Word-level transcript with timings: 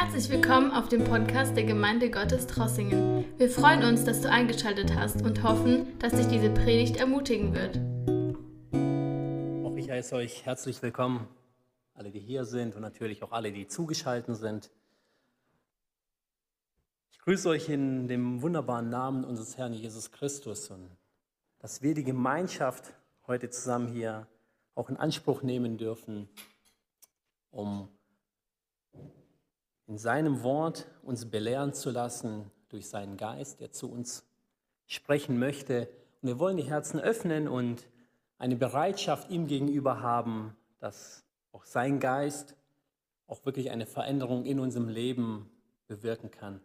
Herzlich 0.00 0.30
willkommen 0.30 0.70
auf 0.70 0.88
dem 0.88 1.02
Podcast 1.02 1.56
der 1.56 1.64
Gemeinde 1.64 2.08
Gottes 2.08 2.46
Trossingen. 2.46 3.24
Wir 3.36 3.50
freuen 3.50 3.82
uns, 3.82 4.04
dass 4.04 4.20
du 4.20 4.30
eingeschaltet 4.30 4.94
hast 4.94 5.22
und 5.22 5.42
hoffen, 5.42 5.98
dass 5.98 6.12
dich 6.12 6.28
diese 6.28 6.50
Predigt 6.50 6.98
ermutigen 6.98 7.52
wird. 7.52 7.78
Auch 9.66 9.76
ich 9.76 9.90
heiße 9.90 10.14
euch 10.14 10.46
herzlich 10.46 10.80
willkommen, 10.82 11.26
alle, 11.94 12.12
die 12.12 12.20
hier 12.20 12.44
sind 12.44 12.76
und 12.76 12.82
natürlich 12.82 13.24
auch 13.24 13.32
alle, 13.32 13.50
die 13.50 13.66
zugeschaltet 13.66 14.36
sind. 14.36 14.70
Ich 17.10 17.18
grüße 17.18 17.48
euch 17.48 17.68
in 17.68 18.06
dem 18.06 18.40
wunderbaren 18.40 18.88
Namen 18.88 19.24
unseres 19.24 19.58
Herrn 19.58 19.72
Jesus 19.72 20.12
Christus 20.12 20.70
und 20.70 20.96
dass 21.58 21.82
wir 21.82 21.94
die 21.94 22.04
Gemeinschaft 22.04 22.94
heute 23.26 23.50
zusammen 23.50 23.88
hier 23.88 24.28
auch 24.76 24.90
in 24.90 24.96
Anspruch 24.96 25.42
nehmen 25.42 25.76
dürfen, 25.76 26.28
um 27.50 27.88
in 29.88 29.96
seinem 29.96 30.42
Wort 30.42 30.86
uns 31.02 31.30
belehren 31.30 31.72
zu 31.72 31.90
lassen 31.90 32.50
durch 32.68 32.88
seinen 32.88 33.16
Geist, 33.16 33.60
der 33.60 33.72
zu 33.72 33.90
uns 33.90 34.24
sprechen 34.86 35.38
möchte. 35.38 35.88
Und 36.20 36.28
wir 36.28 36.38
wollen 36.38 36.58
die 36.58 36.64
Herzen 36.64 37.00
öffnen 37.00 37.48
und 37.48 37.88
eine 38.36 38.56
Bereitschaft 38.56 39.30
ihm 39.30 39.46
gegenüber 39.46 40.00
haben, 40.02 40.54
dass 40.78 41.24
auch 41.52 41.64
sein 41.64 42.00
Geist 42.00 42.54
auch 43.26 43.44
wirklich 43.46 43.70
eine 43.70 43.86
Veränderung 43.86 44.44
in 44.44 44.60
unserem 44.60 44.88
Leben 44.88 45.50
bewirken 45.86 46.30
kann. 46.30 46.60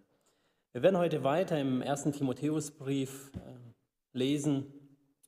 Wir 0.73 0.81
werden 0.81 0.98
heute 0.98 1.23
weiter 1.23 1.59
im 1.59 1.81
ersten 1.81 2.12
Timotheusbrief 2.12 3.31
äh, 3.36 4.17
lesen 4.17 4.73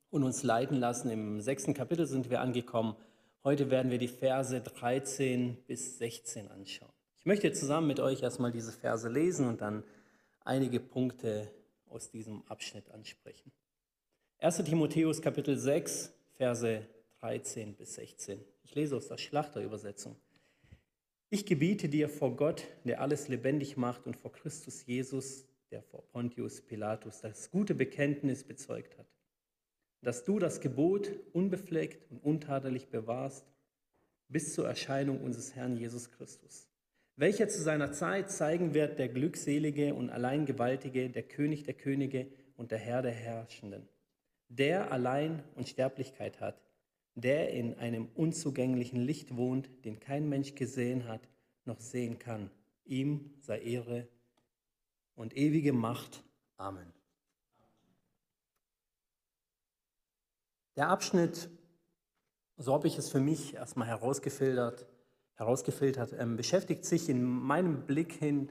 und 0.09 0.23
uns 0.23 0.43
leiten 0.43 0.77
lassen. 0.77 1.09
Im 1.09 1.39
sechsten 1.39 1.73
Kapitel 1.73 2.07
sind 2.07 2.29
wir 2.29 2.41
angekommen. 2.41 2.95
Heute 3.43 3.69
werden 3.69 3.91
wir 3.91 3.99
die 3.99 4.07
Verse 4.07 4.59
13 4.59 5.63
bis 5.67 5.97
16 5.97 6.49
anschauen. 6.49 6.94
Ich 7.25 7.27
möchte 7.27 7.51
zusammen 7.53 7.87
mit 7.87 7.99
euch 7.99 8.21
erstmal 8.21 8.51
diese 8.51 8.71
Verse 8.71 9.09
lesen 9.09 9.47
und 9.47 9.59
dann 9.59 9.83
einige 10.41 10.79
Punkte 10.79 11.49
aus 11.87 12.11
diesem 12.11 12.47
Abschnitt 12.47 12.91
ansprechen. 12.91 13.51
1 14.37 14.57
Timotheus 14.63 15.23
Kapitel 15.23 15.57
6, 15.57 16.13
Verse 16.33 16.85
13 17.21 17.73
bis 17.73 17.95
16. 17.95 18.45
Ich 18.61 18.75
lese 18.75 18.95
aus 18.95 19.07
der 19.07 19.17
Schlachterübersetzung. 19.17 20.15
Ich 21.31 21.47
gebiete 21.47 21.89
dir 21.89 22.09
vor 22.09 22.35
Gott, 22.35 22.67
der 22.83 23.01
alles 23.01 23.27
lebendig 23.27 23.75
macht, 23.75 24.05
und 24.05 24.15
vor 24.15 24.31
Christus 24.31 24.85
Jesus, 24.85 25.47
der 25.71 25.81
vor 25.81 26.03
Pontius 26.11 26.61
Pilatus 26.61 27.21
das 27.21 27.49
gute 27.49 27.73
Bekenntnis 27.73 28.43
bezeugt 28.43 28.99
hat, 28.99 29.07
dass 30.03 30.25
du 30.25 30.37
das 30.37 30.61
Gebot 30.61 31.09
unbefleckt 31.33 32.05
und 32.11 32.23
untadelig 32.23 32.89
bewahrst 32.89 33.47
bis 34.27 34.53
zur 34.53 34.67
Erscheinung 34.67 35.21
unseres 35.21 35.55
Herrn 35.55 35.75
Jesus 35.75 36.11
Christus 36.11 36.69
welcher 37.15 37.47
zu 37.47 37.61
seiner 37.61 37.91
Zeit 37.91 38.29
zeigen 38.29 38.73
wird 38.73 38.99
der 38.99 39.09
Glückselige 39.09 39.93
und 39.93 40.09
allein 40.09 40.45
Gewaltige, 40.45 41.09
der 41.09 41.23
König 41.23 41.63
der 41.63 41.73
Könige 41.73 42.27
und 42.57 42.71
der 42.71 42.79
Herr 42.79 43.01
der 43.01 43.11
Herrschenden, 43.11 43.87
der 44.49 44.91
allein 44.91 45.43
Unsterblichkeit 45.55 46.39
hat, 46.41 46.61
der 47.15 47.51
in 47.51 47.75
einem 47.75 48.09
unzugänglichen 48.15 48.99
Licht 48.99 49.37
wohnt, 49.37 49.69
den 49.85 49.99
kein 49.99 50.27
Mensch 50.27 50.55
gesehen 50.55 51.07
hat 51.07 51.21
noch 51.63 51.79
sehen 51.79 52.19
kann. 52.19 52.51
Ihm 52.83 53.33
sei 53.41 53.59
Ehre 53.59 54.07
und 55.15 55.35
ewige 55.35 55.73
Macht. 55.73 56.23
Amen. 56.57 56.93
Der 60.75 60.89
Abschnitt, 60.89 61.49
so 62.57 62.73
habe 62.73 62.87
ich 62.87 62.97
es 62.97 63.09
für 63.09 63.21
mich 63.21 63.55
erstmal 63.55 63.87
herausgefiltert, 63.87 64.85
herausgefiltert, 65.35 66.13
ähm, 66.17 66.37
beschäftigt 66.37 66.85
sich 66.85 67.09
in 67.09 67.23
meinem 67.23 67.85
Blick 67.85 68.13
hin 68.13 68.49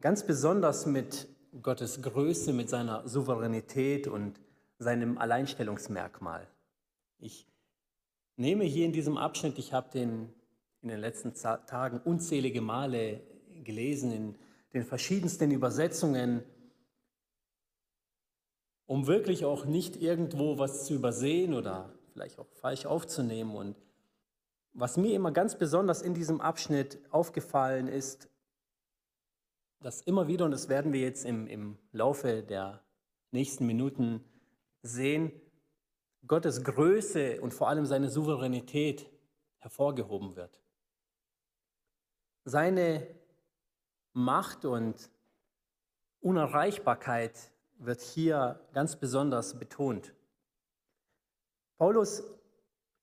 ganz 0.00 0.26
besonders 0.26 0.86
mit 0.86 1.28
Gottes 1.62 2.02
Größe, 2.02 2.52
mit 2.52 2.68
seiner 2.68 3.06
Souveränität 3.08 4.08
und 4.08 4.40
seinem 4.78 5.18
Alleinstellungsmerkmal. 5.18 6.46
Ich 7.18 7.46
nehme 8.36 8.64
hier 8.64 8.84
in 8.84 8.92
diesem 8.92 9.16
Abschnitt, 9.16 9.58
ich 9.58 9.72
habe 9.72 9.90
den 9.90 10.32
in 10.82 10.88
den 10.90 11.00
letzten 11.00 11.34
Tagen 11.34 12.00
unzählige 12.04 12.60
Male 12.60 13.20
gelesen, 13.64 14.12
in 14.12 14.34
den 14.72 14.84
verschiedensten 14.84 15.50
Übersetzungen, 15.50 16.42
um 18.84 19.06
wirklich 19.06 19.44
auch 19.44 19.64
nicht 19.64 19.96
irgendwo 20.00 20.58
was 20.58 20.84
zu 20.84 20.94
übersehen 20.94 21.54
oder 21.54 21.92
vielleicht 22.12 22.38
auch 22.38 22.46
falsch 22.52 22.86
aufzunehmen. 22.86 23.56
Und 23.56 23.76
was 24.78 24.98
mir 24.98 25.14
immer 25.14 25.32
ganz 25.32 25.56
besonders 25.56 26.02
in 26.02 26.12
diesem 26.12 26.40
Abschnitt 26.40 27.00
aufgefallen 27.10 27.88
ist, 27.88 28.28
dass 29.80 30.02
immer 30.02 30.28
wieder, 30.28 30.44
und 30.44 30.50
das 30.50 30.68
werden 30.68 30.92
wir 30.92 31.00
jetzt 31.00 31.24
im, 31.24 31.46
im 31.46 31.78
Laufe 31.92 32.42
der 32.42 32.84
nächsten 33.30 33.66
Minuten 33.66 34.22
sehen, 34.82 35.32
Gottes 36.26 36.62
Größe 36.62 37.40
und 37.40 37.54
vor 37.54 37.68
allem 37.68 37.86
seine 37.86 38.10
Souveränität 38.10 39.10
hervorgehoben 39.58 40.36
wird. 40.36 40.60
Seine 42.44 43.06
Macht 44.12 44.64
und 44.64 45.10
Unerreichbarkeit 46.20 47.50
wird 47.78 48.00
hier 48.02 48.60
ganz 48.72 48.96
besonders 48.96 49.58
betont. 49.58 50.14
Paulus 51.78 52.24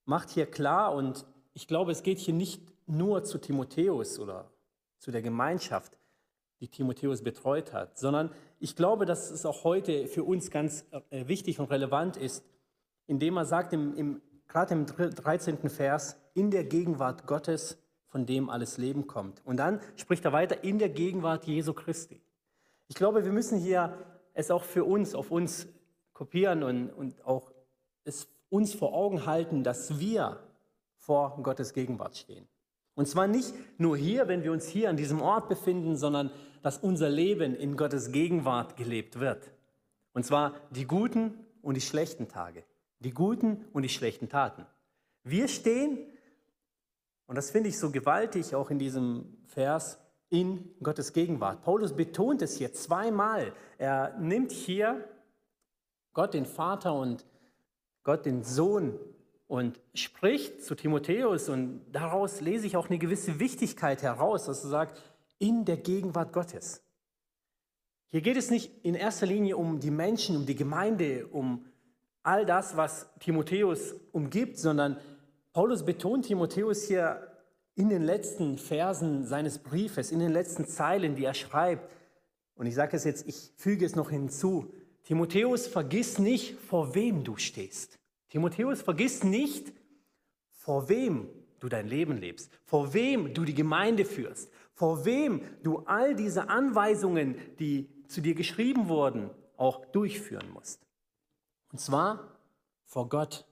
macht 0.06 0.30
hier 0.30 0.50
klar 0.50 0.94
und 0.94 1.26
ich 1.54 1.68
glaube, 1.68 1.92
es 1.92 2.04
geht 2.04 2.20
hier 2.20 2.34
nicht 2.34 2.62
nur 2.88 3.24
zu 3.24 3.38
Timotheus 3.38 4.20
oder 4.20 4.52
zu 5.00 5.12
der 5.12 5.22
Gemeinschaft, 5.22 5.98
die 6.60 6.68
Timotheus 6.68 7.22
betreut 7.22 7.74
hat, 7.74 7.98
sondern 7.98 8.32
ich 8.60 8.76
glaube, 8.76 9.06
dass 9.06 9.32
es 9.32 9.46
auch 9.46 9.64
heute 9.64 10.08
für 10.08 10.24
uns 10.24 10.50
ganz 10.50 10.86
äh, 11.10 11.28
wichtig 11.28 11.60
und 11.60 11.70
relevant 11.70 12.18
ist, 12.18 12.46
indem 13.08 13.38
er 13.38 13.46
sagt, 13.46 13.74
im, 13.74 13.94
im, 13.96 14.22
gerade 14.48 14.74
im 14.74 14.86
13. 14.86 15.70
Vers, 15.70 16.16
in 16.34 16.52
der 16.52 16.64
Gegenwart 16.64 17.28
Gottes, 17.28 17.78
von 18.08 18.26
dem 18.26 18.50
alles 18.50 18.78
Leben 18.78 19.08
kommt. 19.08 19.42
Und 19.44 19.58
dann 19.58 19.82
spricht 19.96 20.24
er 20.24 20.34
weiter, 20.34 20.64
in 20.64 20.78
der 20.78 20.90
Gegenwart 20.90 21.46
Jesu 21.46 21.74
Christi. 21.74 22.22
Ich 22.88 22.96
glaube, 22.96 23.26
wir 23.26 23.32
müssen 23.32 23.60
hier 23.60 23.98
es 24.34 24.52
auch 24.52 24.64
für 24.64 24.86
uns, 24.86 25.16
auf 25.16 25.32
uns 25.32 25.68
kopieren 26.14 26.64
und, 26.64 26.92
und 26.92 27.26
auch 27.26 27.52
es 28.04 28.28
uns 28.50 28.74
vor 28.74 28.94
Augen 28.94 29.26
halten, 29.26 29.64
dass 29.64 30.00
wir 30.00 30.43
vor 31.06 31.38
Gottes 31.44 31.74
Gegenwart 31.74 32.16
stehen. 32.16 32.48
Und 32.96 33.08
zwar 33.08 33.28
nicht 33.28 33.54
nur 33.78 33.98
hier, 33.98 34.28
wenn 34.28 34.44
wir 34.44 34.52
uns 34.52 34.68
hier 34.68 34.90
an 34.90 34.98
diesem 34.98 35.22
Ort 35.22 35.50
befinden, 35.50 35.98
sondern 35.98 36.32
dass 36.62 36.78
unser 36.78 37.10
Leben 37.10 37.56
in 37.56 37.76
Gottes 37.76 38.12
Gegenwart 38.12 38.78
gelebt 38.78 39.20
wird. 39.20 39.52
Und 40.14 40.26
zwar 40.26 40.54
die 40.72 40.86
guten 40.86 41.46
und 41.62 41.76
die 41.76 41.82
schlechten 41.82 42.28
Tage, 42.28 42.64
die 43.00 43.12
guten 43.12 43.66
und 43.74 43.82
die 43.82 43.90
schlechten 43.90 44.30
Taten. 44.30 44.66
Wir 45.24 45.48
stehen, 45.48 45.98
und 47.26 47.36
das 47.36 47.52
finde 47.52 47.70
ich 47.70 47.80
so 47.80 47.92
gewaltig 47.92 48.56
auch 48.56 48.70
in 48.70 48.80
diesem 48.80 49.38
Vers, 49.48 49.98
in 50.30 50.74
Gottes 50.82 51.14
Gegenwart. 51.14 51.64
Paulus 51.64 51.94
betont 51.94 52.42
es 52.42 52.58
hier 52.58 52.74
zweimal. 52.74 53.54
Er 53.78 54.18
nimmt 54.20 54.52
hier 54.52 55.08
Gott 56.14 56.34
den 56.34 56.46
Vater 56.46 56.94
und 56.94 57.26
Gott 58.04 58.26
den 58.26 58.44
Sohn 58.44 58.98
und 59.48 59.80
spricht 59.94 60.64
zu 60.64 60.76
Timotheus 60.76 61.50
und 61.50 61.82
daraus 61.92 62.42
lese 62.42 62.66
ich 62.66 62.78
auch 62.78 62.90
eine 62.90 62.98
gewisse 62.98 63.40
Wichtigkeit 63.40 64.02
heraus, 64.02 64.46
dass 64.46 64.64
er 64.64 64.70
sagt, 64.70 65.02
in 65.40 65.66
der 65.66 65.78
Gegenwart 65.78 66.34
Gottes. 66.34 66.82
Hier 68.10 68.22
geht 68.22 68.38
es 68.38 68.50
nicht 68.50 68.72
in 68.84 68.96
erster 68.96 69.26
Linie 69.26 69.58
um 69.58 69.80
die 69.80 69.92
Menschen, 69.92 70.38
um 70.38 70.46
die 70.46 70.56
Gemeinde, 70.56 71.28
um 71.28 71.66
all 72.22 72.46
das, 72.46 72.78
was 72.78 73.08
Timotheus 73.20 73.96
umgibt, 74.12 74.58
sondern 74.58 74.98
Paulus 75.52 75.84
betont 75.84 76.26
Timotheus 76.26 76.88
hier 76.88 77.28
in 77.76 77.90
den 77.90 78.04
letzten 78.04 78.58
Versen 78.58 79.26
seines 79.26 79.60
Briefes, 79.60 80.12
in 80.12 80.20
den 80.20 80.32
letzten 80.32 80.66
Zeilen, 80.68 81.16
die 81.16 81.26
er 81.26 81.34
schreibt. 81.34 81.90
Und 82.56 82.68
ich 82.68 82.76
sage 82.76 82.96
es 82.96 83.04
jetzt, 83.04 83.28
ich 83.28 83.52
füge 83.58 83.86
es 83.86 83.96
noch 83.96 84.10
hinzu. 84.10 84.74
Timotheus, 85.04 85.68
vergiss 85.68 86.20
nicht, 86.20 86.56
vor 86.60 86.96
wem 86.96 87.24
du 87.24 87.36
stehst. 87.38 88.00
Timotheus, 88.34 88.82
vergiss 88.82 89.24
nicht, 89.24 89.72
vor 90.54 90.90
wem 90.90 91.30
du 91.60 91.70
dein 91.70 91.88
Leben 91.88 92.18
lebst, 92.18 92.52
vor 92.66 92.96
wem 92.96 93.32
du 93.36 93.46
die 93.46 93.54
Gemeinde 93.54 94.06
führst, 94.06 94.52
vor 94.74 95.06
wem 95.06 95.44
du 95.62 95.84
all 95.86 96.16
diese 96.16 96.50
Anweisungen, 96.50 97.36
die 97.60 97.88
zu 98.08 98.22
dir 98.22 98.34
geschrieben 98.34 98.90
wurden, 98.90 99.30
auch 99.56 99.86
durchführen 99.86 100.50
musst. 100.52 100.82
Und 101.72 101.78
zwar 101.78 102.40
vor 102.86 103.08
Gott. 103.08 103.46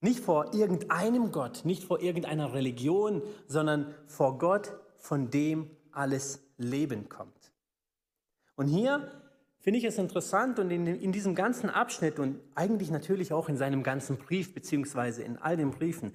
Nicht 0.00 0.20
vor 0.20 0.54
irgendeinem 0.54 1.30
Gott, 1.30 1.66
nicht 1.66 1.84
vor 1.84 2.00
irgendeiner 2.00 2.54
Religion, 2.54 3.20
sondern 3.48 3.94
vor 4.06 4.38
Gott, 4.38 4.72
von 4.96 5.28
dem 5.28 5.70
alles 5.92 6.42
Leben 6.56 7.10
kommt. 7.10 7.52
Und 8.56 8.66
hier 8.68 9.19
finde 9.60 9.78
ich 9.78 9.84
es 9.84 9.98
interessant 9.98 10.58
und 10.58 10.70
in, 10.70 10.86
in, 10.86 11.12
diesem 11.12 11.34
ganzen 11.34 11.70
Abschnitt 11.70 12.18
und 12.18 12.40
eigentlich 12.54 12.90
natürlich 12.90 13.32
auch 13.32 13.48
in 13.48 13.56
seinem 13.56 13.82
ganzen 13.82 14.16
Brief, 14.16 14.54
beziehungsweise 14.54 15.22
in 15.22 15.36
all 15.36 15.56
den 15.56 15.70
Briefen, 15.70 16.14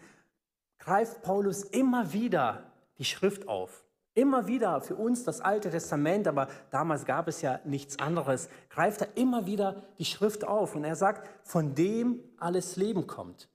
greift 0.80 1.22
Paulus 1.22 1.64
immer 1.64 2.12
wieder 2.12 2.72
die 2.98 3.06
Schrift 3.06 3.48
auf. 3.48 3.84
Immer 4.14 4.48
wieder 4.48 4.80
für 4.82 4.96
uns 4.96 5.26
das 5.26 5.42
Alte 5.42 5.70
Testament, 5.70 6.28
aber 6.28 6.48
damals 6.72 7.06
gab 7.06 7.28
es 7.28 7.42
ja 7.42 7.60
nichts 7.66 8.00
anderes, 8.00 8.50
greift 8.70 9.02
er 9.02 9.18
immer 9.18 9.46
wieder 9.46 9.84
die 10.00 10.06
Schrift 10.06 10.48
auf 10.48 10.74
und 10.76 10.86
er 10.86 10.96
sagt, 10.96 11.28
von 11.44 11.76
dem 11.76 12.20
alles 12.38 12.78
Leben 12.78 13.08
kommt. 13.08 13.50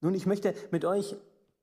Nun, 0.00 0.14
ich 0.14 0.26
möchte 0.26 0.54
mit 0.72 0.84
euch, 0.84 1.16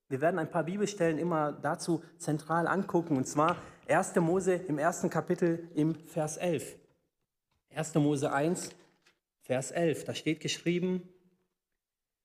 wir 0.08 0.22
werden 0.22 0.40
ein 0.40 0.50
paar 0.50 0.64
Bibelstellen 0.64 1.18
immer 1.18 1.52
dazu 1.52 2.02
zentral 2.18 2.66
angucken, 2.66 3.18
und 3.18 3.28
zwar 3.28 3.58
1. 3.90 4.16
Mose 4.16 4.54
im 4.54 4.78
ersten 4.78 5.10
Kapitel 5.10 5.68
im 5.76 5.96
Vers 6.06 6.38
11. 6.38 6.78
1. 7.76 7.96
Mose 7.96 8.32
1, 8.32 8.70
Vers 9.42 9.72
11, 9.72 10.04
da 10.04 10.16
steht 10.16 10.40
geschrieben, 10.40 11.08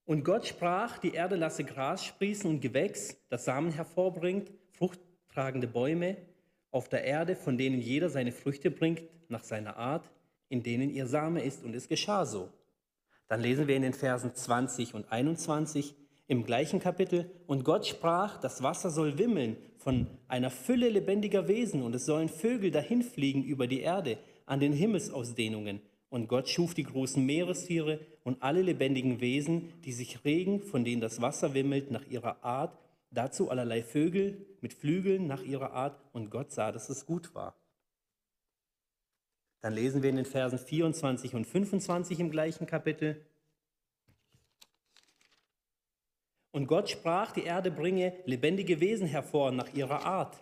und 0.04 0.24
Gott 0.24 0.46
sprach, 0.46 0.98
die 0.98 1.14
Erde 1.14 1.36
lasse 1.36 1.64
Gras 1.64 2.04
sprießen 2.04 2.50
und 2.50 2.60
Gewächs, 2.60 3.16
das 3.28 3.44
Samen 3.44 3.70
hervorbringt, 3.70 4.50
Frucht 4.72 4.98
tragende 5.28 5.68
Bäume 5.68 6.16
auf 6.70 6.88
der 6.88 7.04
Erde, 7.04 7.36
von 7.36 7.56
denen 7.56 7.80
jeder 7.80 8.10
seine 8.10 8.32
Früchte 8.32 8.70
bringt 8.70 9.02
nach 9.28 9.44
seiner 9.44 9.76
Art, 9.76 10.10
in 10.48 10.62
denen 10.62 10.90
ihr 10.90 11.06
Same 11.06 11.42
ist. 11.42 11.62
Und 11.62 11.74
es 11.74 11.88
geschah 11.88 12.26
so. 12.26 12.50
Dann 13.28 13.40
lesen 13.40 13.68
wir 13.68 13.76
in 13.76 13.82
den 13.82 13.94
Versen 13.94 14.34
20 14.34 14.94
und 14.94 15.10
21 15.12 15.94
im 16.26 16.44
gleichen 16.44 16.80
Kapitel, 16.80 17.30
und 17.46 17.64
Gott 17.64 17.86
sprach, 17.86 18.38
das 18.38 18.62
Wasser 18.62 18.90
soll 18.90 19.18
wimmeln 19.18 19.56
von 19.76 20.06
einer 20.28 20.50
Fülle 20.50 20.88
lebendiger 20.88 21.46
Wesen, 21.46 21.82
und 21.82 21.94
es 21.94 22.06
sollen 22.06 22.28
Vögel 22.28 22.70
dahinfliegen 22.70 23.44
über 23.44 23.66
die 23.66 23.80
Erde 23.80 24.18
an 24.46 24.60
den 24.60 24.72
Himmelsausdehnungen. 24.72 25.80
Und 26.08 26.28
Gott 26.28 26.48
schuf 26.48 26.74
die 26.74 26.82
großen 26.82 27.24
Meerestiere 27.24 28.00
und 28.22 28.42
alle 28.42 28.62
lebendigen 28.62 29.20
Wesen, 29.20 29.72
die 29.82 29.92
sich 29.92 30.24
regen, 30.24 30.60
von 30.60 30.84
denen 30.84 31.00
das 31.00 31.22
Wasser 31.22 31.54
wimmelt 31.54 31.90
nach 31.90 32.06
ihrer 32.06 32.44
Art, 32.44 32.78
dazu 33.10 33.50
allerlei 33.50 33.82
Vögel 33.82 34.46
mit 34.60 34.74
Flügeln 34.74 35.26
nach 35.26 35.42
ihrer 35.42 35.72
Art, 35.72 35.98
und 36.12 36.30
Gott 36.30 36.52
sah, 36.52 36.72
dass 36.72 36.90
es 36.90 37.06
gut 37.06 37.34
war. 37.34 37.54
Dann 39.60 39.74
lesen 39.74 40.02
wir 40.02 40.10
in 40.10 40.16
den 40.16 40.24
Versen 40.24 40.58
24 40.58 41.34
und 41.34 41.46
25 41.46 42.18
im 42.20 42.30
gleichen 42.30 42.66
Kapitel. 42.66 43.24
Und 46.50 46.66
Gott 46.66 46.90
sprach, 46.90 47.32
die 47.32 47.44
Erde 47.44 47.70
bringe 47.70 48.12
lebendige 48.26 48.80
Wesen 48.80 49.06
hervor 49.06 49.52
nach 49.52 49.72
ihrer 49.72 50.04
Art, 50.04 50.41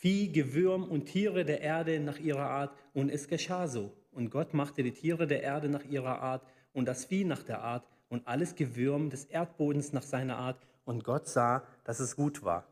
Vieh, 0.00 0.30
Gewürm 0.30 0.84
und 0.84 1.06
Tiere 1.06 1.44
der 1.44 1.60
Erde 1.60 1.98
nach 1.98 2.20
ihrer 2.20 2.48
Art, 2.48 2.72
und 2.94 3.10
es 3.10 3.26
geschah 3.26 3.66
so. 3.66 3.92
Und 4.12 4.30
Gott 4.30 4.54
machte 4.54 4.84
die 4.84 4.92
Tiere 4.92 5.26
der 5.26 5.42
Erde 5.42 5.68
nach 5.68 5.84
ihrer 5.84 6.20
Art 6.20 6.46
und 6.72 6.86
das 6.86 7.04
Vieh 7.04 7.24
nach 7.24 7.42
der 7.42 7.62
Art 7.62 7.84
und 8.08 8.24
alles 8.28 8.54
Gewürm 8.54 9.10
des 9.10 9.24
Erdbodens 9.24 9.92
nach 9.92 10.04
seiner 10.04 10.38
Art, 10.38 10.64
und 10.84 11.02
Gott 11.02 11.26
sah, 11.26 11.64
dass 11.82 11.98
es 11.98 12.14
gut 12.14 12.44
war. 12.44 12.64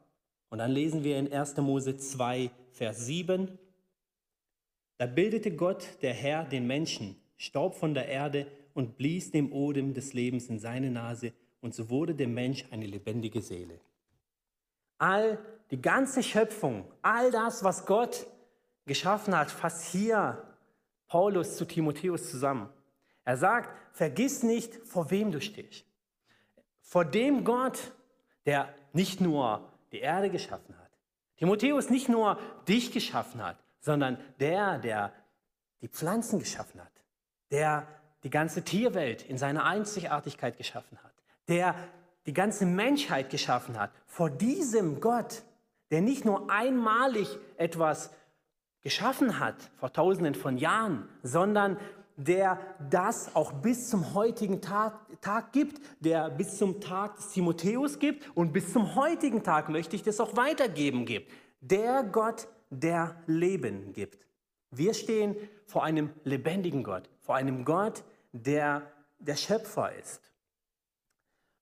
Und 0.51 0.59
dann 0.59 0.71
lesen 0.71 1.03
wir 1.03 1.19
in 1.19 1.31
1. 1.31 1.57
Mose 1.57 1.97
2, 1.97 2.49
Vers 2.71 3.07
7. 3.07 3.59
Da 4.97 5.07
bildete 5.07 5.51
Gott, 5.51 5.99
der 6.03 6.15
Herr, 6.15 6.45
den 6.45 6.69
Menschen, 6.69 7.17
Staub 7.37 7.75
von 7.75 7.93
der 7.93 8.07
Erde 8.07 8.47
und 8.73 8.97
blies 8.97 9.33
dem 9.33 9.53
Odem 9.53 9.95
des 9.95 10.13
Lebens 10.13 10.47
in 10.47 10.61
seine 10.61 10.93
Nase, 10.93 11.33
und 11.61 11.75
so 11.75 11.91
wurde 11.91 12.15
der 12.15 12.29
Mensch 12.29 12.65
eine 12.71 12.87
lebendige 12.87 13.43
Seele. 13.43 13.81
All 14.99 15.39
die 15.71 15.81
ganze 15.81 16.23
Schöpfung, 16.23 16.85
all 17.03 17.31
das, 17.31 17.65
was 17.65 17.87
Gott 17.87 18.27
geschaffen 18.87 19.37
hat, 19.37 19.51
fasst 19.51 19.85
hier 19.87 20.43
Paulus 21.09 21.57
zu 21.57 21.65
Timotheus 21.65 22.31
zusammen. 22.31 22.69
Er 23.25 23.37
sagt, 23.37 23.71
vergiss 23.93 24.43
nicht, 24.43 24.75
vor 24.87 25.11
wem 25.11 25.33
du 25.33 25.41
stehst. 25.41 25.85
Vor 26.81 27.05
dem 27.05 27.45
Gott, 27.45 27.93
der 28.45 28.73
nicht 28.93 29.21
nur 29.21 29.69
die 29.91 29.99
Erde 29.99 30.31
geschaffen 30.31 30.77
hat, 30.79 30.87
Timotheus 31.37 31.91
nicht 31.91 32.09
nur 32.09 32.39
dich 32.69 32.93
geschaffen 32.93 33.45
hat, 33.45 33.59
sondern 33.81 34.19
der, 34.41 34.79
der 34.79 35.13
die 35.81 35.89
Pflanzen 35.89 36.39
geschaffen 36.39 36.81
hat, 36.81 36.93
der 37.51 37.87
die 38.23 38.31
ganze 38.31 38.63
Tierwelt 38.63 39.23
in 39.23 39.39
seiner 39.39 39.65
Einzigartigkeit 39.65 40.57
geschaffen 40.57 40.99
hat, 41.03 41.13
der 41.49 41.75
die 42.27 42.33
ganze 42.33 42.67
Menschheit 42.67 43.31
geschaffen 43.31 43.79
hat. 43.79 43.91
Vor 44.07 44.31
diesem 44.31 45.01
Gott, 45.01 45.43
der 45.91 46.01
nicht 46.01 46.25
nur 46.25 46.51
einmalig 46.51 47.39
etwas 47.57 48.11
geschaffen 48.83 49.41
hat, 49.41 49.57
vor 49.77 49.93
tausenden 49.93 50.35
von 50.35 50.59
Jahren, 50.59 51.09
sondern 51.23 51.77
der 52.17 52.59
das 52.91 53.35
auch 53.35 53.53
bis 53.53 53.91
zum 53.91 54.15
heutigen 54.15 54.63
Tag, 54.63 54.99
Tag, 55.21 55.53
gibt, 55.53 55.81
der 56.01 56.31
bis 56.31 56.57
zum 56.57 56.81
Tag 56.81 57.17
des 57.17 57.31
Timotheus 57.31 57.99
gibt 57.99 58.31
und 58.35 58.53
bis 58.53 58.73
zum 58.73 58.95
heutigen 58.95 59.43
Tag 59.43 59.69
möchte 59.69 59.97
ich 59.97 60.03
das 60.03 60.21
auch 60.21 60.37
weitergeben 60.37 61.05
gibt. 61.05 61.31
Der 61.61 62.05
Gott, 62.05 62.49
der 62.71 63.17
Leben 63.27 63.93
gibt. 63.93 64.25
Wir 64.71 64.95
stehen 64.95 65.37
vor 65.67 65.85
einem 65.85 66.11
lebendigen 66.25 66.85
Gott, 66.85 67.11
vor 67.21 67.35
einem 67.35 67.65
Gott, 67.65 68.03
der 68.33 68.83
der 69.19 69.37
Schöpfer 69.37 69.93
ist. 69.95 70.21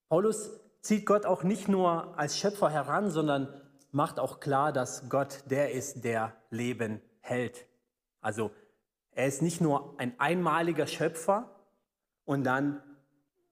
Paulus 0.09 0.51
zieht 0.81 1.07
Gott 1.07 1.25
auch 1.27 1.43
nicht 1.43 1.69
nur 1.69 2.19
als 2.19 2.39
Schöpfer 2.39 2.71
heran, 2.71 3.11
sondern 3.11 3.49
macht 3.95 4.19
auch 4.19 4.41
klar, 4.41 4.73
dass 4.73 5.09
Gott 5.09 5.45
der 5.47 5.71
ist, 5.73 6.05
der 6.05 6.35
Leben 6.51 7.01
hält. 7.21 7.67
Also 8.21 8.51
er 9.13 9.27
ist 9.27 9.41
nicht 9.41 9.61
nur 9.61 9.95
ein 9.99 10.19
einmaliger 10.19 10.87
Schöpfer 10.87 11.49
und 12.25 12.45
dann 12.45 12.83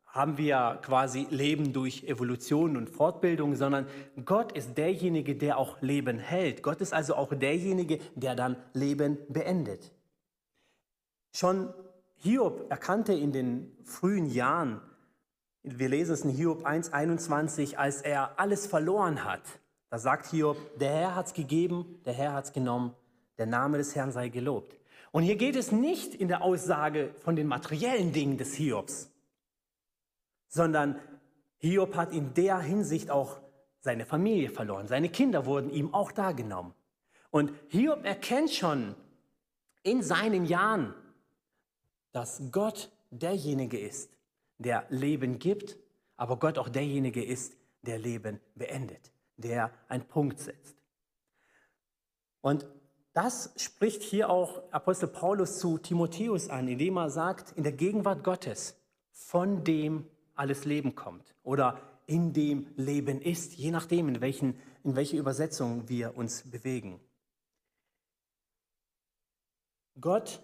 haben 0.07 0.37
wir 0.37 0.81
quasi 0.83 1.27
Leben 1.31 1.73
durch 1.73 2.05
Evolution 2.05 2.77
und 2.77 2.91
Fortbildung, 2.91 3.55
sondern 3.55 3.87
Gott 4.25 4.53
ist 4.53 4.77
derjenige, 4.77 5.37
der 5.37 5.57
auch 5.57 5.81
Leben 5.81 6.19
hält. 6.19 6.63
Gott 6.63 6.81
ist 6.83 6.93
also 6.93 7.15
auch 7.15 7.33
derjenige, 7.33 7.99
der 8.15 8.35
dann 8.35 8.57
Leben 8.75 9.19
beendet. 9.29 9.93
Schon 11.33 11.73
Hiob 12.17 12.71
erkannte 12.71 13.15
in 13.15 13.33
den 13.33 13.77
frühen 13.85 14.27
Jahren, 14.27 14.83
wir 15.63 15.89
lesen 15.89 16.13
es 16.13 16.23
in 16.23 16.31
Hiob 16.31 16.67
1.21, 16.67 17.77
als 17.77 18.03
er 18.03 18.39
alles 18.39 18.67
verloren 18.67 19.25
hat, 19.25 19.43
da 19.93 19.99
sagt 19.99 20.31
Hiob, 20.31 20.57
der 20.79 20.91
Herr 20.91 21.15
hat 21.17 21.27
es 21.27 21.35
gegeben, 21.35 22.01
der 22.07 22.15
Herr 22.15 22.33
hat 22.33 22.47
es 22.47 22.53
genommen, 22.55 22.95
der 23.37 23.45
Name 23.45 23.77
des 23.77 23.95
Herrn 23.95 24.11
sei 24.11 24.31
gelobt. 24.31 24.75
Und 25.11 25.23
hier 25.23 25.37
geht 25.37 25.55
es 25.55 25.71
nicht 25.71 26.15
in 26.15 26.29
der 26.29 26.41
Aussage 26.41 27.13
von 27.19 27.37
den 27.37 27.47
materiellen 27.47 28.11
Dingen 28.11 28.39
des 28.39 28.55
Hiobs, 28.55 29.11
sondern 30.49 30.99
Hiob 31.59 31.95
hat 31.95 32.11
in 32.15 32.33
der 32.33 32.59
Hinsicht 32.61 33.11
auch 33.11 33.39
seine 33.81 34.07
Familie 34.07 34.49
verloren. 34.49 34.89
Seine 34.89 35.11
Kinder 35.11 35.45
wurden 35.45 35.69
ihm 35.69 35.93
auch 35.93 36.11
da 36.11 36.33
genommen. 36.33 36.73
Und 37.31 37.53
Hiob 37.69 38.03
erkennt 38.07 38.51
schon 38.51 38.95
in 39.83 40.03
seinen 40.03 40.47
Jahren, 40.47 40.95
dass 42.13 42.41
Gott 42.51 42.91
derjenige 43.11 43.79
ist, 43.79 44.17
der 44.57 44.87
Leben 44.89 45.39
gibt, 45.39 45.77
aber 46.17 46.39
Gott 46.39 46.57
auch 46.57 46.71
derjenige 46.71 47.23
ist, 47.23 47.59
der 47.83 47.99
Leben 47.99 48.41
beendet, 48.55 49.13
der 49.43 49.71
einen 49.89 50.07
Punkt 50.07 50.39
setzt. 50.39 50.77
Und 52.41 52.67
das 53.13 53.53
spricht 53.57 54.03
hier 54.03 54.31
auch 54.31 54.63
Apostel 54.73 55.09
Paulus 55.09 55.59
zu 55.59 55.77
Timotheus 55.77 56.49
an, 56.49 56.67
indem 56.67 56.97
er 56.97 57.11
sagt, 57.11 57.53
in 57.53 57.63
der 57.63 57.73
Gegenwart 57.73 58.25
Gottes, 58.25 58.75
von 59.11 59.65
dem 59.65 60.07
alles 60.35 60.65
Leben 60.65 60.95
kommt 60.95 61.35
oder 61.43 61.79
in 62.07 62.33
dem 62.33 62.67
Leben 62.77 63.21
ist, 63.21 63.55
je 63.55 63.71
nachdem, 63.71 64.09
in, 64.09 64.21
welchen, 64.21 64.59
in 64.83 64.97
welche 64.97 65.19
Übersetzung 65.19 65.89
wir 65.89 66.17
uns 66.17 66.51
bewegen. 66.51 67.01
Gott 70.01 70.43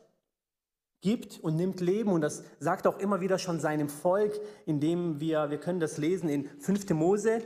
gibt 1.00 1.40
und 1.40 1.56
nimmt 1.56 1.80
Leben 1.80 2.10
und 2.10 2.20
das 2.20 2.44
sagt 2.58 2.86
auch 2.86 2.98
immer 2.98 3.20
wieder 3.20 3.38
schon 3.38 3.60
seinem 3.60 3.88
Volk, 3.88 4.38
indem 4.66 5.20
wir, 5.20 5.50
wir 5.50 5.58
können 5.58 5.80
das 5.80 5.96
lesen 5.96 6.28
in 6.28 6.48
5. 6.60 6.90
Mose, 6.90 7.42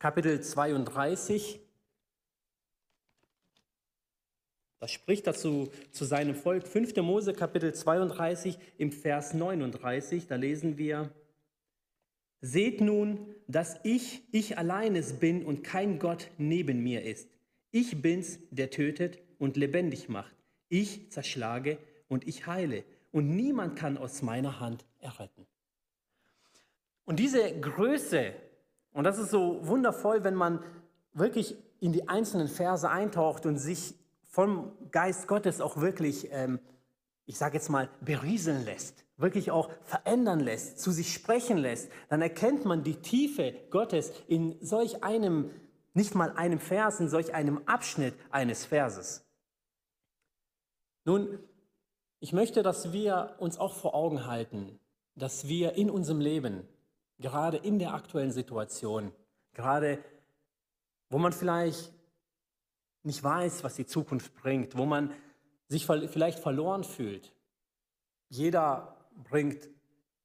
Kapitel 0.00 0.40
32, 0.40 1.60
Das 4.78 4.90
spricht 4.90 5.26
dazu 5.26 5.70
zu 5.92 6.06
seinem 6.06 6.34
Volk. 6.34 6.66
5. 6.66 6.96
Mose 6.96 7.34
Kapitel 7.34 7.74
32 7.74 8.58
im 8.78 8.92
Vers 8.92 9.34
39, 9.34 10.26
da 10.26 10.36
lesen 10.36 10.78
wir, 10.78 11.10
Seht 12.40 12.80
nun, 12.80 13.34
dass 13.46 13.78
ich, 13.82 14.22
ich 14.32 14.56
alleines 14.56 15.12
bin 15.12 15.44
und 15.44 15.62
kein 15.62 15.98
Gott 15.98 16.30
neben 16.38 16.82
mir 16.82 17.04
ist. 17.04 17.28
Ich 17.70 18.00
bin's, 18.00 18.38
der 18.50 18.70
tötet 18.70 19.18
und 19.38 19.58
lebendig 19.58 20.08
macht. 20.08 20.34
Ich 20.70 21.10
zerschlage 21.10 21.76
und 22.08 22.26
ich 22.26 22.46
heile. 22.46 22.84
Und 23.12 23.36
niemand 23.36 23.76
kann 23.76 23.98
aus 23.98 24.22
meiner 24.22 24.60
Hand 24.60 24.86
erretten. 25.00 25.46
Und 27.04 27.18
diese 27.18 27.60
Größe, 27.60 28.32
und 28.92 29.04
das 29.04 29.18
ist 29.18 29.30
so 29.30 29.66
wundervoll, 29.66 30.24
wenn 30.24 30.34
man 30.34 30.62
wirklich 31.12 31.56
in 31.80 31.92
die 31.92 32.08
einzelnen 32.08 32.48
Verse 32.48 32.88
eintaucht 32.88 33.46
und 33.46 33.56
sich 33.56 33.94
vom 34.24 34.72
Geist 34.90 35.26
Gottes 35.28 35.60
auch 35.60 35.78
wirklich, 35.78 36.28
ähm, 36.30 36.60
ich 37.26 37.38
sage 37.38 37.54
jetzt 37.54 37.68
mal, 37.68 37.88
berieseln 38.00 38.64
lässt, 38.64 39.04
wirklich 39.16 39.50
auch 39.50 39.70
verändern 39.84 40.40
lässt, 40.40 40.78
zu 40.80 40.90
sich 40.90 41.12
sprechen 41.12 41.58
lässt, 41.58 41.90
dann 42.08 42.22
erkennt 42.22 42.64
man 42.64 42.82
die 42.82 42.96
Tiefe 42.96 43.54
Gottes 43.70 44.12
in 44.28 44.56
solch 44.60 45.02
einem 45.02 45.50
nicht 45.92 46.14
mal 46.14 46.32
einem 46.32 46.60
Vers, 46.60 47.00
in 47.00 47.08
solch 47.08 47.34
einem 47.34 47.62
Abschnitt 47.66 48.14
eines 48.30 48.64
Verses. 48.64 49.24
Nun, 51.04 51.38
ich 52.20 52.32
möchte, 52.32 52.62
dass 52.62 52.92
wir 52.92 53.34
uns 53.38 53.58
auch 53.58 53.74
vor 53.74 53.94
Augen 53.94 54.26
halten, 54.26 54.78
dass 55.16 55.48
wir 55.48 55.74
in 55.74 55.90
unserem 55.90 56.20
Leben, 56.20 56.68
gerade 57.20 57.58
in 57.58 57.78
der 57.78 57.94
aktuellen 57.94 58.32
Situation, 58.32 59.12
gerade 59.52 60.02
wo 61.10 61.18
man 61.18 61.32
vielleicht 61.32 61.92
nicht 63.02 63.22
weiß, 63.22 63.64
was 63.64 63.74
die 63.74 63.86
Zukunft 63.86 64.34
bringt, 64.34 64.76
wo 64.76 64.86
man 64.86 65.12
sich 65.68 65.86
vielleicht 65.86 66.38
verloren 66.38 66.84
fühlt. 66.84 67.32
Jeder 68.28 68.96
bringt 69.14 69.68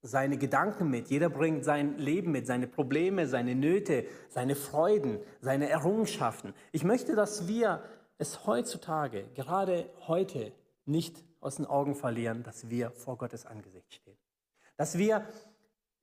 seine 0.02 0.38
Gedanken 0.38 0.90
mit, 0.90 1.10
jeder 1.10 1.30
bringt 1.30 1.66
sein 1.66 1.98
Leben 1.98 2.32
mit, 2.32 2.46
seine 2.46 2.68
Probleme, 2.68 3.28
seine 3.28 3.56
Nöte, 3.56 4.06
seine 4.30 4.56
Freuden, 4.56 5.20
seine 5.42 5.70
Errungenschaften. 5.70 6.54
Ich 6.72 6.84
möchte, 6.84 7.16
dass 7.16 7.48
wir 7.48 7.84
es 8.18 8.46
heutzutage, 8.46 9.26
gerade 9.34 9.90
heute, 10.08 10.52
nicht 10.86 11.24
aus 11.40 11.56
den 11.56 11.66
Augen 11.66 11.96
verlieren, 11.96 12.44
dass 12.44 12.70
wir 12.70 12.92
vor 12.92 13.18
Gottes 13.18 13.46
Angesicht 13.46 13.94
stehen. 13.94 14.18
Dass 14.78 14.98
wir 14.98 15.28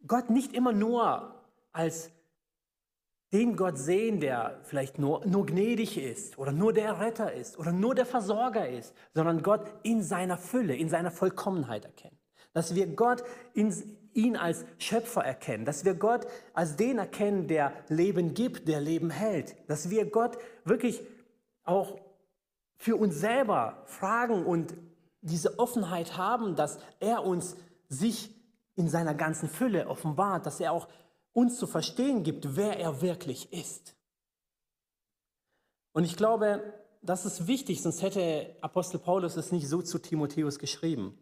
Gott 0.06 0.30
nicht 0.30 0.54
immer 0.54 0.72
nur 0.72 1.34
als 1.72 2.10
den 3.32 3.56
Gott 3.56 3.78
sehen, 3.78 4.20
der 4.20 4.60
vielleicht 4.64 4.98
nur, 4.98 5.24
nur 5.26 5.46
gnädig 5.46 5.96
ist 5.96 6.38
oder 6.38 6.52
nur 6.52 6.72
der 6.72 7.00
Retter 7.00 7.32
ist 7.32 7.58
oder 7.58 7.72
nur 7.72 7.94
der 7.94 8.04
Versorger 8.04 8.68
ist, 8.68 8.94
sondern 9.14 9.42
Gott 9.42 9.62
in 9.82 10.02
seiner 10.02 10.36
Fülle, 10.36 10.76
in 10.76 10.90
seiner 10.90 11.10
Vollkommenheit 11.10 11.86
erkennen. 11.86 12.18
Dass 12.52 12.74
wir 12.74 12.86
Gott 12.88 13.24
in, 13.54 13.72
ihn 14.12 14.36
als 14.36 14.66
Schöpfer 14.76 15.24
erkennen, 15.24 15.64
dass 15.64 15.86
wir 15.86 15.94
Gott 15.94 16.26
als 16.52 16.76
den 16.76 16.98
erkennen, 16.98 17.48
der 17.48 17.72
Leben 17.88 18.34
gibt, 18.34 18.68
der 18.68 18.82
Leben 18.82 19.08
hält, 19.08 19.56
dass 19.68 19.88
wir 19.88 20.10
Gott 20.10 20.36
wirklich 20.64 21.00
auch 21.64 21.98
für 22.76 22.96
uns 22.96 23.18
selber 23.18 23.82
fragen 23.86 24.44
und 24.44 24.74
diese 25.22 25.58
Offenheit 25.58 26.18
haben, 26.18 26.54
dass 26.56 26.78
er 27.00 27.24
uns 27.24 27.56
sich 27.88 28.41
in 28.74 28.88
seiner 28.88 29.14
ganzen 29.14 29.48
Fülle 29.48 29.88
offenbart, 29.88 30.46
dass 30.46 30.60
er 30.60 30.72
auch 30.72 30.88
uns 31.32 31.58
zu 31.58 31.66
verstehen 31.66 32.22
gibt, 32.22 32.56
wer 32.56 32.78
er 32.78 33.00
wirklich 33.02 33.52
ist. 33.52 33.94
Und 35.92 36.04
ich 36.04 36.16
glaube, 36.16 36.62
das 37.02 37.26
ist 37.26 37.46
wichtig, 37.46 37.82
sonst 37.82 38.02
hätte 38.02 38.56
Apostel 38.60 38.98
Paulus 38.98 39.36
es 39.36 39.52
nicht 39.52 39.68
so 39.68 39.82
zu 39.82 39.98
Timotheus 39.98 40.58
geschrieben. 40.58 41.18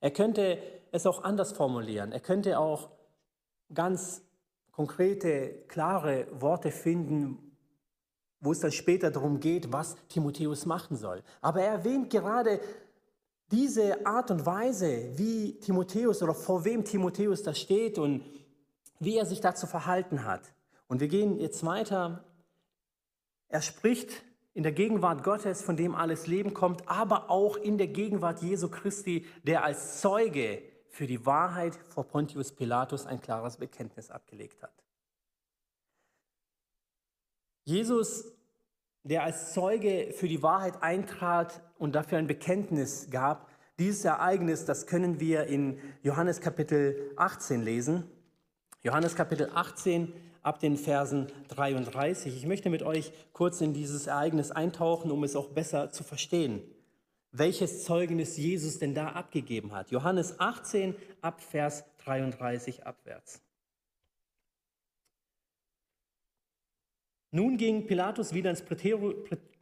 Er 0.00 0.10
könnte 0.10 0.58
es 0.92 1.06
auch 1.06 1.24
anders 1.24 1.52
formulieren. 1.52 2.12
Er 2.12 2.20
könnte 2.20 2.58
auch 2.58 2.90
ganz 3.74 4.22
konkrete, 4.70 5.64
klare 5.66 6.28
Worte 6.30 6.70
finden, 6.70 7.56
wo 8.40 8.52
es 8.52 8.60
dann 8.60 8.70
später 8.70 9.10
darum 9.10 9.40
geht, 9.40 9.72
was 9.72 9.96
Timotheus 10.08 10.66
machen 10.66 10.96
soll. 10.96 11.22
Aber 11.40 11.60
er 11.60 11.72
erwähnt 11.72 12.10
gerade 12.10 12.60
diese 13.50 14.06
Art 14.06 14.30
und 14.30 14.44
Weise, 14.44 15.18
wie 15.18 15.58
Timotheus 15.60 16.22
oder 16.22 16.34
vor 16.34 16.64
wem 16.64 16.84
Timotheus 16.84 17.42
da 17.42 17.54
steht 17.54 17.98
und 17.98 18.22
wie 19.00 19.16
er 19.16 19.26
sich 19.26 19.40
dazu 19.40 19.66
verhalten 19.66 20.24
hat. 20.24 20.42
Und 20.86 21.00
wir 21.00 21.08
gehen 21.08 21.38
jetzt 21.38 21.64
weiter. 21.64 22.24
Er 23.48 23.62
spricht 23.62 24.22
in 24.54 24.62
der 24.62 24.72
Gegenwart 24.72 25.22
Gottes, 25.22 25.62
von 25.62 25.76
dem 25.76 25.94
alles 25.94 26.26
Leben 26.26 26.52
kommt, 26.52 26.88
aber 26.88 27.30
auch 27.30 27.56
in 27.56 27.78
der 27.78 27.86
Gegenwart 27.86 28.42
Jesu 28.42 28.68
Christi, 28.68 29.24
der 29.44 29.64
als 29.64 30.00
Zeuge 30.00 30.62
für 30.88 31.06
die 31.06 31.24
Wahrheit 31.24 31.78
vor 31.88 32.04
Pontius 32.04 32.52
Pilatus 32.52 33.06
ein 33.06 33.20
klares 33.20 33.56
Bekenntnis 33.56 34.10
abgelegt 34.10 34.62
hat. 34.62 34.72
Jesus, 37.64 38.32
der 39.04 39.22
als 39.22 39.52
Zeuge 39.52 40.12
für 40.12 40.28
die 40.28 40.42
Wahrheit 40.42 40.82
eintrat 40.82 41.62
und 41.78 41.94
dafür 41.94 42.18
ein 42.18 42.26
Bekenntnis 42.26 43.08
gab, 43.10 43.48
dieses 43.78 44.04
Ereignis, 44.04 44.64
das 44.64 44.86
können 44.86 45.20
wir 45.20 45.44
in 45.44 45.78
Johannes 46.02 46.40
Kapitel 46.40 47.12
18 47.16 47.62
lesen. 47.62 48.04
Johannes 48.82 49.14
Kapitel 49.14 49.50
18 49.54 50.12
ab 50.42 50.58
den 50.58 50.76
Versen 50.76 51.28
33. 51.48 52.36
Ich 52.36 52.46
möchte 52.46 52.70
mit 52.70 52.82
euch 52.82 53.12
kurz 53.32 53.60
in 53.60 53.74
dieses 53.74 54.08
Ereignis 54.08 54.50
eintauchen, 54.50 55.10
um 55.10 55.22
es 55.22 55.36
auch 55.36 55.48
besser 55.50 55.90
zu 55.92 56.02
verstehen, 56.02 56.62
welches 57.30 57.84
Zeugnis 57.84 58.36
Jesus 58.36 58.78
denn 58.78 58.94
da 58.94 59.08
abgegeben 59.08 59.72
hat. 59.72 59.90
Johannes 59.90 60.40
18 60.40 60.96
ab 61.20 61.40
Vers 61.40 61.84
33 62.04 62.84
abwärts. 62.84 63.42
Nun 67.30 67.56
ging 67.56 67.86
Pilatus 67.86 68.32
wieder 68.32 68.50
ins 68.50 68.64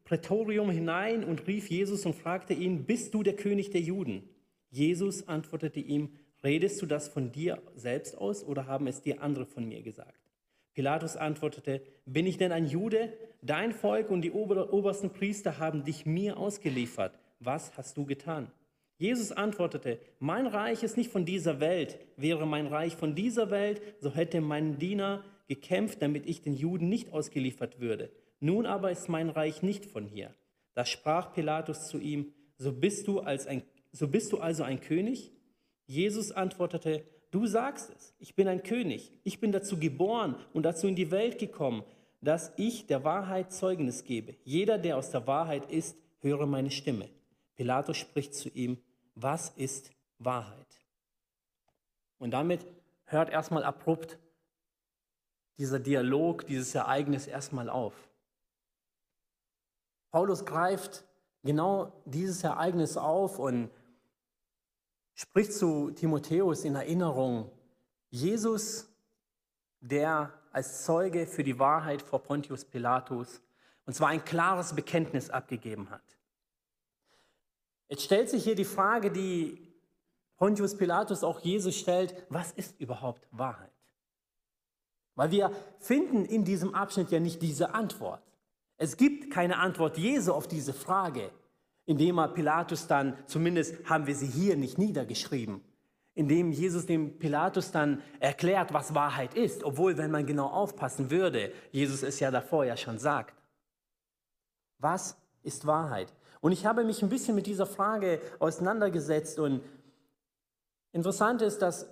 Prätorium 0.04 0.70
hinein 0.70 1.24
und 1.24 1.46
rief 1.46 1.68
Jesus 1.68 2.06
und 2.06 2.14
fragte 2.14 2.54
ihn, 2.54 2.84
bist 2.84 3.12
du 3.14 3.22
der 3.22 3.34
König 3.34 3.70
der 3.70 3.80
Juden? 3.80 4.28
Jesus 4.70 5.26
antwortete 5.26 5.80
ihm, 5.80 6.10
Redest 6.46 6.80
du 6.80 6.86
das 6.86 7.08
von 7.08 7.32
dir 7.32 7.60
selbst 7.74 8.16
aus 8.16 8.44
oder 8.44 8.66
haben 8.66 8.86
es 8.86 9.02
dir 9.02 9.20
andere 9.20 9.46
von 9.46 9.66
mir 9.66 9.82
gesagt? 9.82 10.20
Pilatus 10.74 11.16
antwortete, 11.16 11.82
bin 12.04 12.26
ich 12.26 12.36
denn 12.36 12.52
ein 12.52 12.66
Jude? 12.66 13.12
Dein 13.42 13.72
Volk 13.72 14.10
und 14.10 14.22
die 14.22 14.30
obersten 14.30 15.10
Priester 15.10 15.58
haben 15.58 15.84
dich 15.84 16.06
mir 16.06 16.36
ausgeliefert. 16.36 17.18
Was 17.40 17.76
hast 17.76 17.96
du 17.96 18.04
getan? 18.04 18.50
Jesus 18.98 19.32
antwortete, 19.32 19.98
mein 20.20 20.46
Reich 20.46 20.82
ist 20.82 20.96
nicht 20.96 21.10
von 21.10 21.24
dieser 21.24 21.60
Welt. 21.60 21.98
Wäre 22.16 22.46
mein 22.46 22.66
Reich 22.66 22.94
von 22.94 23.14
dieser 23.14 23.50
Welt, 23.50 23.80
so 23.98 24.14
hätte 24.14 24.40
mein 24.40 24.78
Diener 24.78 25.24
gekämpft, 25.46 26.02
damit 26.02 26.26
ich 26.26 26.42
den 26.42 26.54
Juden 26.54 26.88
nicht 26.88 27.12
ausgeliefert 27.12 27.80
würde. 27.80 28.10
Nun 28.40 28.66
aber 28.66 28.90
ist 28.90 29.08
mein 29.08 29.30
Reich 29.30 29.62
nicht 29.62 29.86
von 29.86 30.06
hier. 30.06 30.34
Da 30.74 30.84
sprach 30.84 31.32
Pilatus 31.32 31.88
zu 31.88 31.98
ihm, 31.98 32.32
so 32.58 32.72
bist 32.72 33.06
du, 33.08 33.20
als 33.20 33.46
ein, 33.46 33.62
so 33.92 34.08
bist 34.08 34.32
du 34.32 34.38
also 34.38 34.62
ein 34.62 34.80
König? 34.80 35.32
Jesus 35.86 36.32
antwortete, 36.32 37.04
du 37.30 37.46
sagst 37.46 37.90
es, 37.96 38.14
ich 38.18 38.34
bin 38.34 38.48
ein 38.48 38.62
König, 38.62 39.12
ich 39.24 39.40
bin 39.40 39.52
dazu 39.52 39.78
geboren 39.78 40.36
und 40.52 40.64
dazu 40.64 40.86
in 40.86 40.96
die 40.96 41.10
Welt 41.10 41.38
gekommen, 41.38 41.82
dass 42.20 42.52
ich 42.56 42.86
der 42.86 43.04
Wahrheit 43.04 43.52
Zeugnis 43.52 44.04
gebe. 44.04 44.34
Jeder, 44.44 44.78
der 44.78 44.96
aus 44.96 45.10
der 45.10 45.26
Wahrheit 45.26 45.70
ist, 45.70 45.96
höre 46.20 46.46
meine 46.46 46.70
Stimme. 46.70 47.08
Pilatus 47.54 47.96
spricht 47.96 48.34
zu 48.34 48.48
ihm, 48.48 48.78
was 49.14 49.50
ist 49.50 49.90
Wahrheit? 50.18 50.66
Und 52.18 52.32
damit 52.32 52.66
hört 53.04 53.30
erstmal 53.30 53.64
abrupt 53.64 54.18
dieser 55.58 55.78
Dialog, 55.78 56.46
dieses 56.46 56.74
Ereignis 56.74 57.26
erstmal 57.26 57.68
auf. 57.68 57.94
Paulus 60.10 60.44
greift 60.44 61.04
genau 61.42 61.92
dieses 62.04 62.42
Ereignis 62.44 62.96
auf 62.96 63.38
und 63.38 63.70
spricht 65.14 65.52
zu 65.52 65.90
Timotheus 65.90 66.64
in 66.64 66.74
Erinnerung, 66.74 67.50
Jesus, 68.10 68.88
der 69.80 70.32
als 70.52 70.84
Zeuge 70.84 71.26
für 71.26 71.44
die 71.44 71.58
Wahrheit 71.58 72.02
vor 72.02 72.22
Pontius 72.22 72.64
Pilatus, 72.64 73.42
und 73.84 73.94
zwar 73.94 74.08
ein 74.08 74.24
klares 74.24 74.74
Bekenntnis 74.74 75.30
abgegeben 75.30 75.90
hat. 75.90 76.02
Jetzt 77.88 78.02
stellt 78.02 78.28
sich 78.28 78.42
hier 78.42 78.56
die 78.56 78.64
Frage, 78.64 79.10
die 79.10 79.74
Pontius 80.36 80.76
Pilatus 80.76 81.22
auch 81.22 81.40
Jesus 81.40 81.76
stellt, 81.76 82.26
was 82.28 82.52
ist 82.52 82.80
überhaupt 82.80 83.26
Wahrheit? 83.30 83.75
Weil 85.16 85.32
wir 85.32 85.50
finden 85.80 86.24
in 86.24 86.44
diesem 86.44 86.74
Abschnitt 86.74 87.10
ja 87.10 87.18
nicht 87.18 87.42
diese 87.42 87.74
Antwort. 87.74 88.22
Es 88.76 88.96
gibt 88.96 89.32
keine 89.32 89.58
Antwort 89.58 89.98
Jesu 89.98 90.32
auf 90.32 90.46
diese 90.46 90.72
Frage 90.72 91.30
indem 91.86 92.18
er 92.18 92.28
Pilatus 92.28 92.88
dann, 92.88 93.16
zumindest 93.26 93.88
haben 93.88 94.06
wir 94.06 94.14
sie 94.14 94.26
hier 94.26 94.56
nicht 94.56 94.76
niedergeschrieben, 94.76 95.62
indem 96.14 96.50
Jesus 96.50 96.84
dem 96.86 97.18
Pilatus 97.18 97.70
dann 97.70 98.02
erklärt, 98.18 98.72
was 98.74 98.94
Wahrheit 98.94 99.34
ist, 99.34 99.64
obwohl, 99.64 99.96
wenn 99.96 100.10
man 100.10 100.26
genau 100.26 100.48
aufpassen 100.48 101.10
würde, 101.10 101.52
Jesus 101.70 102.02
es 102.02 102.20
ja 102.20 102.30
davor 102.30 102.64
ja 102.64 102.76
schon 102.76 102.98
sagt. 102.98 103.34
Was 104.78 105.16
ist 105.42 105.66
Wahrheit? 105.66 106.12
Und 106.40 106.52
ich 106.52 106.66
habe 106.66 106.84
mich 106.84 107.02
ein 107.02 107.08
bisschen 107.08 107.34
mit 107.34 107.46
dieser 107.46 107.66
Frage 107.66 108.20
auseinandergesetzt 108.40 109.38
und 109.38 109.62
interessant 110.92 111.40
ist, 111.40 111.62
dass 111.62 111.88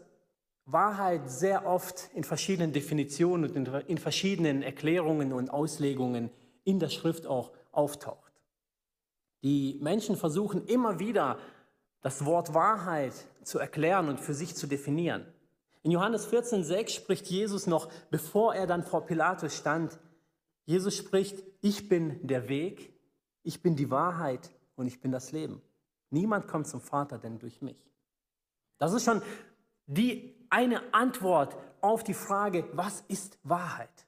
Wahrheit 0.66 1.30
sehr 1.30 1.66
oft 1.66 2.10
in 2.14 2.24
verschiedenen 2.24 2.72
Definitionen 2.72 3.50
und 3.50 3.68
in 3.86 3.98
verschiedenen 3.98 4.62
Erklärungen 4.62 5.32
und 5.32 5.50
Auslegungen 5.50 6.30
in 6.64 6.78
der 6.78 6.88
Schrift 6.88 7.26
auch 7.26 7.52
auftaucht. 7.70 8.32
Die 9.42 9.78
Menschen 9.82 10.16
versuchen 10.16 10.66
immer 10.66 10.98
wieder, 10.98 11.38
das 12.00 12.24
Wort 12.24 12.54
Wahrheit 12.54 13.12
zu 13.42 13.58
erklären 13.58 14.08
und 14.08 14.20
für 14.20 14.34
sich 14.34 14.54
zu 14.54 14.66
definieren. 14.66 15.26
In 15.82 15.90
Johannes 15.90 16.26
14,6 16.30 16.90
spricht 16.90 17.26
Jesus 17.26 17.66
noch, 17.66 17.90
bevor 18.10 18.54
er 18.54 18.66
dann 18.66 18.82
vor 18.82 19.04
Pilatus 19.06 19.56
stand, 19.56 19.98
Jesus 20.64 20.96
spricht, 20.96 21.42
ich 21.60 21.90
bin 21.90 22.26
der 22.26 22.48
Weg, 22.48 22.94
ich 23.42 23.62
bin 23.62 23.76
die 23.76 23.90
Wahrheit 23.90 24.50
und 24.76 24.86
ich 24.86 25.00
bin 25.00 25.12
das 25.12 25.32
Leben. 25.32 25.60
Niemand 26.08 26.48
kommt 26.48 26.66
zum 26.66 26.80
Vater 26.80 27.18
denn 27.18 27.38
durch 27.38 27.60
mich. 27.60 27.76
Das 28.78 28.94
ist 28.94 29.04
schon 29.04 29.20
die 29.86 30.43
eine 30.54 30.94
Antwort 30.94 31.56
auf 31.80 32.04
die 32.04 32.14
Frage, 32.14 32.64
was 32.72 33.02
ist 33.08 33.38
Wahrheit? 33.42 34.06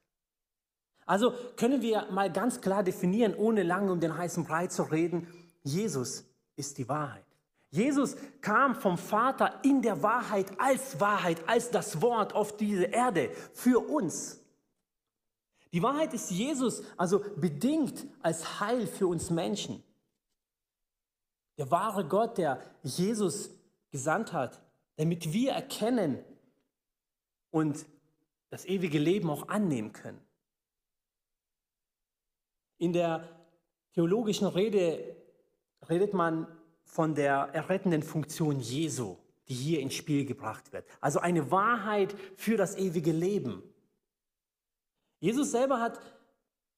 Also 1.05 1.35
können 1.57 1.83
wir 1.83 2.07
mal 2.12 2.33
ganz 2.33 2.61
klar 2.61 2.85
definieren, 2.85 3.35
ohne 3.35 3.65
lange 3.65 3.91
um 3.91 3.99
den 3.99 4.17
heißen 4.17 4.45
Brei 4.45 4.69
zu 4.69 4.85
reden, 4.85 5.26
Jesus 5.65 6.25
ist 6.55 6.79
die 6.79 6.88
Wahrheit. 6.88 7.25
Jesus 7.71 8.17
kam 8.41 8.76
vom 8.76 8.97
Vater 8.97 9.59
in 9.65 9.83
der 9.83 10.05
Wahrheit 10.05 10.53
als 10.59 11.00
Wahrheit, 11.00 11.49
als 11.49 11.71
das 11.71 12.00
Wort 12.00 12.33
auf 12.33 12.57
diese 12.57 12.85
Erde 12.85 13.31
für 13.53 13.81
uns. 13.81 14.41
Die 15.73 15.83
Wahrheit 15.83 16.15
ist 16.15 16.31
Jesus, 16.31 16.85
also 16.97 17.25
bedingt 17.37 18.07
als 18.23 18.61
Heil 18.61 18.87
für 18.87 19.09
uns 19.09 19.31
Menschen. 19.31 19.83
Der 21.59 21.73
wahre 21.73 22.07
Gott, 22.07 22.38
der 22.38 22.62
Jesus 22.85 23.50
gesandt 23.91 24.33
hat, 24.33 24.62
damit 24.97 25.33
wir 25.33 25.53
erkennen 25.53 26.25
und 27.56 27.86
das 28.50 28.66
ewige 28.66 28.98
Leben 28.98 29.30
auch 29.30 29.48
annehmen 29.48 29.94
können. 29.94 30.20
In 32.76 32.92
der 32.92 33.26
theologischen 33.94 34.46
Rede 34.46 35.16
redet 35.88 36.12
man 36.12 36.46
von 36.84 37.14
der 37.14 37.48
errettenden 37.54 38.02
Funktion 38.02 38.60
Jesu, 38.60 39.16
die 39.48 39.54
hier 39.54 39.80
ins 39.80 39.94
Spiel 39.94 40.26
gebracht 40.26 40.75
wird. 40.75 40.84
Also 41.00 41.20
eine 41.20 41.50
Wahrheit 41.50 42.14
für 42.36 42.58
das 42.58 42.76
ewige 42.76 43.12
Leben. 43.12 43.62
Jesus 45.18 45.50
selber 45.50 45.80
hat 45.80 45.98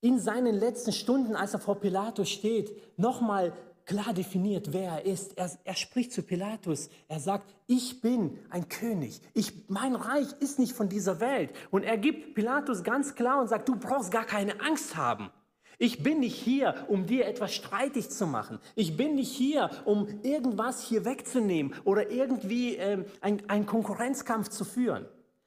in 0.00 0.20
seinen 0.20 0.54
letzten 0.54 0.92
Stunden, 0.92 1.34
als 1.34 1.54
er 1.54 1.58
vor 1.58 1.80
Pilatus 1.80 2.30
steht, 2.30 2.96
nochmal 2.96 3.52
klar 3.88 4.12
definiert, 4.12 4.72
wer 4.72 4.92
er 4.92 5.04
ist. 5.06 5.36
Er, 5.36 5.50
er, 5.64 5.74
spricht 5.74 6.12
zu 6.12 6.22
Pilatus. 6.22 6.90
Er 7.08 7.18
sagt, 7.18 7.52
ich 7.66 8.00
bin 8.00 8.38
ein 8.50 8.68
König. 8.68 9.20
Ich, 9.32 9.68
mein 9.68 9.96
Reich 9.96 10.28
ist 10.40 10.58
nicht 10.58 10.74
von 10.74 10.88
dieser 10.88 11.20
Welt. 11.20 11.50
Und 11.70 11.82
er 11.82 11.96
gibt 11.96 12.34
Pilatus 12.34 12.84
ganz 12.84 13.14
klar 13.14 13.40
und 13.40 13.48
sagt, 13.48 13.68
du 13.68 13.76
brauchst 13.76 14.12
gar 14.12 14.26
keine 14.26 14.60
Angst 14.60 14.94
haben. 14.94 15.30
Ich 15.78 16.02
bin 16.02 16.20
nicht 16.20 16.36
hier, 16.36 16.74
um 16.88 17.06
dir 17.06 17.26
etwas 17.26 17.54
streitig 17.54 18.10
zu 18.10 18.26
machen. 18.26 18.58
Ich 18.74 18.96
bin 18.96 19.14
nicht 19.14 19.32
hier, 19.32 19.70
um 19.84 20.06
irgendwas 20.22 20.82
hier 20.82 21.04
wegzunehmen 21.04 21.74
oder 21.84 22.10
irgendwie 22.10 22.76
ähm, 22.76 23.06
einen 23.20 23.64
Konkurrenzkampf 23.64 24.48
zu 24.48 24.64
führen. 24.64 25.06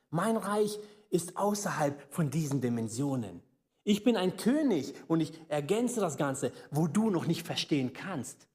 Mein 0.10 0.38
Reich 0.38 0.80
ist 1.10 1.38
außerhalb 1.38 2.02
von 2.10 2.30
diesen 2.30 2.60
Dimensionen. 2.60 3.44
Ich 3.84 4.04
bin 4.04 4.16
ein 4.16 4.38
König 4.38 4.94
und 5.08 5.22
ich 5.22 5.34
ergänze 5.50 6.00
das 6.00 6.18
Ganze, 6.18 6.52
wo 6.70 6.88
du 6.88 7.10
noch 7.10 7.26
nicht 7.26 7.46
verstehen 7.46 7.94
kannst. 7.94 8.48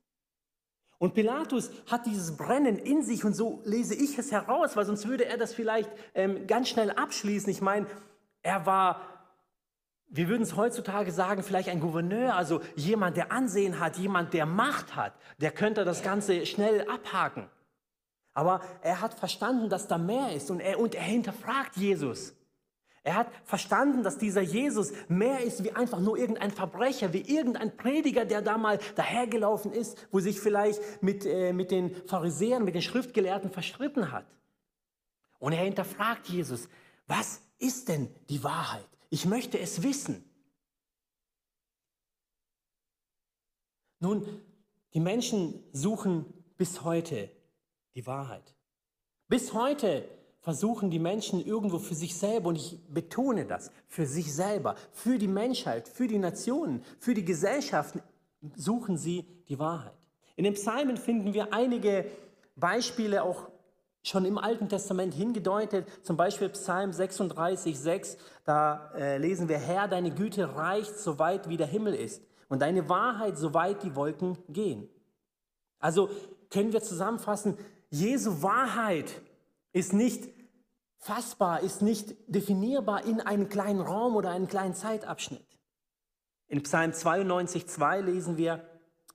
Und 0.99 1.15
Pilatus 1.15 1.71
hat 1.91 2.07
dieses 2.07 2.37
Brennen 2.37 2.79
in 2.79 3.03
sich 3.03 3.25
und 3.25 3.35
so 3.35 3.61
lese 3.65 3.95
ich 3.95 4.17
es 4.19 4.33
heraus, 4.33 4.77
weil 4.77 4.87
sonst 4.87 5.07
würde 5.07 5.27
er 5.27 5.37
das 5.37 5.53
vielleicht 5.53 5.91
ähm, 6.15 6.47
ganz 6.47 6.69
schnell 6.69 6.91
abschließen. 6.91 7.51
Ich 7.51 7.61
meine, 7.61 7.87
er 8.43 8.65
war 8.65 9.03
wir 10.09 10.29
würden 10.29 10.43
es 10.43 10.57
heutzutage 10.57 11.11
sagen, 11.11 11.43
vielleicht 11.43 11.69
ein 11.69 11.81
Gouverneur, 11.81 12.37
also 12.37 12.61
jemand, 12.77 13.17
der 13.17 13.33
Ansehen 13.33 13.81
hat, 13.81 13.97
jemand, 13.97 14.33
der 14.35 14.47
Macht 14.47 14.95
hat, 14.95 15.15
der 15.39 15.51
könnte 15.51 15.85
das 15.85 16.03
Ganze 16.03 16.47
schnell 16.47 16.89
abhaken. 16.89 17.51
Aber 18.33 18.61
er 18.83 19.01
hat 19.01 19.15
verstanden, 19.15 19.69
dass 19.69 19.89
da 19.89 19.99
mehr 19.99 20.33
ist 20.33 20.51
und 20.51 20.61
er, 20.61 20.79
und 20.79 20.95
er 20.95 21.03
hinterfragt 21.03 21.77
Jesus. 21.77 22.36
Er 23.07 23.15
hat 23.15 23.29
verstanden, 23.45 24.03
dass 24.03 24.19
dieser 24.19 24.41
Jesus 24.41 24.91
mehr 25.07 25.39
ist 25.39 25.63
wie 25.63 25.71
einfach 25.71 26.01
nur 26.01 26.19
irgendein 26.19 26.51
Verbrecher, 26.51 27.13
wie 27.13 27.21
irgendein 27.21 27.77
Prediger, 27.77 28.25
der 28.25 28.43
da 28.43 28.59
mal 28.59 28.81
dahergelaufen 28.97 29.71
ist, 29.71 30.09
wo 30.11 30.19
sich 30.19 30.41
vielleicht 30.41 30.81
mit, 31.05 31.25
äh, 31.25 31.53
mit 31.53 31.71
den 31.71 31.95
Pharisäern, 32.09 32.65
mit 32.65 32.75
den 32.75 32.83
Schriftgelehrten 32.83 33.53
verstritten 33.53 34.11
hat. 34.11 34.27
Und 35.39 35.53
er 35.53 35.63
hinterfragt 35.63 36.27
Jesus, 36.27 36.69
was 37.07 37.43
ist 37.59 37.89
denn 37.89 38.13
die 38.29 38.43
Wahrheit? 38.43 38.89
Ich 39.09 39.25
möchte 39.25 39.57
es 39.57 39.85
wissen. 39.85 40.29
Nun, 44.01 44.27
die 44.95 45.01
Menschen 45.01 45.63
suchen 45.73 46.27
bis 46.57 46.83
heute 46.83 47.31
die 47.95 48.05
Wahrheit. 48.05 48.57
Bis 49.29 49.53
heute 49.53 50.09
versuchen 50.47 50.93
die 50.93 51.01
Menschen 51.01 51.45
irgendwo 51.45 51.81
für 51.81 51.97
sich 51.97 52.17
selber, 52.17 52.51
und 52.51 52.55
ich 52.55 52.79
betone 52.89 53.47
das, 53.47 53.73
für 53.89 54.07
sich 54.07 54.33
selber, 54.33 54.77
für 54.93 55.19
die 55.19 55.27
Menschheit, 55.27 55.89
für 55.89 56.07
die 56.07 56.21
Nationen, 56.21 56.85
für 57.01 57.15
die 57.15 57.25
Gesellschaften, 57.25 58.01
suchen 58.55 58.97
sie 58.97 59.27
die 59.49 59.59
Wahrheit. 59.59 59.97
In 60.37 60.45
den 60.45 60.55
Psalmen 60.55 60.99
finden 60.99 61.35
wir 61.35 61.53
einige 61.53 62.07
Beispiele 62.55 63.25
auch 63.25 63.49
schon 64.05 64.25
im 64.25 64.39
Alten 64.39 64.69
Testament 64.69 65.15
hingedeutet, 65.15 65.89
zum 66.05 66.17
Beispiel 66.17 66.49
Psalm 66.51 66.93
36, 66.93 67.77
6, 67.77 68.17
da 68.45 68.93
äh, 68.95 69.19
lesen 69.19 69.49
wir, 69.49 69.59
Herr, 69.59 69.89
deine 69.89 70.13
Güte 70.13 70.55
reicht 70.55 70.97
so 70.97 71.19
weit 71.19 71.49
wie 71.49 71.57
der 71.57 71.67
Himmel 71.67 71.95
ist 71.95 72.23
und 72.49 72.63
deine 72.63 72.89
Wahrheit 72.89 73.37
so 73.37 73.53
weit 73.53 73.83
die 73.83 73.97
Wolken 73.97 74.39
gehen. 74.49 74.89
Also 75.81 76.09
können 76.51 76.73
wir 76.73 76.85
zusammenfassen, 76.85 77.59
Jesu 77.91 78.43
Wahrheit 78.43 79.11
ist 79.73 79.93
nicht 79.93 80.36
fassbar, 80.99 81.61
ist 81.61 81.83
nicht 81.83 82.15
definierbar 82.27 83.05
in 83.05 83.21
einen 83.21 83.49
kleinen 83.49 83.81
Raum 83.81 84.17
oder 84.17 84.31
einen 84.31 84.49
kleinen 84.49 84.75
Zeitabschnitt. 84.75 85.47
In 86.49 86.63
Psalm 86.63 86.93
92, 86.93 87.67
2 87.67 88.01
lesen 88.01 88.37
wir, 88.37 88.65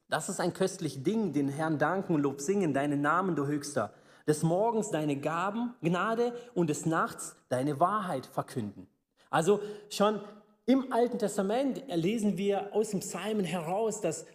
das 0.09 0.29
ist 0.29 0.39
ein 0.39 0.53
köstlich 0.53 1.03
Ding, 1.03 1.33
den 1.33 1.49
Herrn 1.49 1.77
danken 1.77 2.15
und 2.15 2.21
Lob 2.21 2.41
singen, 2.41 2.73
deinen 2.73 3.01
Namen, 3.01 3.35
du 3.35 3.45
Höchster 3.45 3.93
des 4.27 4.43
Morgens 4.43 4.91
deine 4.91 5.17
Gaben, 5.17 5.73
Gnade 5.81 6.33
und 6.53 6.69
des 6.69 6.85
Nachts 6.85 7.35
deine 7.49 7.79
Wahrheit 7.79 8.25
verkünden. 8.25 8.87
Also 9.29 9.61
schon 9.89 10.21
im 10.65 10.91
Alten 10.91 11.19
Testament 11.19 11.83
lesen 11.87 12.37
wir 12.37 12.73
aus 12.73 12.89
dem 12.89 12.99
Psalmen 12.99 13.45
heraus, 13.45 14.01
dass 14.01 14.25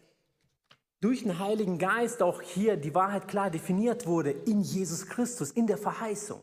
durch 1.00 1.22
den 1.22 1.38
Heiligen 1.38 1.78
Geist 1.78 2.22
auch 2.22 2.42
hier 2.42 2.76
die 2.76 2.94
Wahrheit 2.94 3.28
klar 3.28 3.50
definiert 3.50 4.06
wurde 4.06 4.30
in 4.30 4.61
Jesus 4.61 5.06
Christus, 5.06 5.50
in 5.50 5.66
der 5.66 5.78
Verheißung. 5.78 6.40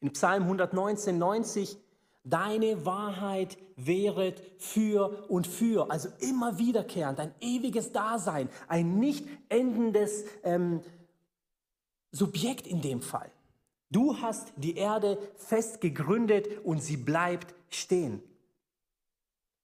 In 0.00 0.12
Psalm 0.12 0.44
119, 0.44 1.18
90, 1.18 1.76
deine 2.24 2.84
Wahrheit 2.84 3.56
wäret 3.76 4.42
für 4.58 5.30
und 5.30 5.46
für, 5.46 5.90
also 5.90 6.08
immer 6.20 6.58
wiederkehrend, 6.58 7.20
ein 7.20 7.34
ewiges 7.40 7.92
Dasein, 7.92 8.48
ein 8.68 8.98
nicht 8.98 9.26
endendes 9.48 10.24
ähm, 10.42 10.82
Subjekt 12.10 12.66
in 12.66 12.82
dem 12.82 13.00
Fall. 13.00 13.30
Du 13.90 14.20
hast 14.20 14.52
die 14.56 14.76
Erde 14.76 15.18
fest 15.36 15.80
gegründet 15.80 16.64
und 16.64 16.82
sie 16.82 16.96
bleibt 16.96 17.54
stehen. 17.68 18.22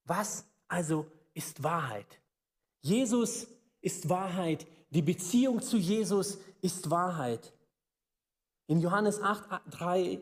Was 0.04 0.44
also 0.68 1.06
ist 1.34 1.62
Wahrheit? 1.62 2.20
Jesus 2.80 3.48
ist 3.80 4.08
Wahrheit. 4.08 4.66
Die 4.90 5.02
Beziehung 5.02 5.60
zu 5.60 5.76
Jesus 5.76 6.38
ist 6.60 6.90
Wahrheit. 6.90 7.52
In 8.72 8.80
Johannes 8.80 9.20
8, 9.20 9.60
3 9.70 10.18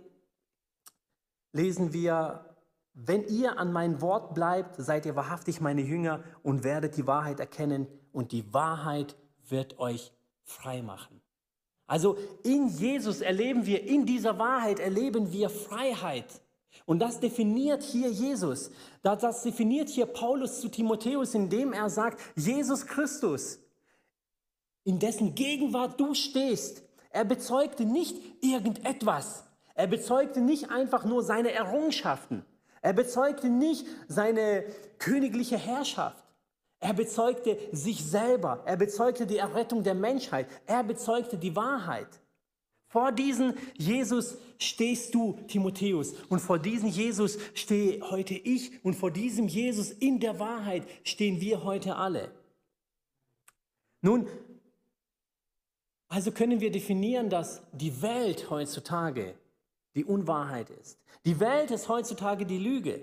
lesen 1.53 1.93
wir, 1.93 2.57
wenn 2.95 3.23
ihr 3.29 3.61
an 3.61 3.73
mein 3.73 4.01
Wort 4.01 4.35
bleibt, 4.35 4.75
seid 4.75 5.07
ihr 5.07 5.15
wahrhaftig 5.15 5.61
meine 5.61 5.83
Jünger 5.83 6.25
und 6.43 6.65
werdet 6.65 6.97
die 6.97 7.07
Wahrheit 7.07 7.39
erkennen 7.39 7.87
und 8.11 8.33
die 8.33 8.53
Wahrheit 8.53 9.15
wird 9.49 9.79
euch 9.79 10.13
frei 10.43 10.83
machen. 10.83 11.21
Also 11.87 12.19
in 12.43 12.67
Jesus 12.67 13.21
erleben 13.21 13.67
wir, 13.67 13.85
in 13.85 14.05
dieser 14.05 14.37
Wahrheit 14.37 14.81
erleben 14.81 15.31
wir 15.31 15.49
Freiheit. 15.49 16.43
Und 16.87 16.99
das 16.99 17.21
definiert 17.21 17.85
hier 17.85 18.11
Jesus. 18.11 18.73
Das 19.03 19.45
definiert 19.45 19.91
hier 19.91 20.07
Paulus 20.07 20.61
zu 20.61 20.69
Timotheus, 20.69 21.37
indem 21.37 21.73
er 21.73 21.89
sagt, 21.89 22.21
Jesus 22.35 22.85
Christus, 22.85 23.61
in 24.83 24.99
dessen 24.99 25.37
Gegenwart 25.37 26.01
du 26.01 26.15
stehst, 26.15 26.83
er 27.11 27.25
bezeugte 27.25 27.85
nicht 27.85 28.17
irgendetwas. 28.41 29.45
Er 29.75 29.87
bezeugte 29.87 30.41
nicht 30.41 30.71
einfach 30.71 31.05
nur 31.05 31.23
seine 31.23 31.53
Errungenschaften. 31.53 32.45
Er 32.83 32.93
bezeugte 32.93 33.49
nicht 33.49 33.87
seine 34.09 34.65
königliche 34.99 35.59
Herrschaft. 35.59 36.25
Er 36.79 36.95
bezeugte 36.95 37.59
sich 37.73 38.05
selber. 38.05 38.63
Er 38.65 38.77
bezeugte 38.77 39.27
die 39.27 39.37
Errettung 39.37 39.83
der 39.83 39.95
Menschheit. 39.95 40.49
Er 40.67 40.83
bezeugte 40.83 41.37
die 41.37 41.55
Wahrheit. 41.55 42.09
Vor 42.89 43.13
diesem 43.13 43.55
Jesus 43.77 44.37
stehst 44.59 45.15
du, 45.15 45.39
Timotheus, 45.47 46.15
und 46.29 46.41
vor 46.41 46.59
diesem 46.59 46.89
Jesus 46.89 47.39
stehe 47.55 48.01
heute 48.11 48.35
ich, 48.35 48.85
und 48.85 48.95
vor 48.95 49.13
diesem 49.13 49.47
Jesus 49.47 49.93
in 49.93 50.19
der 50.19 50.41
Wahrheit 50.41 50.89
stehen 51.05 51.41
wir 51.41 51.63
heute 51.63 51.95
alle. 51.97 52.33
Nun, 54.01 54.27
also 56.11 56.33
können 56.33 56.61
wir 56.61 56.73
definieren, 56.73 57.31
dass 57.31 57.63
die 57.73 58.03
Welt 58.03 58.51
heutzutage 58.51 59.35
die 59.95 60.05
Unwahrheit 60.05 60.69
ist. 60.69 60.99
Die 61.25 61.39
Welt 61.39 61.71
ist 61.71 61.89
heutzutage 61.89 62.45
die 62.45 62.59
Lüge. 62.59 63.03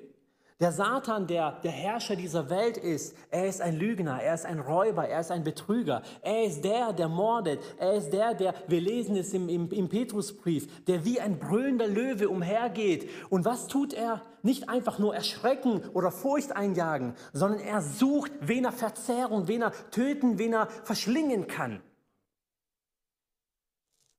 Der 0.60 0.72
Satan, 0.72 1.28
der 1.28 1.52
der 1.64 1.72
Herrscher 1.72 2.16
dieser 2.16 2.50
Welt 2.50 2.78
ist, 2.78 3.16
er 3.30 3.48
ist 3.48 3.62
ein 3.62 3.78
Lügner, 3.78 4.20
er 4.22 4.34
ist 4.34 4.46
ein 4.46 4.60
Räuber, 4.60 5.08
er 5.08 5.20
ist 5.20 5.32
ein 5.32 5.44
Betrüger, 5.44 6.02
er 6.22 6.46
ist 6.46 6.64
der, 6.64 6.94
der 6.94 7.08
mordet, 7.08 7.60
er 7.78 7.94
ist 7.94 8.10
der, 8.10 8.34
der, 8.34 8.56
wir 8.68 8.82
lesen 8.82 9.16
es 9.16 9.34
im, 9.34 9.50
im, 9.50 9.70
im 9.72 9.88
Petrusbrief, 9.88 10.84
der 10.86 11.06
wie 11.06 11.22
ein 11.22 11.38
brüllender 11.38 11.88
Löwe 11.88 12.28
umhergeht. 12.28 13.08
Und 13.30 13.46
was 13.46 13.68
tut 13.68 13.94
er? 13.94 14.24
Nicht 14.42 14.68
einfach 14.68 14.98
nur 14.98 15.16
erschrecken 15.16 15.82
oder 15.94 16.12
Furcht 16.12 16.56
einjagen, 16.56 17.14
sondern 17.34 17.62
er 17.62 17.82
sucht, 17.82 18.32
wen 18.42 18.66
er 18.66 18.72
verzehren, 18.72 19.48
wen 19.48 19.62
er 19.62 19.72
töten, 19.92 20.40
wen 20.40 20.54
er 20.54 20.68
verschlingen 20.84 21.48
kann. 21.48 21.82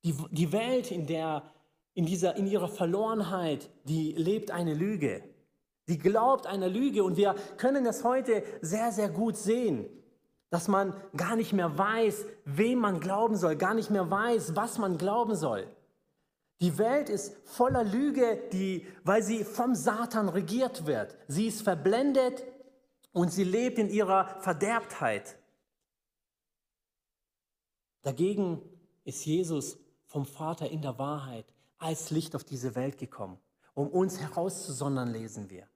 Die, 0.09 0.14
die 0.31 0.53
Welt, 0.53 0.90
in 0.90 1.07
der, 1.07 1.42
in 1.92 2.07
dieser, 2.07 2.35
in 2.37 2.47
ihrer 2.47 2.68
Verlorenheit, 2.68 3.68
die 3.85 4.12
lebt 4.12 4.51
eine 4.51 4.73
Lüge. 4.73 5.23
Die 5.87 5.99
glaubt 5.99 6.47
einer 6.47 6.71
Lüge 6.71 7.05
und 7.05 7.18
wir 7.18 7.35
können 7.59 7.85
es 7.85 8.05
heute 8.05 8.42
sehr, 8.62 8.90
sehr 8.90 9.11
gut 9.11 9.37
sehen, 9.37 9.85
dass 10.49 10.66
man 10.66 10.94
gar 11.14 11.37
nicht 11.37 11.53
mehr 11.53 11.77
weiß, 11.77 12.25
wem 12.47 12.79
man 12.79 13.01
glauben 13.01 13.37
soll, 13.37 13.57
gar 13.57 13.75
nicht 13.75 13.90
mehr 13.90 14.11
weiß, 14.11 14.57
was 14.57 14.79
man 14.79 14.97
glauben 14.97 15.35
soll. 15.35 15.66
Die 16.62 16.79
Welt 16.79 17.11
ist 17.11 17.37
voller 17.44 17.85
Lüge, 17.85 18.40
die, 18.51 18.87
weil 19.05 19.23
sie 19.23 19.44
vom 19.44 19.75
Satan 19.75 20.31
regiert 20.31 20.87
wird. 20.87 21.18
Sie 21.27 21.49
ist 21.49 21.61
verblendet 21.61 22.47
und 23.12 23.31
sie 23.31 23.44
lebt 23.44 23.79
in 23.79 23.90
ihrer 23.90 24.40
Verderbtheit. 24.40 25.37
Dagegen 28.01 28.62
ist 29.05 29.27
Jesus 29.27 29.79
vom 30.09 30.27
Vater 30.27 30.68
in 30.68 30.83
der 30.83 30.99
Wahrheit 30.99 31.47
als 31.79 32.11
Licht 32.11 32.35
auf 32.35 32.42
diese 32.42 32.75
Welt 32.75 32.99
gekommen, 32.99 33.38
um 33.75 33.88
uns 33.88 34.18
herauszusondern, 34.18 35.12
lesen 35.12 35.49
wir 35.49 35.68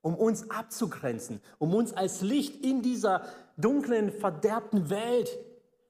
um 0.00 0.14
uns 0.14 0.50
abzugrenzen, 0.50 1.40
um 1.58 1.74
uns 1.74 1.92
als 1.92 2.20
Licht 2.20 2.64
in 2.64 2.82
dieser 2.82 3.26
dunklen, 3.56 4.12
verderbten 4.12 4.90
Welt 4.90 5.28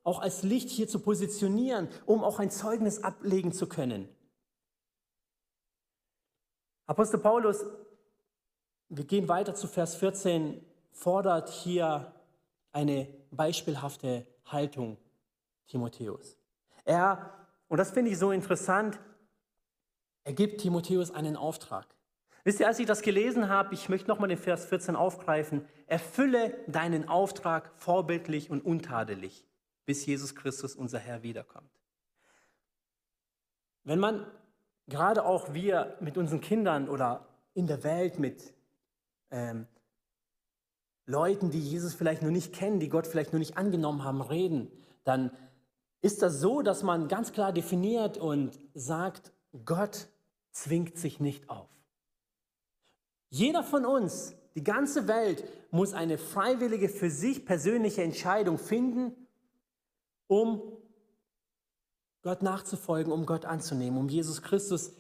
auch 0.03 0.21
als 0.21 0.43
Licht 0.43 0.71
hier 0.71 0.89
zu 0.89 1.01
positionieren, 1.01 1.89
um 2.07 2.25
auch 2.25 2.39
ein 2.39 2.51
Zeugnis 2.51 3.05
ablegen 3.05 3.53
zu 3.53 3.69
können. 3.69 4.09
Apostel 6.87 7.19
Paulus, 7.21 7.65
wir 8.89 9.05
gehen 9.05 9.29
weiter 9.29 9.55
zu 9.55 9.67
Vers 9.67 9.97
14, 9.97 10.65
fordert 10.91 11.51
hier 11.51 12.15
eine 12.73 13.07
beispielhafte 13.31 14.27
Haltung 14.47 14.97
Timotheus. 15.67 16.39
Er, 16.87 17.38
und 17.69 17.79
das 17.79 17.91
finde 17.91 18.11
ich 18.11 18.19
so 18.19 18.33
interessant, 18.33 18.99
er 20.25 20.33
gibt 20.33 20.61
Timotheus 20.61 21.11
einen 21.11 21.37
Auftrag. 21.37 21.87
Wisst 22.45 22.61
ihr, 22.61 22.67
als 22.67 22.79
ich 22.79 22.87
das 22.87 23.03
gelesen 23.03 23.49
habe, 23.49 23.75
ich 23.75 23.89
möchte 23.89 24.09
nochmal 24.09 24.29
den 24.29 24.39
Vers 24.39 24.67
14 24.67 24.97
aufgreifen, 24.97 25.67
erfülle 25.87 26.57
deinen 26.67 27.09
Auftrag 27.09 27.71
vorbildlich 27.77 28.51
und 28.51 28.65
untadelig, 28.65 29.45
bis 29.85 30.05
Jesus 30.07 30.35
Christus, 30.35 30.75
unser 30.75 30.99
Herr, 30.99 31.23
wiederkommt. 31.23 31.71
Wenn 33.85 33.99
man, 33.99 34.27
gerade 34.87 35.25
auch 35.25 35.53
wir 35.55 35.97
mit 36.01 36.17
unseren 36.17 36.41
Kindern 36.41 36.89
oder 36.89 37.27
in 37.55 37.67
der 37.67 37.85
Welt 37.85 38.19
mit 38.19 38.55
ähm, 39.31 39.67
Leuten, 41.07 41.51
die 41.51 41.61
Jesus 41.61 41.95
vielleicht 41.95 42.23
noch 42.23 42.31
nicht 42.31 42.53
kennen, 42.53 42.81
die 42.81 42.91
Gott 42.91 43.07
vielleicht 43.07 43.33
noch 43.33 43.39
nicht 43.39 43.57
angenommen 43.57 44.05
haben, 44.05 44.21
reden, 44.21 44.71
dann 45.05 45.31
ist 46.01 46.23
das 46.23 46.41
so, 46.41 46.63
dass 46.63 46.83
man 46.83 47.09
ganz 47.09 47.33
klar 47.33 47.53
definiert 47.53 48.19
und 48.19 48.59
sagt, 48.75 49.33
Gott 49.65 50.09
zwingt 50.53 50.97
sich 50.99 51.21
nicht 51.21 51.51
auf. 51.51 51.69
Jeder 53.31 53.63
von 53.63 53.85
uns, 53.85 54.35
die 54.55 54.65
ganze 54.65 55.09
Welt, 55.09 55.45
muss 55.71 55.93
eine 55.93 56.19
freiwillige, 56.19 56.89
für 56.89 57.11
sich 57.11 57.45
persönliche 57.45 58.03
Entscheidung 58.03 58.59
finden, 58.59 59.13
um 60.27 60.63
Gott 62.23 62.43
nachzufolgen, 62.43 63.13
um 63.13 63.27
Gott 63.27 63.45
anzunehmen, 63.45 63.99
um 63.99 64.09
Jesus 64.09 64.43
Christus 64.43 64.93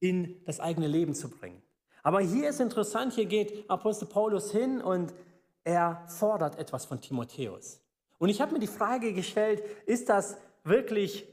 in 0.00 0.42
das 0.44 0.60
eigene 0.60 0.86
Leben 0.86 1.14
zu 1.14 1.28
bringen. 1.28 1.62
Aber 2.02 2.20
hier 2.20 2.48
ist 2.48 2.60
interessant, 2.60 3.12
hier 3.12 3.26
geht 3.26 3.68
Apostel 3.70 4.06
Paulus 4.06 4.50
hin 4.50 4.80
und 4.80 5.12
er 5.64 6.04
fordert 6.08 6.58
etwas 6.58 6.84
von 6.84 7.00
Timotheus. 7.00 7.81
Und 8.22 8.28
ich 8.28 8.40
habe 8.40 8.52
mir 8.52 8.60
die 8.60 8.68
Frage 8.68 9.12
gestellt, 9.14 9.64
ist 9.84 10.08
das 10.08 10.36
wirklich 10.62 11.26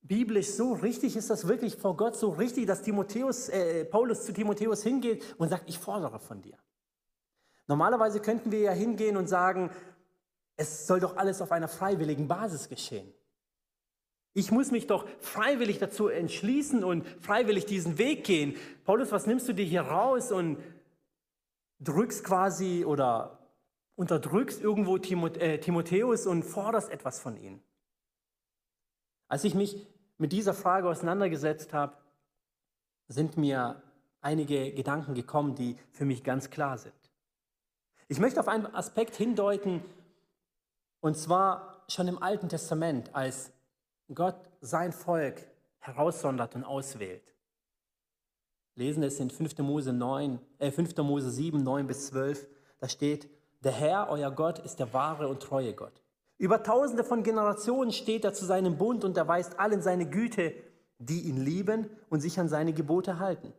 biblisch 0.00 0.48
so 0.48 0.72
richtig? 0.72 1.14
Ist 1.14 1.30
das 1.30 1.46
wirklich 1.46 1.76
vor 1.76 1.96
Gott 1.96 2.16
so 2.16 2.30
richtig, 2.30 2.66
dass 2.66 2.82
Timotheus, 2.82 3.48
äh, 3.48 3.84
Paulus 3.84 4.24
zu 4.24 4.32
Timotheus 4.32 4.82
hingeht 4.82 5.24
und 5.38 5.50
sagt, 5.50 5.68
ich 5.68 5.78
fordere 5.78 6.18
von 6.18 6.42
dir? 6.42 6.58
Normalerweise 7.68 8.18
könnten 8.18 8.50
wir 8.50 8.58
ja 8.58 8.72
hingehen 8.72 9.16
und 9.16 9.28
sagen, 9.28 9.70
es 10.56 10.88
soll 10.88 10.98
doch 10.98 11.16
alles 11.16 11.40
auf 11.40 11.52
einer 11.52 11.68
freiwilligen 11.68 12.26
Basis 12.26 12.68
geschehen. 12.68 13.14
Ich 14.34 14.50
muss 14.50 14.72
mich 14.72 14.88
doch 14.88 15.06
freiwillig 15.20 15.78
dazu 15.78 16.08
entschließen 16.08 16.82
und 16.82 17.06
freiwillig 17.20 17.66
diesen 17.66 17.98
Weg 17.98 18.24
gehen. 18.24 18.56
Paulus, 18.84 19.12
was 19.12 19.28
nimmst 19.28 19.46
du 19.46 19.52
dir 19.52 19.64
hier 19.64 19.82
raus 19.82 20.32
und 20.32 20.58
drückst 21.78 22.24
quasi 22.24 22.84
oder 22.84 23.41
unterdrückst 24.02 24.60
irgendwo 24.60 24.96
äh, 24.96 25.58
Timotheus 25.58 26.26
und 26.26 26.42
forderst 26.42 26.90
etwas 26.90 27.20
von 27.20 27.36
ihm? 27.36 27.60
Als 29.28 29.44
ich 29.44 29.54
mich 29.54 29.86
mit 30.18 30.32
dieser 30.32 30.54
Frage 30.54 30.88
auseinandergesetzt 30.88 31.72
habe, 31.72 31.96
sind 33.08 33.36
mir 33.36 33.82
einige 34.20 34.72
Gedanken 34.72 35.14
gekommen, 35.14 35.54
die 35.54 35.78
für 35.90 36.04
mich 36.04 36.24
ganz 36.24 36.50
klar 36.50 36.78
sind. 36.78 36.94
Ich 38.08 38.18
möchte 38.18 38.40
auf 38.40 38.48
einen 38.48 38.66
Aspekt 38.66 39.14
hindeuten, 39.16 39.82
und 41.00 41.16
zwar 41.16 41.84
schon 41.88 42.08
im 42.08 42.22
Alten 42.22 42.48
Testament, 42.48 43.14
als 43.14 43.52
Gott 44.12 44.36
sein 44.60 44.92
Volk 44.92 45.40
heraussondert 45.78 46.54
und 46.54 46.64
auswählt. 46.64 47.34
Lesen 48.74 49.02
es 49.02 49.20
in 49.20 49.30
5. 49.30 49.58
Mose, 49.58 49.92
9, 49.92 50.40
äh 50.58 50.70
5. 50.70 50.96
Mose 50.98 51.30
7, 51.30 51.62
9 51.62 51.86
bis 51.86 52.08
12. 52.08 52.48
Da 52.80 52.88
steht, 52.88 53.28
der 53.64 53.72
Herr, 53.72 54.08
euer 54.10 54.30
Gott, 54.30 54.58
ist 54.58 54.78
der 54.78 54.92
wahre 54.92 55.28
und 55.28 55.40
treue 55.42 55.72
Gott. 55.72 56.02
Über 56.38 56.62
tausende 56.62 57.04
von 57.04 57.22
Generationen 57.22 57.92
steht 57.92 58.24
er 58.24 58.34
zu 58.34 58.44
seinem 58.44 58.76
Bund 58.76 59.04
und 59.04 59.16
erweist 59.16 59.60
allen 59.60 59.82
seine 59.82 60.08
Güte, 60.08 60.52
die 60.98 61.22
ihn 61.22 61.36
lieben 61.36 61.88
und 62.10 62.20
sich 62.20 62.38
an 62.40 62.48
seine 62.48 62.72
Gebote 62.72 63.18
halten. 63.18 63.52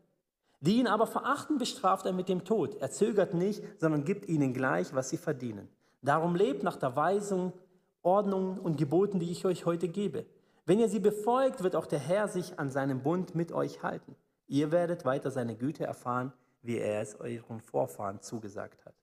Die 0.59 0.79
ihn 0.79 0.87
aber 0.87 1.07
verachten, 1.07 1.57
bestraft 1.57 2.05
er 2.05 2.13
mit 2.13 2.29
dem 2.29 2.45
Tod. 2.45 2.75
Er 2.81 2.91
zögert 2.91 3.33
nicht, 3.33 3.63
sondern 3.79 4.05
gibt 4.05 4.27
ihnen 4.27 4.53
gleich, 4.53 4.93
was 4.93 5.09
sie 5.09 5.17
verdienen. 5.17 5.67
Darum 6.01 6.35
lebt 6.35 6.63
nach 6.63 6.75
der 6.75 6.95
Weisung, 6.95 7.53
Ordnung 8.01 8.59
und 8.59 8.77
Geboten, 8.77 9.19
die 9.19 9.31
ich 9.31 9.45
euch 9.45 9.65
heute 9.65 9.87
gebe. 9.87 10.25
Wenn 10.65 10.79
ihr 10.79 10.89
sie 10.89 10.99
befolgt, 10.99 11.63
wird 11.63 11.75
auch 11.75 11.85
der 11.85 11.99
Herr 11.99 12.27
sich 12.27 12.59
an 12.59 12.69
seinem 12.71 13.01
Bund 13.01 13.35
mit 13.35 13.51
euch 13.51 13.83
halten. 13.83 14.15
Ihr 14.47 14.71
werdet 14.71 15.05
weiter 15.05 15.31
seine 15.31 15.55
Güte 15.55 15.85
erfahren, 15.85 16.33
wie 16.61 16.77
er 16.77 17.01
es 17.01 17.19
euren 17.19 17.59
Vorfahren 17.59 18.21
zugesagt 18.21 18.85
hat. 18.85 19.02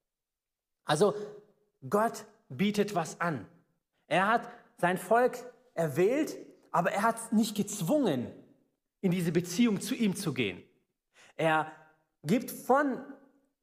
Also 0.84 1.14
Gott 1.88 2.24
bietet 2.48 2.94
was 2.94 3.20
an. 3.20 3.46
Er 4.06 4.26
hat 4.26 4.50
sein 4.76 4.98
Volk 4.98 5.38
erwählt, 5.74 6.36
aber 6.72 6.92
er 6.92 7.02
hat 7.02 7.16
es 7.16 7.32
nicht 7.32 7.56
gezwungen, 7.56 8.26
in 9.00 9.10
diese 9.10 9.32
Beziehung 9.32 9.80
zu 9.80 9.94
ihm 9.94 10.16
zu 10.16 10.34
gehen. 10.34 10.62
Er 11.36 11.70
gibt 12.22 12.50
von 12.50 12.98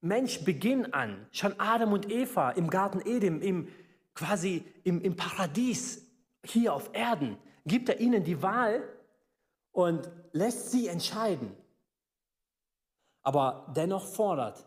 Menschbeginn 0.02 0.94
an, 0.94 1.28
schon 1.32 1.60
Adam 1.60 1.94
und 1.94 2.10
Eva 2.10 2.52
im 2.52 2.70
Garten 2.70 3.02
Eden, 3.06 3.42
im, 3.42 3.68
quasi 4.16 4.64
im, 4.84 5.02
im 5.02 5.16
Paradies 5.16 6.08
hier 6.44 6.74
auf 6.74 6.90
Erden, 6.94 7.38
gibt 7.66 7.90
er 7.90 8.00
ihnen 8.00 8.24
die 8.24 8.42
Wahl 8.42 8.88
und 9.72 10.10
lässt 10.32 10.72
sie 10.72 10.88
entscheiden. 10.88 11.56
Aber 13.22 13.72
dennoch 13.76 14.06
fordert 14.06 14.66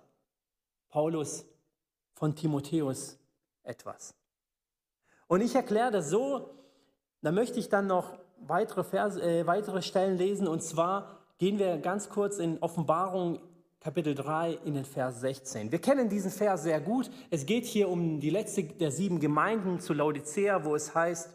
Paulus 0.91 1.45
von 2.21 2.37
Timotheus 2.37 3.19
etwas. 3.63 4.15
Und 5.27 5.41
ich 5.41 5.55
erkläre 5.55 5.91
das 5.91 6.11
so, 6.11 6.51
da 7.23 7.33
möchte 7.33 7.59
ich 7.59 7.71
dann 7.71 7.87
noch 7.87 8.19
weitere, 8.41 8.85
Verse, 8.85 9.21
äh, 9.21 9.47
weitere 9.47 9.81
Stellen 9.81 10.19
lesen. 10.19 10.47
Und 10.47 10.63
zwar 10.63 11.19
gehen 11.39 11.59
wir 11.59 11.79
ganz 11.79 12.11
kurz 12.11 12.39
in 12.39 12.59
Offenbarung 12.59 13.41
Kapitel 13.81 14.15
3 14.15 14.53
in 14.67 14.75
den 14.75 14.85
Vers 14.85 15.21
16. 15.23 15.73
Wir 15.73 15.81
kennen 15.81 16.11
diesen 16.11 16.31
Vers 16.31 16.63
sehr 16.63 16.83
gut. 16.83 17.11
Es 17.31 17.47
geht 17.47 17.65
hier 17.65 17.89
um 17.89 18.21
die 18.21 18.29
letzte 18.29 18.65
der 18.65 18.91
sieben 18.91 19.19
Gemeinden 19.19 19.81
zu 19.81 19.95
Laodicea, 19.95 20.63
wo 20.65 20.75
es 20.75 20.95
heißt, 20.95 21.31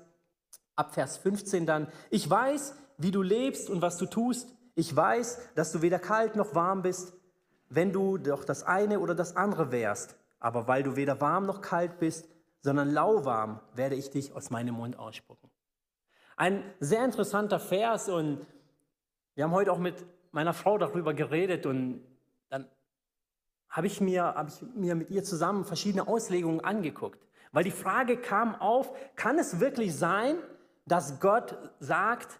ab 0.76 0.93
Vers 0.93 1.17
15 1.17 1.65
dann, 1.65 1.88
ich 2.12 2.30
weiß, 2.30 2.76
wie 3.00 3.10
du 3.10 3.24
lebst 3.24 3.71
und 3.71 3.82
was 3.82 3.98
du 3.98 4.06
tust. 4.06 4.50
Ich 4.76 4.95
weiß, 4.95 5.39
dass 5.56 5.71
du 5.71 5.82
weder 5.82 5.98
kalt 5.98 6.36
noch 6.36 6.54
warm 6.54 6.84
bist, 6.84 7.13
wenn 7.69 7.91
du 7.91 8.19
doch 8.19 8.43
das 8.43 8.62
eine 8.62 9.00
oder 9.00 9.15
das 9.15 9.36
andere 9.36 9.71
wärst. 9.71 10.15
Aber 10.39 10.67
weil 10.67 10.84
du 10.84 10.95
weder 10.95 11.21
warm 11.21 11.45
noch 11.45 11.62
kalt 11.62 12.00
bist, 12.00 12.30
sondern 12.62 12.91
lauwarm 12.91 13.60
werde 13.74 13.95
ich 13.95 14.10
dich 14.10 14.34
aus 14.34 14.50
meinem 14.50 14.76
Mund 14.76 14.98
ausspucken. 14.98 15.50
Ein 16.36 16.63
sehr 16.80 17.06
interessanter 17.06 17.60
Vers 17.60 18.10
und 18.10 18.45
wir 19.36 19.43
haben 19.43 19.52
heute 19.52 19.71
auch 19.71 19.80
mit 19.80 20.06
meiner 20.32 20.54
Frau 20.54 20.78
darüber 20.78 21.13
geredet 21.13 21.65
und 21.65 22.04
dann 22.50 22.67
habe 23.69 23.88
ich, 23.88 24.02
mir, 24.02 24.36
ich 24.48 24.62
mir 24.76 24.95
mit 24.95 25.10
ihr 25.10 25.24
zusammen 25.24 25.63
verschiedene 25.63 26.08
Auslegungen 26.08 26.62
angeguckt. 26.62 27.26
Weil 27.52 27.63
die 27.63 27.71
Frage 27.71 28.17
kam 28.17 28.56
auf, 28.56 28.91
kann 29.15 29.38
es 29.38 29.60
wirklich 29.60 29.95
sein, 29.95 30.38
dass 30.86 31.19
Gott 31.19 31.58
sagt, 31.80 32.39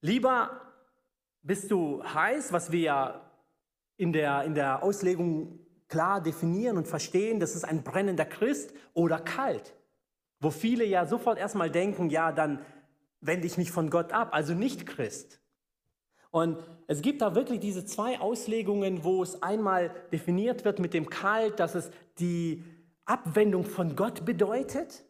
lieber 0.00 0.60
bist 1.42 1.70
du 1.70 2.02
heiß, 2.02 2.52
was 2.52 2.72
wir 2.72 2.80
ja 2.80 3.30
in 3.96 4.12
der, 4.12 4.42
in 4.44 4.54
der 4.54 4.82
Auslegung 4.82 5.65
klar 5.88 6.20
definieren 6.20 6.76
und 6.76 6.88
verstehen, 6.88 7.40
das 7.40 7.54
ist 7.54 7.64
ein 7.64 7.82
brennender 7.82 8.24
Christ 8.24 8.72
oder 8.94 9.18
kalt. 9.18 9.74
Wo 10.40 10.50
viele 10.50 10.84
ja 10.84 11.06
sofort 11.06 11.38
erstmal 11.38 11.70
denken, 11.70 12.10
ja, 12.10 12.32
dann 12.32 12.60
wende 13.20 13.46
ich 13.46 13.56
mich 13.56 13.70
von 13.70 13.90
Gott 13.90 14.12
ab, 14.12 14.30
also 14.32 14.54
nicht 14.54 14.86
Christ. 14.86 15.40
Und 16.30 16.58
es 16.86 17.00
gibt 17.02 17.22
da 17.22 17.34
wirklich 17.34 17.60
diese 17.60 17.84
zwei 17.86 18.20
Auslegungen, 18.20 19.04
wo 19.04 19.22
es 19.22 19.42
einmal 19.42 19.90
definiert 20.12 20.64
wird 20.64 20.78
mit 20.78 20.92
dem 20.92 21.08
Kalt, 21.08 21.58
dass 21.60 21.74
es 21.74 21.90
die 22.18 22.62
Abwendung 23.06 23.64
von 23.64 23.96
Gott 23.96 24.24
bedeutet. 24.24 25.04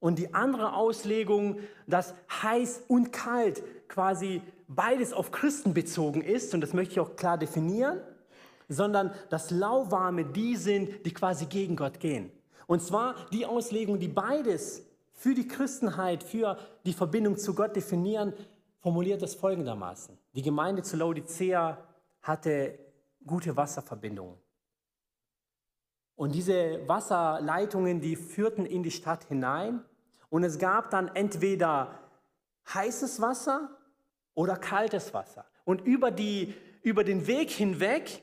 Und 0.00 0.20
die 0.20 0.32
andere 0.32 0.74
Auslegung, 0.74 1.58
dass 1.88 2.14
heiß 2.30 2.84
und 2.86 3.12
kalt 3.12 3.64
quasi 3.88 4.42
beides 4.68 5.12
auf 5.12 5.32
Christen 5.32 5.74
bezogen 5.74 6.20
ist. 6.20 6.54
Und 6.54 6.60
das 6.60 6.72
möchte 6.72 6.92
ich 6.92 7.00
auch 7.00 7.16
klar 7.16 7.36
definieren. 7.36 8.00
Sondern 8.68 9.12
dass 9.30 9.50
Lauwarme 9.50 10.24
die 10.24 10.56
sind, 10.56 11.04
die 11.06 11.12
quasi 11.12 11.46
gegen 11.46 11.76
Gott 11.76 12.00
gehen. 12.00 12.30
Und 12.66 12.82
zwar 12.82 13.14
die 13.32 13.46
Auslegung, 13.46 13.98
die 13.98 14.08
beides 14.08 14.82
für 15.12 15.34
die 15.34 15.48
Christenheit, 15.48 16.22
für 16.22 16.58
die 16.84 16.92
Verbindung 16.92 17.38
zu 17.38 17.54
Gott 17.54 17.74
definieren, 17.74 18.34
formuliert 18.78 19.22
es 19.22 19.34
folgendermaßen. 19.34 20.16
Die 20.34 20.42
Gemeinde 20.42 20.82
zu 20.82 20.96
Laodicea 20.96 21.78
hatte 22.22 22.78
gute 23.26 23.56
Wasserverbindungen. 23.56 24.36
Und 26.14 26.34
diese 26.34 26.80
Wasserleitungen, 26.88 28.00
die 28.00 28.16
führten 28.16 28.66
in 28.66 28.82
die 28.82 28.90
Stadt 28.90 29.24
hinein. 29.24 29.84
Und 30.30 30.42
es 30.42 30.58
gab 30.58 30.90
dann 30.90 31.08
entweder 31.14 31.98
heißes 32.74 33.20
Wasser 33.20 33.70
oder 34.34 34.56
kaltes 34.56 35.14
Wasser. 35.14 35.44
Und 35.64 35.80
über, 35.82 36.10
die, 36.10 36.54
über 36.82 37.04
den 37.04 37.26
Weg 37.26 37.50
hinweg 37.50 38.22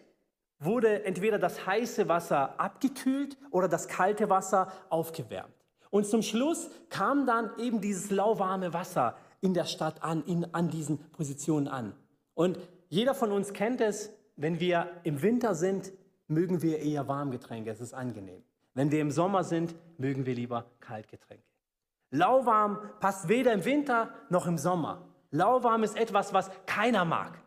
wurde 0.66 1.06
entweder 1.06 1.40
das 1.40 1.66
heiße 1.66 2.08
Wasser 2.08 2.60
abgekühlt 2.60 3.38
oder 3.52 3.68
das 3.68 3.88
kalte 3.88 4.30
Wasser 4.30 4.72
aufgewärmt. 4.90 5.54
Und 5.90 6.06
zum 6.06 6.22
Schluss 6.22 6.70
kam 6.90 7.26
dann 7.26 7.52
eben 7.58 7.80
dieses 7.80 8.12
lauwarme 8.12 8.74
Wasser 8.74 9.16
in 9.42 9.54
der 9.54 9.66
Stadt 9.66 10.04
an, 10.04 10.24
in, 10.26 10.54
an 10.54 10.70
diesen 10.70 11.00
Positionen 11.12 11.68
an. 11.68 11.94
Und 12.34 12.60
jeder 12.90 13.16
von 13.16 13.32
uns 13.32 13.54
kennt 13.54 13.80
es, 13.80 14.12
wenn 14.36 14.60
wir 14.60 14.90
im 15.04 15.22
Winter 15.22 15.56
sind, 15.56 15.94
mögen 16.28 16.62
wir 16.62 16.80
eher 16.80 17.08
Warmgetränke, 17.08 17.70
es 17.70 17.80
ist 17.80 17.94
angenehm. 17.94 18.44
Wenn 18.74 18.92
wir 18.92 19.00
im 19.00 19.12
Sommer 19.12 19.44
sind, 19.44 19.74
mögen 19.98 20.26
wir 20.26 20.36
lieber 20.36 20.66
Kaltgetränke. 20.82 21.46
Lauwarm 22.12 22.80
passt 23.00 23.30
weder 23.30 23.54
im 23.54 23.64
Winter 23.66 24.10
noch 24.30 24.48
im 24.48 24.58
Sommer. 24.58 25.08
Lauwarm 25.32 25.84
ist 25.84 25.98
etwas, 25.98 26.34
was 26.34 26.50
keiner 26.66 27.06
mag. 27.06 27.40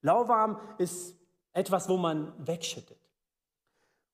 Lauwarm 0.00 0.58
ist 0.78 1.16
etwas, 1.54 1.88
wo 1.88 1.96
man 1.96 2.32
wegschüttet. 2.46 2.98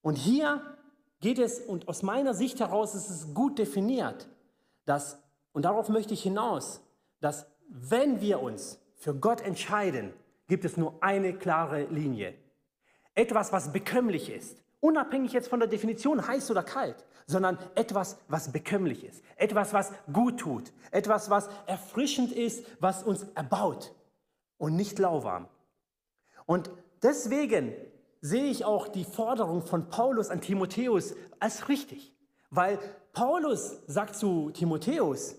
Und 0.02 0.14
hier 0.14 0.78
geht 1.20 1.38
es, 1.38 1.60
und 1.60 1.88
aus 1.88 2.02
meiner 2.02 2.34
Sicht 2.34 2.60
heraus 2.60 2.94
ist 2.94 3.10
es 3.10 3.34
gut 3.34 3.58
definiert, 3.58 4.28
dass, 4.86 5.18
und 5.52 5.64
darauf 5.64 5.88
möchte 5.88 6.14
ich 6.14 6.22
hinaus, 6.22 6.80
dass 7.20 7.46
wenn 7.68 8.20
wir 8.20 8.40
uns 8.40 8.78
für 8.96 9.14
Gott 9.14 9.40
entscheiden, 9.40 10.12
gibt 10.48 10.64
es 10.64 10.76
nur 10.76 10.94
eine 11.02 11.34
klare 11.34 11.84
Linie. 11.84 12.34
Etwas, 13.14 13.52
was 13.52 13.72
bekömmlich 13.72 14.30
ist. 14.30 14.62
Unabhängig 14.80 15.32
jetzt 15.32 15.48
von 15.48 15.60
der 15.60 15.68
Definition 15.68 16.26
heiß 16.26 16.50
oder 16.50 16.62
kalt, 16.62 17.04
sondern 17.26 17.58
etwas, 17.74 18.18
was 18.28 18.50
bekömmlich 18.50 19.04
ist. 19.04 19.22
Etwas, 19.36 19.72
was 19.72 19.92
gut 20.12 20.40
tut. 20.40 20.72
Etwas, 20.90 21.30
was 21.30 21.48
erfrischend 21.66 22.32
ist, 22.32 22.64
was 22.80 23.02
uns 23.02 23.24
erbaut 23.34 23.94
und 24.58 24.74
nicht 24.76 24.98
lauwarm. 24.98 25.48
Und 26.46 26.70
deswegen 27.02 27.72
sehe 28.20 28.50
ich 28.50 28.64
auch 28.64 28.88
die 28.88 29.04
Forderung 29.04 29.62
von 29.62 29.88
Paulus 29.88 30.30
an 30.30 30.40
Timotheus 30.40 31.14
als 31.38 31.68
richtig. 31.68 32.14
Weil 32.50 32.78
Paulus 33.12 33.80
sagt 33.86 34.16
zu 34.16 34.50
Timotheus 34.50 35.36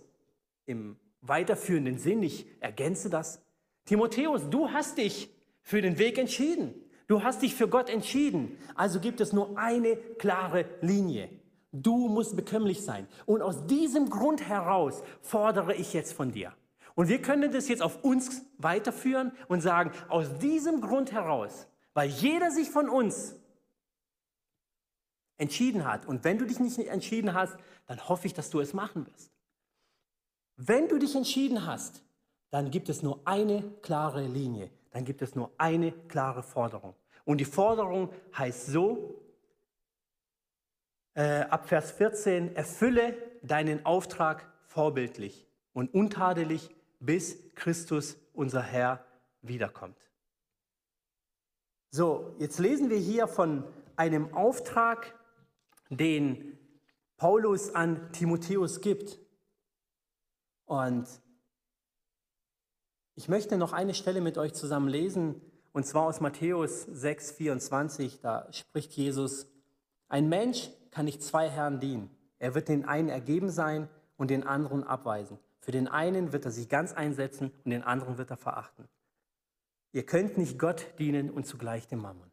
im 0.66 0.98
weiterführenden 1.22 1.98
Sinn, 1.98 2.24
ich 2.24 2.48
ergänze 2.60 3.10
das, 3.10 3.42
Timotheus, 3.86 4.50
du 4.50 4.70
hast 4.72 4.98
dich 4.98 5.30
für 5.62 5.82
den 5.82 5.98
Weg 5.98 6.18
entschieden. 6.18 6.74
Du 7.08 7.24
hast 7.24 7.42
dich 7.42 7.56
für 7.56 7.68
Gott 7.68 7.90
entschieden. 7.90 8.58
Also 8.76 9.00
gibt 9.00 9.20
es 9.20 9.34
nur 9.34 9.58
eine 9.58 9.98
klare 9.98 10.66
Linie. 10.82 11.30
Du 11.74 12.08
musst 12.08 12.36
bekömmlich 12.36 12.84
sein. 12.84 13.08
Und 13.26 13.42
aus 13.42 13.66
diesem 13.66 14.10
Grund 14.10 14.48
heraus 14.48 15.04
fordere 15.22 15.76
ich 15.76 15.94
jetzt 15.94 16.14
von 16.14 16.32
dir. 16.32 16.54
Und 16.96 17.08
wir 17.08 17.22
können 17.22 17.52
das 17.52 17.68
jetzt 17.68 17.82
auf 17.82 18.04
uns 18.04 18.44
weiterführen 18.58 19.32
und 19.48 19.62
sagen, 19.62 19.92
aus 20.10 20.38
diesem 20.40 20.82
Grund 20.82 21.12
heraus, 21.12 21.68
weil 21.94 22.10
jeder 22.10 22.52
sich 22.52 22.70
von 22.70 22.90
uns 22.90 23.36
entschieden 25.38 25.86
hat. 25.86 26.06
Und 26.06 26.24
wenn 26.24 26.38
du 26.38 26.46
dich 26.46 26.60
nicht 26.60 26.78
entschieden 26.80 27.34
hast, 27.34 27.58
dann 27.88 28.08
hoffe 28.08 28.28
ich, 28.28 28.34
dass 28.34 28.50
du 28.50 28.60
es 28.60 28.74
machen 28.74 29.08
wirst. 29.08 29.32
Wenn 30.56 30.88
du 30.88 31.00
dich 31.00 31.16
entschieden 31.16 31.66
hast, 31.66 32.04
dann 32.52 32.70
gibt 32.70 32.90
es 32.90 33.02
nur 33.02 33.22
eine 33.26 33.64
klare 33.82 34.26
Linie, 34.28 34.70
dann 34.92 35.06
gibt 35.06 35.22
es 35.22 35.36
nur 35.36 35.52
eine 35.58 35.92
klare 35.92 36.44
Forderung. 36.44 36.94
Und 37.26 37.40
die 37.40 37.46
Forderung 37.46 38.12
heißt 38.38 38.68
so, 38.68 39.22
äh, 41.14 41.42
ab 41.42 41.68
Vers 41.68 41.92
14, 41.92 42.56
erfülle 42.56 43.16
deinen 43.42 43.86
Auftrag 43.86 44.46
vorbildlich 44.68 45.48
und 45.74 45.94
untadelig, 45.94 46.70
bis 47.02 47.38
Christus, 47.56 48.16
unser 48.34 48.62
Herr, 48.62 49.04
wiederkommt. 49.42 49.98
So, 51.90 52.36
jetzt 52.40 52.60
lesen 52.60 52.90
wir 52.90 52.98
hier 52.98 53.28
von 53.28 53.66
einem 53.98 54.34
Auftrag, 54.34 55.14
den 55.90 56.58
Paulus 57.18 57.76
an 57.76 58.14
Timotheus 58.14 58.80
gibt. 58.80 59.20
Und 60.66 61.06
ich 63.16 63.28
möchte 63.28 63.58
noch 63.58 63.74
eine 63.74 63.94
Stelle 63.94 64.22
mit 64.22 64.38
euch 64.38 64.54
zusammen 64.54 64.88
lesen, 64.88 65.42
und 65.74 65.86
zwar 65.86 66.04
aus 66.04 66.22
Matthäus 66.22 66.84
6, 66.84 67.32
24. 67.34 68.22
Da 68.22 68.52
spricht 68.52 68.94
Jesus, 68.94 69.48
ein 70.08 70.30
Mensch 70.30 70.70
kann 70.92 71.06
nicht 71.06 71.24
zwei 71.24 71.50
Herren 71.50 71.80
dienen. 71.80 72.10
Er 72.40 72.56
wird 72.56 72.70
den 72.70 72.86
einen 72.86 73.10
ergeben 73.10 73.50
sein 73.50 73.90
und 74.18 74.30
den 74.30 74.46
anderen 74.46 74.84
abweisen. 74.84 75.40
Für 75.62 75.72
den 75.72 75.88
einen 75.88 76.34
wird 76.34 76.46
er 76.46 76.52
sich 76.52 76.70
ganz 76.70 76.94
einsetzen 76.94 77.52
und 77.64 77.72
den 77.72 77.84
anderen 77.84 78.18
wird 78.18 78.32
er 78.32 78.38
verachten. 78.38 78.90
Ihr 79.94 80.06
könnt 80.06 80.38
nicht 80.38 80.58
Gott 80.58 80.88
dienen 81.00 81.30
und 81.30 81.46
zugleich 81.46 81.88
dem 81.88 82.00
Mammon. 82.00 82.32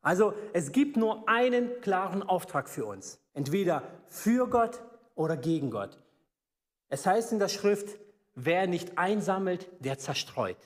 Also 0.00 0.34
es 0.52 0.72
gibt 0.72 0.96
nur 0.96 1.28
einen 1.28 1.80
klaren 1.80 2.22
Auftrag 2.22 2.68
für 2.68 2.84
uns. 2.84 3.20
Entweder 3.32 3.82
für 4.06 4.48
Gott 4.48 4.82
oder 5.14 5.36
gegen 5.36 5.70
Gott. 5.70 5.98
Es 6.88 7.06
heißt 7.06 7.32
in 7.32 7.38
der 7.38 7.48
Schrift, 7.48 7.98
wer 8.34 8.66
nicht 8.66 8.98
einsammelt, 8.98 9.68
der 9.80 9.98
zerstreut. 9.98 10.56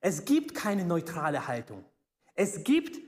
Es 0.00 0.24
gibt 0.24 0.54
keine 0.54 0.84
neutrale 0.84 1.46
Haltung. 1.46 1.84
Es 2.34 2.64
gibt, 2.64 2.98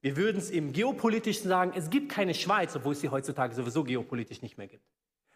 wir 0.00 0.16
würden 0.16 0.38
es 0.38 0.50
im 0.50 0.72
geopolitischen 0.72 1.48
sagen, 1.48 1.72
es 1.74 1.90
gibt 1.90 2.10
keine 2.10 2.34
Schweiz, 2.34 2.74
obwohl 2.76 2.92
es 2.92 3.00
sie 3.00 3.08
heutzutage 3.08 3.54
sowieso 3.54 3.84
geopolitisch 3.84 4.40
nicht 4.40 4.56
mehr 4.56 4.68
gibt. 4.68 4.84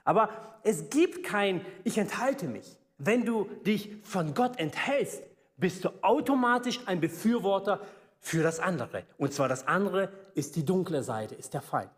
Aber 0.04 0.28
es 0.62 0.90
gibt 0.90 1.24
kein, 1.24 1.64
ich 1.84 1.98
enthalte 1.98 2.46
mich. 2.46 2.78
Wenn 2.98 3.24
du 3.24 3.48
dich 3.66 3.90
von 4.02 4.34
Gott 4.34 4.58
enthältst, 4.58 5.22
bist 5.56 5.84
du 5.84 5.90
automatisch 6.02 6.80
ein 6.86 7.00
Befürworter 7.00 7.80
für 8.20 8.42
das 8.42 8.60
andere. 8.60 9.04
Und 9.18 9.32
zwar 9.32 9.48
das 9.48 9.66
andere 9.66 10.10
ist 10.34 10.56
die 10.56 10.64
dunkle 10.64 11.02
Seite, 11.02 11.34
ist 11.34 11.54
der 11.54 11.62
Feind. 11.62 11.90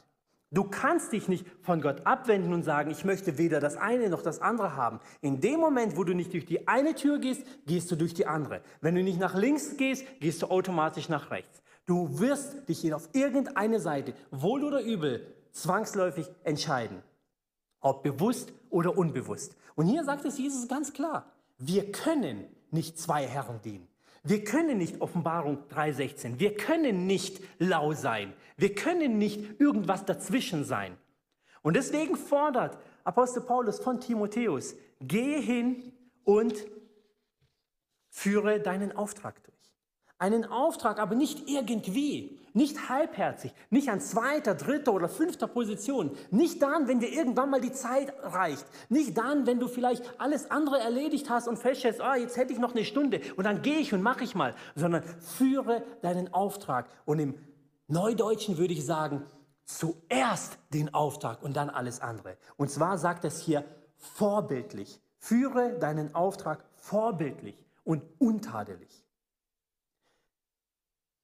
Du 0.50 0.62
kannst 0.62 1.12
dich 1.12 1.26
nicht 1.26 1.44
von 1.62 1.80
Gott 1.80 2.06
abwenden 2.06 2.52
und 2.52 2.62
sagen, 2.62 2.90
ich 2.90 3.04
möchte 3.04 3.38
weder 3.38 3.58
das 3.58 3.76
eine 3.76 4.08
noch 4.08 4.22
das 4.22 4.40
andere 4.40 4.76
haben. 4.76 5.00
In 5.20 5.40
dem 5.40 5.58
Moment, 5.58 5.96
wo 5.96 6.04
du 6.04 6.14
nicht 6.14 6.32
durch 6.32 6.46
die 6.46 6.68
eine 6.68 6.94
Tür 6.94 7.18
gehst, 7.18 7.42
gehst 7.66 7.90
du 7.90 7.96
durch 7.96 8.14
die 8.14 8.26
andere. 8.26 8.60
Wenn 8.80 8.94
du 8.94 9.02
nicht 9.02 9.18
nach 9.18 9.34
links 9.34 9.76
gehst, 9.76 10.06
gehst 10.20 10.42
du 10.42 10.46
automatisch 10.46 11.08
nach 11.08 11.32
rechts. 11.32 11.60
Du 11.86 12.20
wirst 12.20 12.68
dich 12.68 12.94
auf 12.94 13.08
irgendeine 13.12 13.80
Seite, 13.80 14.14
wohl 14.30 14.62
oder 14.62 14.80
übel, 14.80 15.26
zwangsläufig 15.50 16.30
entscheiden. 16.44 17.02
Ob 17.84 18.02
bewusst 18.02 18.52
oder 18.70 18.96
unbewusst. 18.96 19.56
Und 19.74 19.86
hier 19.86 20.04
sagt 20.04 20.24
es 20.24 20.38
Jesus 20.38 20.66
ganz 20.66 20.92
klar. 20.92 21.30
Wir 21.58 21.92
können 21.92 22.46
nicht 22.70 22.98
zwei 22.98 23.26
Herren 23.26 23.60
dienen. 23.62 23.86
Wir 24.26 24.42
können 24.42 24.78
nicht 24.78 25.02
Offenbarung 25.02 25.58
3.16, 25.68 26.38
wir 26.40 26.56
können 26.56 27.06
nicht 27.06 27.42
lau 27.58 27.92
sein, 27.92 28.32
wir 28.56 28.74
können 28.74 29.18
nicht 29.18 29.60
irgendwas 29.60 30.06
dazwischen 30.06 30.64
sein. 30.64 30.96
Und 31.60 31.76
deswegen 31.76 32.16
fordert 32.16 32.78
Apostel 33.04 33.42
Paulus 33.42 33.80
von 33.80 34.00
Timotheus, 34.00 34.76
gehe 35.02 35.38
hin 35.40 35.92
und 36.24 36.54
führe 38.08 38.60
deinen 38.60 38.96
Auftrag 38.96 39.44
durch. 39.44 39.53
Einen 40.18 40.44
Auftrag, 40.44 40.98
aber 40.98 41.14
nicht 41.14 41.48
irgendwie, 41.48 42.38
nicht 42.52 42.88
halbherzig, 42.88 43.52
nicht 43.70 43.88
an 43.88 44.00
zweiter, 44.00 44.54
dritter 44.54 44.92
oder 44.92 45.08
fünfter 45.08 45.48
Position, 45.48 46.16
nicht 46.30 46.62
dann, 46.62 46.86
wenn 46.86 47.00
dir 47.00 47.12
irgendwann 47.12 47.50
mal 47.50 47.60
die 47.60 47.72
Zeit 47.72 48.14
reicht, 48.22 48.64
nicht 48.88 49.18
dann, 49.18 49.46
wenn 49.46 49.58
du 49.58 49.66
vielleicht 49.66 50.04
alles 50.20 50.50
andere 50.50 50.78
erledigt 50.78 51.28
hast 51.30 51.48
und 51.48 51.58
feststellst, 51.58 52.00
ah, 52.00 52.16
jetzt 52.16 52.36
hätte 52.36 52.52
ich 52.52 52.58
noch 52.60 52.74
eine 52.74 52.84
Stunde 52.84 53.20
und 53.36 53.44
dann 53.44 53.62
gehe 53.62 53.78
ich 53.78 53.92
und 53.92 54.02
mache 54.02 54.22
ich 54.24 54.34
mal, 54.34 54.54
sondern 54.76 55.02
führe 55.02 55.82
deinen 56.02 56.32
Auftrag 56.32 56.88
und 57.04 57.18
im 57.18 57.34
Neudeutschen 57.88 58.56
würde 58.56 58.72
ich 58.72 58.84
sagen, 58.86 59.26
zuerst 59.64 60.58
den 60.72 60.94
Auftrag 60.94 61.42
und 61.42 61.56
dann 61.56 61.70
alles 61.70 62.00
andere. 62.00 62.36
Und 62.56 62.70
zwar 62.70 62.98
sagt 62.98 63.24
es 63.24 63.40
hier 63.40 63.64
vorbildlich. 63.96 65.00
Führe 65.18 65.78
deinen 65.78 66.14
Auftrag 66.14 66.64
vorbildlich 66.74 67.56
und 67.82 68.02
untadelig. 68.18 69.03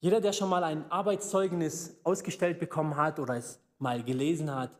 Jeder, 0.00 0.20
der 0.20 0.32
schon 0.32 0.48
mal 0.48 0.64
ein 0.64 0.90
Arbeitszeugnis 0.90 1.96
ausgestellt 2.04 2.58
bekommen 2.58 2.96
hat 2.96 3.18
oder 3.18 3.36
es 3.36 3.60
mal 3.78 4.02
gelesen 4.02 4.54
hat, 4.54 4.76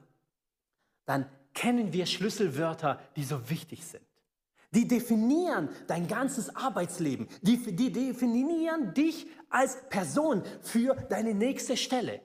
dann 1.05 1.27
kennen 1.53 1.93
wir 1.93 2.07
Schlüsselwörter, 2.07 2.99
die 3.17 3.25
so 3.25 3.51
wichtig 3.51 3.85
sind. 3.85 4.05
Die 4.73 4.87
definieren 4.87 5.69
dein 5.89 6.07
ganzes 6.07 6.55
Arbeitsleben. 6.55 7.27
Die, 7.43 7.75
die 7.75 7.93
definieren 7.93 8.95
dich 8.95 9.27
als 9.49 9.77
Person 9.89 10.43
für 10.63 10.95
deine 10.95 11.35
nächste 11.35 11.77
Stelle. 11.77 12.21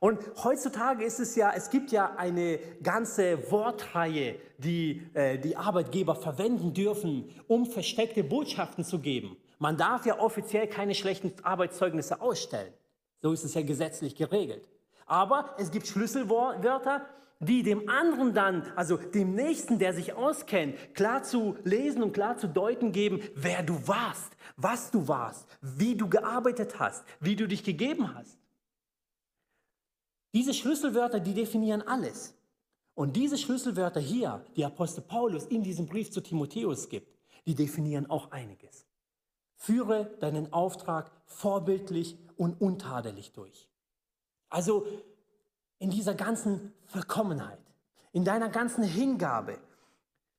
Und 0.00 0.18
heutzutage 0.42 1.04
ist 1.04 1.20
es 1.20 1.36
ja, 1.36 1.52
es 1.54 1.70
gibt 1.70 1.92
ja 1.92 2.16
eine 2.16 2.58
ganze 2.82 3.48
Wortreihe, 3.52 4.34
die 4.58 5.00
äh, 5.14 5.38
die 5.38 5.56
Arbeitgeber 5.56 6.16
verwenden 6.16 6.74
dürfen, 6.74 7.30
um 7.46 7.66
versteckte 7.66 8.24
Botschaften 8.24 8.82
zu 8.82 8.98
geben. 8.98 9.36
Man 9.62 9.76
darf 9.76 10.06
ja 10.06 10.18
offiziell 10.18 10.66
keine 10.66 10.92
schlechten 10.92 11.32
Arbeitszeugnisse 11.44 12.20
ausstellen. 12.20 12.74
So 13.20 13.30
ist 13.30 13.44
es 13.44 13.54
ja 13.54 13.62
gesetzlich 13.62 14.16
geregelt. 14.16 14.68
Aber 15.06 15.54
es 15.56 15.70
gibt 15.70 15.86
Schlüsselwörter, 15.86 17.06
die 17.38 17.62
dem 17.62 17.88
anderen 17.88 18.34
dann, 18.34 18.72
also 18.74 18.96
dem 18.96 19.36
Nächsten, 19.36 19.78
der 19.78 19.94
sich 19.94 20.14
auskennt, 20.14 20.96
klar 20.96 21.22
zu 21.22 21.56
lesen 21.62 22.02
und 22.02 22.12
klar 22.12 22.36
zu 22.38 22.48
deuten 22.48 22.90
geben, 22.90 23.22
wer 23.36 23.62
du 23.62 23.86
warst, 23.86 24.36
was 24.56 24.90
du 24.90 25.06
warst, 25.06 25.46
wie 25.60 25.94
du 25.94 26.08
gearbeitet 26.08 26.80
hast, 26.80 27.04
wie 27.20 27.36
du 27.36 27.46
dich 27.46 27.62
gegeben 27.62 28.12
hast. 28.16 28.40
Diese 30.34 30.54
Schlüsselwörter, 30.54 31.20
die 31.20 31.34
definieren 31.34 31.82
alles. 31.82 32.34
Und 32.94 33.14
diese 33.14 33.38
Schlüsselwörter 33.38 34.00
hier, 34.00 34.44
die 34.56 34.64
Apostel 34.64 35.02
Paulus 35.02 35.46
in 35.46 35.62
diesem 35.62 35.86
Brief 35.86 36.10
zu 36.10 36.20
Timotheus 36.20 36.88
gibt, 36.88 37.14
die 37.46 37.54
definieren 37.54 38.10
auch 38.10 38.32
einiges. 38.32 38.86
Führe 39.62 40.06
deinen 40.18 40.52
Auftrag 40.52 41.12
vorbildlich 41.24 42.18
und 42.36 42.60
untadelig 42.60 43.32
durch. 43.32 43.68
Also 44.48 44.86
in 45.78 45.90
dieser 45.90 46.14
ganzen 46.14 46.72
Vollkommenheit, 46.86 47.60
in 48.10 48.24
deiner 48.24 48.48
ganzen 48.48 48.82
Hingabe. 48.82 49.58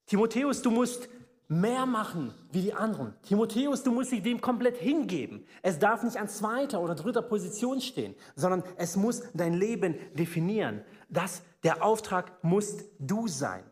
Timotheus, 0.07 0.61
du 0.61 0.71
musst 0.71 1.07
mehr 1.47 1.85
machen 1.85 2.33
wie 2.51 2.63
die 2.63 2.73
anderen. 2.73 3.13
Timotheus, 3.21 3.81
du 3.83 3.93
musst 3.93 4.11
dich 4.11 4.23
dem 4.23 4.41
komplett 4.41 4.75
hingeben. 4.75 5.45
Es 5.61 5.79
darf 5.79 6.03
nicht 6.03 6.17
an 6.17 6.27
zweiter 6.27 6.81
oder 6.81 6.93
dritter 6.93 7.21
Position 7.21 7.79
stehen, 7.79 8.15
sondern 8.35 8.61
es 8.75 8.97
muss 8.97 9.23
dein 9.33 9.53
Leben 9.53 9.95
definieren. 10.15 10.83
Das, 11.07 11.43
der 11.63 11.81
Auftrag 11.81 12.43
musst 12.43 12.83
du 12.99 13.29
sein. 13.29 13.63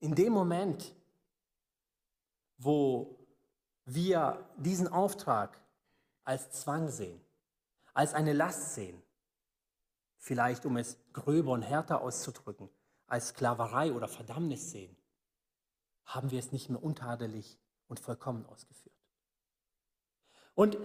In 0.00 0.14
dem 0.14 0.32
Moment, 0.32 0.94
wo 2.58 3.18
wir 3.84 4.44
diesen 4.56 4.88
Auftrag 4.88 5.60
als 6.24 6.50
Zwang 6.50 6.90
sehen, 6.90 7.20
als 7.94 8.12
eine 8.12 8.32
Last 8.32 8.74
sehen, 8.74 9.02
vielleicht 10.18 10.66
um 10.66 10.76
es 10.76 10.98
gröber 11.12 11.52
und 11.52 11.62
härter 11.62 12.02
auszudrücken, 12.02 12.68
als 13.06 13.28
Sklaverei 13.28 13.92
oder 13.92 14.08
Verdammnis 14.08 14.70
sehen, 14.70 14.94
haben 16.04 16.30
wir 16.30 16.38
es 16.38 16.52
nicht 16.52 16.68
mehr 16.68 16.82
untadelig 16.82 17.58
und 17.86 18.00
vollkommen 18.00 18.44
ausgeführt. 18.46 18.94
Und 20.54 20.76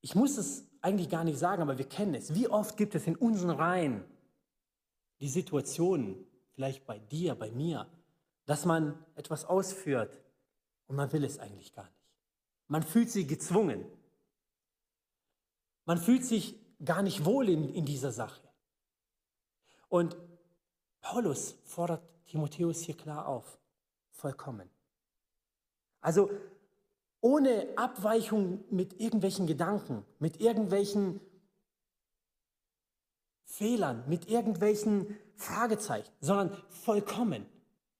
ich 0.00 0.14
muss 0.14 0.38
es 0.38 0.66
eigentlich 0.80 1.10
gar 1.10 1.24
nicht 1.24 1.38
sagen, 1.38 1.62
aber 1.62 1.78
wir 1.78 1.88
kennen 1.88 2.14
es. 2.14 2.34
Wie 2.34 2.48
oft 2.48 2.76
gibt 2.76 2.94
es 2.94 3.06
in 3.06 3.16
unseren 3.16 3.50
Reihen 3.50 4.04
die 5.20 5.28
Situationen, 5.28 6.26
vielleicht 6.54 6.86
bei 6.86 6.98
dir, 6.98 7.34
bei 7.34 7.50
mir, 7.50 7.88
dass 8.44 8.64
man 8.64 9.04
etwas 9.16 9.44
ausführt, 9.44 10.20
und 10.86 10.96
man 10.96 11.12
will 11.12 11.24
es 11.24 11.38
eigentlich 11.38 11.72
gar 11.72 11.84
nicht. 11.84 11.96
Man 12.68 12.82
fühlt 12.82 13.10
sich 13.10 13.28
gezwungen. 13.28 13.84
Man 15.84 15.98
fühlt 15.98 16.24
sich 16.24 16.58
gar 16.84 17.02
nicht 17.02 17.24
wohl 17.24 17.48
in, 17.48 17.68
in 17.68 17.84
dieser 17.84 18.12
Sache. 18.12 18.42
Und 19.88 20.16
Paulus 21.00 21.56
fordert 21.64 22.02
Timotheus 22.26 22.80
hier 22.80 22.96
klar 22.96 23.28
auf, 23.28 23.58
vollkommen. 24.10 24.68
Also 26.00 26.30
ohne 27.20 27.68
Abweichung 27.76 28.64
mit 28.70 29.00
irgendwelchen 29.00 29.46
Gedanken, 29.46 30.04
mit 30.18 30.40
irgendwelchen 30.40 31.20
Fehlern, 33.44 34.04
mit 34.08 34.28
irgendwelchen 34.28 35.16
Fragezeichen, 35.36 36.12
sondern 36.20 36.56
vollkommen. 36.68 37.46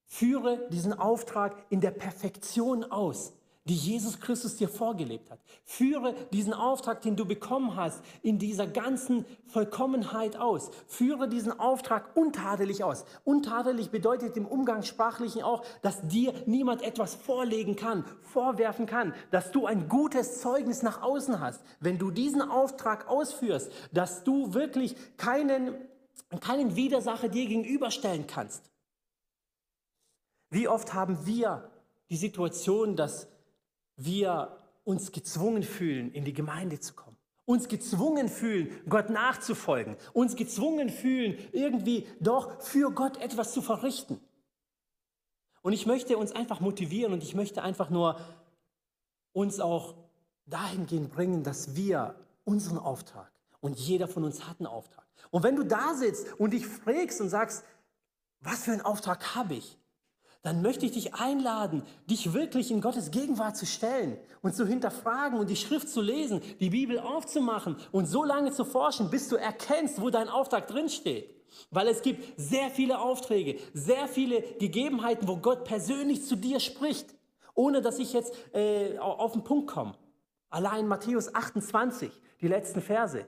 Führe 0.07 0.69
diesen 0.71 0.92
Auftrag 0.92 1.57
in 1.69 1.81
der 1.81 1.90
Perfektion 1.90 2.85
aus, 2.85 3.33
die 3.64 3.75
Jesus 3.75 4.21
Christus 4.21 4.57
dir 4.57 4.69
vorgelebt 4.69 5.29
hat. 5.31 5.40
Führe 5.64 6.14
diesen 6.33 6.55
Auftrag, 6.55 7.01
den 7.01 7.16
du 7.16 7.25
bekommen 7.25 7.75
hast, 7.75 8.01
in 8.23 8.38
dieser 8.38 8.69
ganzen 8.69 9.25
Vollkommenheit 9.49 10.37
aus. 10.37 10.71
Führe 10.87 11.29
diesen 11.29 11.59
Auftrag 11.59 12.16
untadelig 12.16 12.85
aus. 12.85 13.05
Untadelig 13.25 13.90
bedeutet 13.90 14.37
im 14.37 14.47
Umgangssprachlichen 14.47 15.42
auch, 15.42 15.64
dass 15.83 16.07
dir 16.07 16.33
niemand 16.47 16.83
etwas 16.83 17.16
vorlegen 17.16 17.75
kann, 17.75 18.05
vorwerfen 18.23 18.87
kann, 18.87 19.12
dass 19.33 19.51
du 19.51 19.66
ein 19.66 19.88
gutes 19.88 20.40
Zeugnis 20.40 20.83
nach 20.83 21.03
außen 21.03 21.40
hast. 21.40 21.61
Wenn 21.81 21.99
du 21.99 22.12
diesen 22.12 22.42
Auftrag 22.42 23.09
ausführst, 23.09 23.73
dass 23.92 24.23
du 24.23 24.55
wirklich 24.55 24.95
keinen, 25.16 25.75
keinen 26.40 26.77
Widersacher 26.77 27.29
dir 27.29 27.47
gegenüberstellen 27.47 28.29
kannst. 28.29 28.71
Wie 30.50 30.68
oft 30.68 30.94
haben 30.94 31.26
wir 31.26 31.70
die 32.11 32.16
Situation, 32.16 32.96
dass 32.96 33.28
wir 33.96 34.56
uns 34.85 35.12
gezwungen 35.12 35.62
fühlen, 35.62 36.12
in 36.12 36.24
die 36.24 36.32
Gemeinde 36.32 36.80
zu 36.80 36.94
kommen? 36.94 37.16
Uns 37.44 37.68
gezwungen 37.68 38.28
fühlen, 38.28 38.70
Gott 38.88 39.09
nachzufolgen. 39.11 39.96
Uns 40.12 40.37
gezwungen 40.37 40.90
fühlen, 40.90 41.38
irgendwie 41.52 42.06
doch 42.20 42.61
für 42.61 42.90
Gott 42.90 43.16
etwas 43.18 43.52
zu 43.52 43.62
verrichten. 43.62 44.20
Und 45.62 45.72
ich 45.72 45.87
möchte 45.87 46.16
uns 46.16 46.32
einfach 46.32 46.61
motivieren 46.61 47.12
und 47.12 47.22
ich 47.22 47.35
möchte 47.35 47.62
einfach 47.62 47.90
nur 47.90 48.20
uns 49.32 49.59
auch 49.61 49.94
dahingehend 50.46 51.12
bringen, 51.12 51.42
dass 51.42 51.74
wir 51.74 52.14
unseren 52.44 52.78
Auftrag 52.78 53.30
und 53.61 53.78
jeder 53.78 54.06
von 54.06 54.24
uns 54.24 54.46
hat 54.46 54.61
einen 54.61 54.68
Auftrag. 54.68 55.04
Und 55.30 55.42
wenn 55.42 55.56
du 55.56 55.64
da 55.64 55.94
sitzt 55.94 56.38
und 56.38 56.52
dich 56.52 56.66
fragst 56.66 57.20
und 57.20 57.28
sagst, 57.28 57.64
was 58.40 58.64
für 58.64 58.72
einen 58.72 58.82
Auftrag 58.82 59.35
habe 59.35 59.54
ich? 59.54 59.76
Dann 60.46 60.62
möchte 60.62 60.87
ich 60.87 60.92
dich 60.92 61.12
einladen, 61.14 61.82
dich 62.09 62.32
wirklich 62.32 62.70
in 62.70 62.80
Gottes 62.80 63.11
Gegenwart 63.11 63.56
zu 63.56 63.66
stellen 63.66 64.16
und 64.42 64.54
zu 64.54 64.64
hinterfragen 64.64 65.40
und 65.40 65.50
die 65.50 65.56
Schrift 65.56 65.88
zu 65.88 66.00
lesen, 66.00 66.40
die 66.61 66.70
Bibel 66.70 67.00
aufzumachen 67.00 67.74
und 67.90 68.06
so 68.06 68.22
lange 68.22 68.52
zu 68.52 68.64
forschen, 68.64 69.11
bis 69.11 69.28
du 69.28 69.35
erkennst, 69.35 70.00
wo 70.00 70.09
dein 70.09 70.28
Auftrag 70.28 70.68
drinsteht. 70.68 71.35
Weil 71.72 71.88
es 71.88 72.00
gibt 72.00 72.38
sehr 72.38 72.70
viele 72.70 73.00
Aufträge, 73.00 73.59
sehr 73.74 74.06
viele 74.06 74.40
Gegebenheiten, 74.61 75.26
wo 75.26 75.37
Gott 75.38 75.64
persönlich 75.64 76.24
zu 76.24 76.37
dir 76.37 76.61
spricht, 76.61 77.12
ohne 77.56 77.82
dass 77.82 77.98
ich 77.98 78.12
jetzt 78.12 78.32
äh, 78.54 79.00
auf 79.00 79.32
den 79.32 79.42
Punkt 79.42 79.66
komme. 79.66 79.96
Allein 80.48 80.87
Matthäus 80.87 81.35
28, 81.35 82.12
die 82.40 82.46
letzten 82.46 82.82
Verse, 82.82 83.26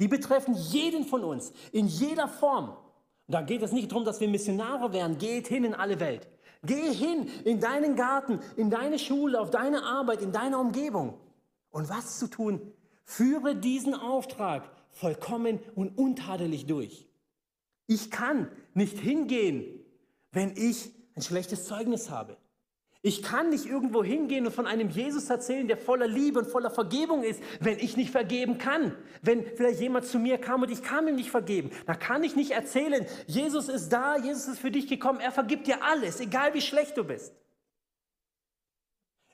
die 0.00 0.08
betreffen 0.08 0.54
jeden 0.54 1.04
von 1.04 1.22
uns 1.22 1.52
in 1.70 1.86
jeder 1.86 2.26
Form. 2.26 2.76
Da 3.26 3.42
geht 3.42 3.62
es 3.62 3.72
nicht 3.72 3.90
darum, 3.90 4.04
dass 4.04 4.20
wir 4.20 4.28
Missionare 4.28 4.92
werden. 4.92 5.18
Geht 5.18 5.48
hin 5.48 5.64
in 5.64 5.74
alle 5.74 6.00
Welt. 6.00 6.28
Geh 6.62 6.92
hin 6.92 7.28
in 7.44 7.60
deinen 7.60 7.94
Garten, 7.94 8.40
in 8.56 8.70
deine 8.70 8.98
Schule, 8.98 9.40
auf 9.40 9.50
deine 9.50 9.82
Arbeit, 9.82 10.22
in 10.22 10.32
deine 10.32 10.58
Umgebung. 10.58 11.18
Und 11.70 11.88
was 11.88 12.18
zu 12.18 12.28
tun? 12.28 12.72
Führe 13.04 13.54
diesen 13.56 13.94
Auftrag 13.94 14.70
vollkommen 14.90 15.58
und 15.74 15.98
untadelig 15.98 16.66
durch. 16.66 17.06
Ich 17.86 18.10
kann 18.10 18.50
nicht 18.72 18.98
hingehen, 18.98 19.64
wenn 20.32 20.56
ich 20.56 20.90
ein 21.14 21.22
schlechtes 21.22 21.66
Zeugnis 21.66 22.10
habe. 22.10 22.38
Ich 23.06 23.22
kann 23.22 23.50
nicht 23.50 23.66
irgendwo 23.66 24.02
hingehen 24.02 24.46
und 24.46 24.52
von 24.54 24.66
einem 24.66 24.88
Jesus 24.88 25.28
erzählen, 25.28 25.68
der 25.68 25.76
voller 25.76 26.06
Liebe 26.06 26.38
und 26.38 26.46
voller 26.46 26.70
Vergebung 26.70 27.22
ist, 27.22 27.38
wenn 27.60 27.78
ich 27.78 27.98
nicht 27.98 28.10
vergeben 28.10 28.56
kann. 28.56 28.96
Wenn 29.20 29.44
vielleicht 29.44 29.80
jemand 29.80 30.06
zu 30.06 30.18
mir 30.18 30.38
kam 30.38 30.62
und 30.62 30.70
ich 30.70 30.82
kann 30.82 31.06
ihm 31.06 31.16
nicht 31.16 31.30
vergeben, 31.30 31.70
dann 31.84 31.98
kann 31.98 32.24
ich 32.24 32.34
nicht 32.34 32.52
erzählen, 32.52 33.04
Jesus 33.26 33.68
ist 33.68 33.90
da, 33.90 34.16
Jesus 34.16 34.48
ist 34.48 34.58
für 34.58 34.70
dich 34.70 34.88
gekommen, 34.88 35.20
er 35.20 35.32
vergibt 35.32 35.66
dir 35.66 35.84
alles, 35.84 36.18
egal 36.18 36.54
wie 36.54 36.62
schlecht 36.62 36.96
du 36.96 37.04
bist. 37.04 37.34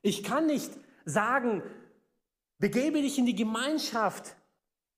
Ich 0.03 0.25
kann 0.25 0.47
nicht 0.47 0.73
sagen, 1.05 1.63
begebe 2.59 3.01
dich 3.01 3.19
in 3.19 3.27
die 3.27 3.37
Gemeinschaft 3.37 4.35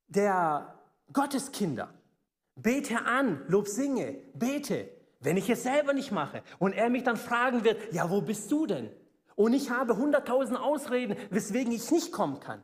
der 0.09 0.79
Gotteskinder. 1.13 1.93
Bete 2.55 3.05
an, 3.05 3.45
Lob 3.49 3.69
singe, 3.69 4.15
bete. 4.33 4.89
Wenn 5.23 5.37
ich 5.37 5.49
es 5.49 5.63
selber 5.63 5.93
nicht 5.93 6.13
mache 6.13 6.43
und 6.59 6.73
er 6.73 6.91
mich 6.91 7.05
dann 7.05 7.17
fragen 7.17 7.65
wird, 7.65 7.93
ja, 7.93 8.11
wo 8.11 8.21
bist 8.21 8.51
du 8.51 8.67
denn? 8.67 8.91
Und 9.37 9.55
ich 9.55 9.71
habe 9.71 9.97
hunderttausend 9.97 10.59
Ausreden, 10.59 11.17
weswegen 11.31 11.73
ich 11.73 11.91
nicht 11.91 12.13
kommen 12.13 12.41
kann. 12.41 12.63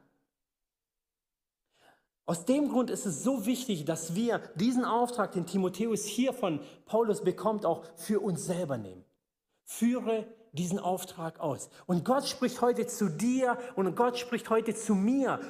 Aus 2.27 2.45
dem 2.45 2.69
Grund 2.69 2.91
ist 2.91 3.07
es 3.07 3.23
so 3.23 3.47
wichtig, 3.47 3.87
dass 3.87 4.15
wir 4.15 4.41
diesen 4.57 4.85
Auftrag, 4.85 5.33
den 5.33 5.47
Timotheus 5.47 6.05
hier 6.05 6.35
von 6.35 6.61
Paulus 6.85 7.25
bekommt, 7.25 7.65
auch 7.65 7.85
für 7.97 8.21
uns 8.21 8.45
selber 8.45 8.77
nehmen. 8.77 9.03
Führe 9.65 10.27
diesen 10.53 10.79
Auftrag 10.79 11.41
aus. 11.41 11.71
Und 11.87 12.05
Gott 12.05 12.27
spricht 12.27 12.61
heute 12.61 12.87
zu 12.87 13.09
dir 13.09 13.57
und 13.77 13.95
Gott 13.97 14.19
spricht 14.19 14.51
heute 14.51 14.75
zu 14.75 14.95
mir. 14.95 15.41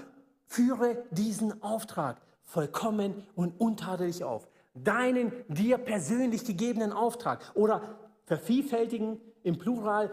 Führe 0.46 1.04
diesen 1.10 1.62
Auftrag 1.62 2.20
vollkommen 2.44 3.26
und 3.34 3.60
untadelig 3.60 4.22
auf. 4.22 4.46
Deinen 4.84 5.32
dir 5.48 5.78
persönlich 5.78 6.44
gegebenen 6.44 6.92
Auftrag 6.92 7.52
oder 7.54 7.98
vervielfältigen 8.24 9.20
im 9.42 9.58
Plural 9.58 10.12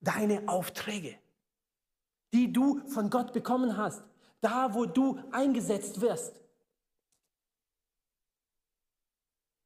deine 0.00 0.48
Aufträge, 0.48 1.14
die 2.32 2.52
du 2.52 2.80
von 2.88 3.10
Gott 3.10 3.32
bekommen 3.32 3.76
hast 3.76 4.02
da 4.40 4.74
wo 4.74 4.86
du 4.86 5.18
eingesetzt 5.32 6.00
wirst. 6.00 6.40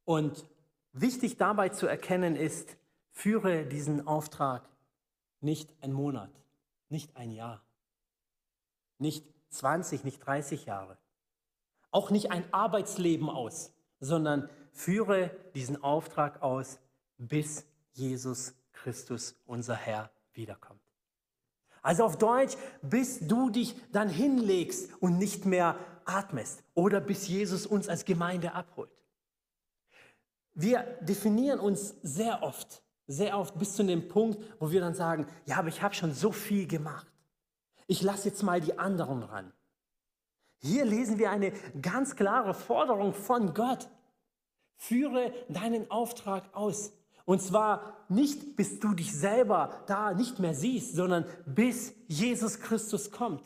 Und 0.05 0.49
wichtig 0.93 1.37
dabei 1.37 1.69
zu 1.69 1.87
erkennen 1.87 2.35
ist, 2.35 2.77
führe 3.13 3.67
diesen 3.67 4.07
Auftrag 4.07 4.69
nicht 5.41 5.71
ein 5.83 5.93
Monat, 5.93 6.31
nicht 6.89 7.17
ein 7.17 7.31
Jahr, 7.31 7.63
nicht 8.99 9.27
20, 9.51 10.05
nicht 10.05 10.25
30 10.25 10.67
Jahre, 10.67 10.97
auch 11.91 12.11
nicht 12.11 12.31
ein 12.31 12.53
Arbeitsleben 12.53 13.29
aus, 13.29 13.73
sondern 14.01 14.49
führe 14.73 15.31
diesen 15.55 15.83
Auftrag 15.83 16.43
aus, 16.43 16.81
bis 17.19 17.67
Jesus 17.93 18.55
Christus, 18.73 19.37
unser 19.47 19.75
Herr, 19.75 20.11
wiederkommt. 20.33 20.81
Also 21.83 22.05
auf 22.05 22.19
Deutsch, 22.19 22.57
bis 22.83 23.21
du 23.21 23.51
dich 23.51 23.75
dann 23.93 24.09
hinlegst 24.09 24.91
und 25.01 25.19
nicht 25.19 25.47
mehr 25.47 25.77
atmest 26.05 26.63
oder 26.75 27.01
bis 27.01 27.29
Jesus 27.29 27.67
uns 27.67 27.89
als 27.89 28.05
Gemeinde 28.05 28.53
abholt. 28.53 28.91
Wir 30.53 30.83
definieren 31.01 31.61
uns 31.61 31.95
sehr 32.03 32.43
oft, 32.43 32.83
sehr 33.07 33.39
oft 33.39 33.59
bis 33.59 33.75
zu 33.75 33.83
dem 33.83 34.09
Punkt, 34.09 34.39
wo 34.59 34.71
wir 34.71 34.81
dann 34.81 34.95
sagen, 34.95 35.27
ja, 35.47 35.57
aber 35.57 35.69
ich 35.69 35.81
habe 35.81 35.95
schon 35.95 36.13
so 36.13 36.33
viel 36.33 36.67
gemacht. 36.67 37.07
Ich 37.87 38.03
lasse 38.03 38.29
jetzt 38.29 38.43
mal 38.43 38.61
die 38.61 38.79
anderen 38.79 39.23
ran. 39.23 39.53
Hier 40.61 40.85
lesen 40.85 41.19
wir 41.19 41.31
eine 41.31 41.53
ganz 41.81 42.17
klare 42.17 42.55
Forderung 42.55 43.15
von 43.15 43.55
Gott. 43.55 43.89
Führe 44.77 45.33
deinen 45.49 45.91
Auftrag 45.91 46.45
aus. 46.55 46.93
Und 47.25 47.41
zwar 47.41 47.97
nicht, 48.09 48.57
bis 48.57 48.79
du 48.81 48.93
dich 48.95 49.13
selber 49.15 49.83
da 49.87 50.13
nicht 50.13 50.39
mehr 50.39 50.55
siehst, 50.55 50.95
sondern 50.95 51.25
bis 51.47 51.95
Jesus 52.09 52.61
Christus 52.61 53.11
kommt. 53.11 53.43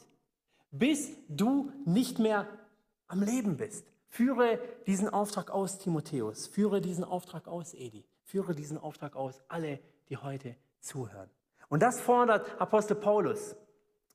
Bis 0.71 1.11
du 1.29 1.71
nicht 1.85 2.19
mehr 2.19 2.49
am 3.07 3.23
Leben 3.23 3.57
bist. 3.57 3.87
Führe 4.09 4.59
diesen 4.87 5.09
Auftrag 5.09 5.51
aus, 5.51 5.79
Timotheus. 5.79 6.47
Führe 6.47 6.81
diesen 6.81 7.05
Auftrag 7.05 7.47
aus, 7.47 7.75
Edi. 7.75 8.05
Führe 8.23 8.55
diesen 8.55 8.79
Auftrag 8.79 9.17
aus, 9.17 9.43
alle, 9.49 9.79
die 10.09 10.17
heute 10.17 10.57
zuhören. 10.81 11.31
Und 11.69 11.81
das 11.81 12.01
fordert 12.01 12.61
Apostel 12.61 12.97
Paulus, 12.97 13.55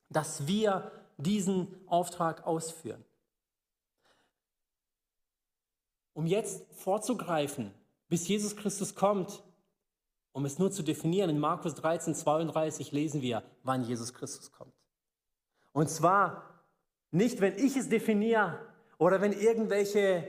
dass 0.08 0.46
wir 0.46 0.90
diesen 1.22 1.68
Auftrag 1.86 2.46
ausführen. 2.46 3.04
Um 6.12 6.26
jetzt 6.26 6.64
vorzugreifen, 6.74 7.72
bis 8.08 8.26
Jesus 8.28 8.56
Christus 8.56 8.94
kommt, 8.94 9.42
um 10.32 10.44
es 10.44 10.58
nur 10.58 10.70
zu 10.70 10.82
definieren, 10.82 11.30
in 11.30 11.38
Markus 11.38 11.74
13, 11.74 12.14
32 12.14 12.92
lesen 12.92 13.22
wir, 13.22 13.42
wann 13.62 13.84
Jesus 13.84 14.12
Christus 14.14 14.52
kommt. 14.52 14.74
Und 15.72 15.88
zwar 15.88 16.62
nicht, 17.10 17.40
wenn 17.40 17.56
ich 17.56 17.76
es 17.76 17.88
definiere 17.88 18.58
oder 18.98 19.20
wenn 19.20 19.32
irgendwelche 19.32 20.26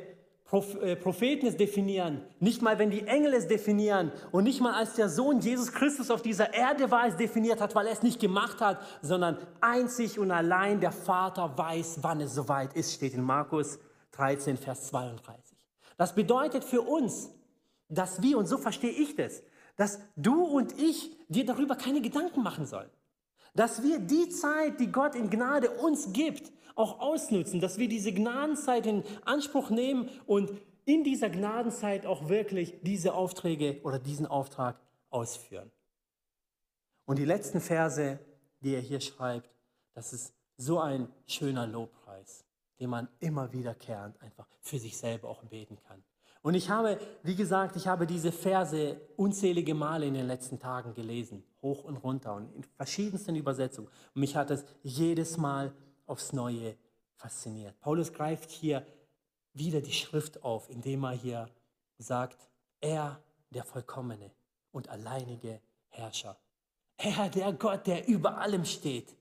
Propheten 0.52 1.48
es 1.48 1.56
definieren, 1.56 2.22
nicht 2.42 2.62
mal 2.62 2.78
wenn 2.78 2.92
die 2.92 3.08
Engel 3.08 3.34
es 3.34 3.48
definieren 3.48 4.12
und 4.34 4.44
nicht 4.44 4.60
mal 4.60 4.74
als 4.74 4.96
der 4.96 5.08
Sohn 5.08 5.40
Jesus 5.40 5.72
Christus 5.72 6.12
auf 6.12 6.22
dieser 6.22 6.54
Erde 6.54 6.92
war, 6.92 7.08
es 7.08 7.16
definiert 7.16 7.62
hat, 7.62 7.74
weil 7.74 7.88
er 7.88 7.94
es 7.94 8.04
nicht 8.04 8.20
gemacht 8.20 8.60
hat, 8.60 8.82
sondern 9.02 9.38
einzig 9.62 10.20
und 10.20 10.30
allein 10.30 10.82
der 10.82 10.92
Vater 10.92 11.58
weiß, 11.58 12.00
wann 12.02 12.20
es 12.20 12.36
soweit 12.36 12.74
ist, 12.74 12.94
steht 12.94 13.14
in 13.14 13.22
Markus 13.22 13.80
13, 14.12 14.58
Vers 14.58 14.88
32. 14.88 15.58
Das 15.96 16.14
bedeutet 16.14 16.66
für 16.66 16.82
uns, 16.82 17.30
dass 17.88 18.22
wir, 18.22 18.38
und 18.38 18.48
so 18.48 18.58
verstehe 18.58 18.92
ich 18.92 19.16
das, 19.16 19.44
dass 19.78 20.00
du 20.18 20.44
und 20.44 20.78
ich 20.78 21.16
dir 21.30 21.46
darüber 21.46 21.78
keine 21.78 22.02
Gedanken 22.02 22.44
machen 22.44 22.66
sollen. 22.66 22.90
Dass 23.54 23.84
wir 23.84 24.00
die 24.00 24.30
Zeit, 24.30 24.80
die 24.80 24.92
Gott 24.92 25.16
in 25.16 25.30
Gnade 25.30 25.70
uns 25.72 26.14
gibt, 26.14 26.52
auch 26.76 27.00
ausnutzen, 27.00 27.60
dass 27.60 27.78
wir 27.78 27.90
diese 27.90 28.14
Gnadenzeit 28.14 28.86
in 28.86 29.04
Anspruch 29.26 29.70
nehmen 29.70 30.10
und 30.26 30.52
in 30.86 31.04
dieser 31.04 31.30
Gnadenzeit 31.30 32.06
auch 32.06 32.30
wirklich 32.30 32.82
diese 32.82 33.14
Aufträge 33.14 33.82
oder 33.84 34.00
diesen 34.00 34.26
Auftrag 34.26 34.80
ausführen. 35.10 35.72
Und 37.06 37.20
die 37.20 37.26
letzten 37.26 37.60
Verse, 37.60 38.20
die 38.62 38.74
er 38.74 38.82
hier 38.82 39.02
schreibt, 39.02 39.50
das 39.94 40.14
ist 40.14 40.34
so 40.58 40.80
ein 40.80 41.10
schöner 41.28 41.68
Lobpreis, 41.68 42.46
den 42.80 42.90
man 42.90 43.10
immer 43.20 43.52
wiederkehrend 43.52 44.22
einfach 44.22 44.48
für 44.62 44.80
sich 44.80 44.98
selber 44.98 45.30
auch 45.30 45.44
beten 45.44 45.78
kann. 45.88 46.04
Und 46.42 46.56
ich 46.56 46.70
habe, 46.70 47.00
wie 47.22 47.36
gesagt, 47.36 47.76
ich 47.76 47.88
habe 47.88 48.08
diese 48.08 48.32
Verse 48.32 49.00
unzählige 49.16 49.76
Male 49.76 50.08
in 50.08 50.16
den 50.16 50.26
letzten 50.26 50.60
Tagen 50.60 50.94
gelesen, 50.94 51.44
hoch 51.62 51.84
und 51.84 51.98
runter 51.98 52.34
und 52.34 52.52
in 52.56 52.64
verschiedensten 52.64 53.36
Übersetzungen. 53.36 53.90
Und 54.16 54.22
mich 54.22 54.36
hat 54.36 54.50
es 54.50 54.66
jedes 54.82 55.38
Mal 55.38 55.72
aufs 56.08 56.34
Neue 56.34 56.76
fasziniert. 57.14 57.80
Paulus 57.80 58.12
greift 58.12 58.50
hier 58.50 58.86
wieder 59.54 59.82
die 59.82 59.92
Schrift 59.92 60.44
auf, 60.44 60.70
indem 60.70 61.04
er 61.04 61.12
hier 61.12 61.50
sagt, 62.00 62.48
er, 62.80 63.22
der 63.52 63.64
vollkommene 63.64 64.32
und 64.72 64.90
alleinige 64.90 65.62
Herrscher. 65.90 66.38
Er, 66.98 67.30
der 67.30 67.54
Gott, 67.54 67.86
der 67.86 68.08
über 68.08 68.38
allem 68.40 68.66
steht. 68.66 69.16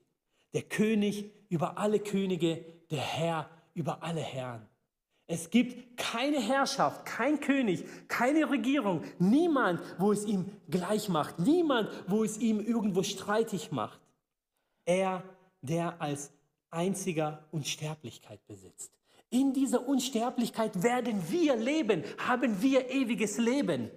Der 0.54 0.62
König 0.62 1.32
über 1.48 1.78
alle 1.78 2.00
Könige, 2.00 2.64
der 2.90 3.00
Herr 3.00 3.50
über 3.74 4.02
alle 4.02 4.20
Herren. 4.20 4.69
Es 5.32 5.48
gibt 5.48 5.96
keine 5.96 6.40
Herrschaft, 6.40 7.06
kein 7.06 7.38
König, 7.38 7.84
keine 8.08 8.50
Regierung, 8.50 9.04
niemand, 9.20 9.80
wo 9.96 10.10
es 10.10 10.24
ihm 10.24 10.50
gleich 10.68 11.08
macht, 11.08 11.38
niemand, 11.38 11.88
wo 12.08 12.24
es 12.24 12.36
ihm 12.38 12.58
irgendwo 12.58 13.04
streitig 13.04 13.70
macht. 13.70 14.00
Er, 14.84 15.22
der 15.62 16.02
als 16.02 16.32
einziger 16.72 17.44
Unsterblichkeit 17.52 18.44
besitzt. 18.48 18.90
In 19.30 19.52
dieser 19.52 19.86
Unsterblichkeit 19.86 20.82
werden 20.82 21.22
wir 21.30 21.54
leben, 21.54 22.02
haben 22.18 22.60
wir 22.60 22.90
ewiges 22.90 23.38
Leben. 23.38 23.88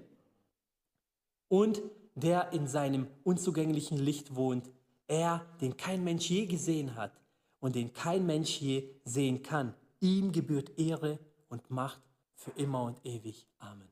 Und 1.47 1.81
der 2.13 2.53
in 2.53 2.67
seinem 2.67 3.07
unzugänglichen 3.23 3.97
Licht 3.97 4.35
wohnt, 4.35 4.69
er, 5.07 5.43
den 5.61 5.77
kein 5.77 6.03
Mensch 6.03 6.29
je 6.29 6.45
gesehen 6.45 6.95
hat 6.95 7.19
und 7.59 7.73
den 7.73 7.91
kein 7.91 8.23
Mensch 8.23 8.61
je 8.61 8.87
sehen 9.03 9.41
kann. 9.41 9.73
Ihm 10.03 10.33
gebührt 10.33 10.77
Ehre 10.77 11.17
und 11.47 11.71
Macht 11.71 12.01
für 12.35 12.51
immer 12.57 12.83
und 12.83 12.99
ewig. 13.05 13.47
Amen. 13.59 13.87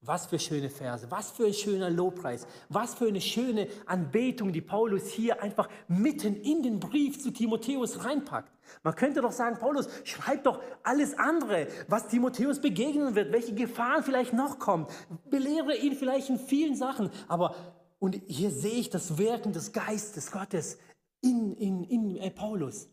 Was 0.00 0.24
für 0.24 0.38
schöne 0.38 0.70
Verse, 0.70 1.10
was 1.10 1.30
für 1.30 1.44
ein 1.44 1.52
schöner 1.52 1.90
Lobpreis, 1.90 2.46
was 2.70 2.94
für 2.94 3.06
eine 3.06 3.20
schöne 3.20 3.68
Anbetung, 3.84 4.54
die 4.54 4.62
Paulus 4.62 5.10
hier 5.10 5.42
einfach 5.42 5.68
mitten 5.88 6.36
in 6.36 6.62
den 6.62 6.80
Brief 6.80 7.22
zu 7.22 7.30
Timotheus 7.32 8.02
reinpackt. 8.02 8.50
Man 8.82 8.94
könnte 8.94 9.20
doch 9.20 9.30
sagen, 9.30 9.58
Paulus, 9.58 9.90
schreib 10.04 10.44
doch 10.44 10.62
alles 10.84 11.18
andere, 11.18 11.68
was 11.86 12.08
Timotheus 12.08 12.58
begegnen 12.58 13.14
wird, 13.14 13.30
welche 13.30 13.54
Gefahren 13.54 14.02
vielleicht 14.02 14.32
noch 14.32 14.58
kommen. 14.58 14.86
Belehre 15.28 15.76
ihn 15.76 15.94
vielleicht 15.94 16.30
in 16.30 16.38
vielen 16.38 16.76
Sachen. 16.76 17.10
Aber, 17.28 17.54
und 17.98 18.14
hier 18.26 18.50
sehe 18.50 18.80
ich 18.80 18.88
das 18.88 19.18
Wirken 19.18 19.52
des 19.52 19.72
Geistes 19.72 20.32
Gottes 20.32 20.78
in, 21.20 21.54
in, 21.56 21.84
in 21.84 22.16
äh, 22.16 22.30
Paulus, 22.30 22.88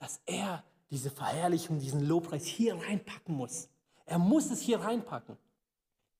dass 0.00 0.20
er 0.26 0.64
diese 0.90 1.10
Verherrlichung, 1.10 1.78
diesen 1.78 2.06
Lobpreis 2.06 2.44
hier 2.44 2.76
reinpacken 2.76 3.34
muss. 3.34 3.68
Er 4.04 4.18
muss 4.18 4.50
es 4.50 4.60
hier 4.60 4.80
reinpacken. 4.80 5.36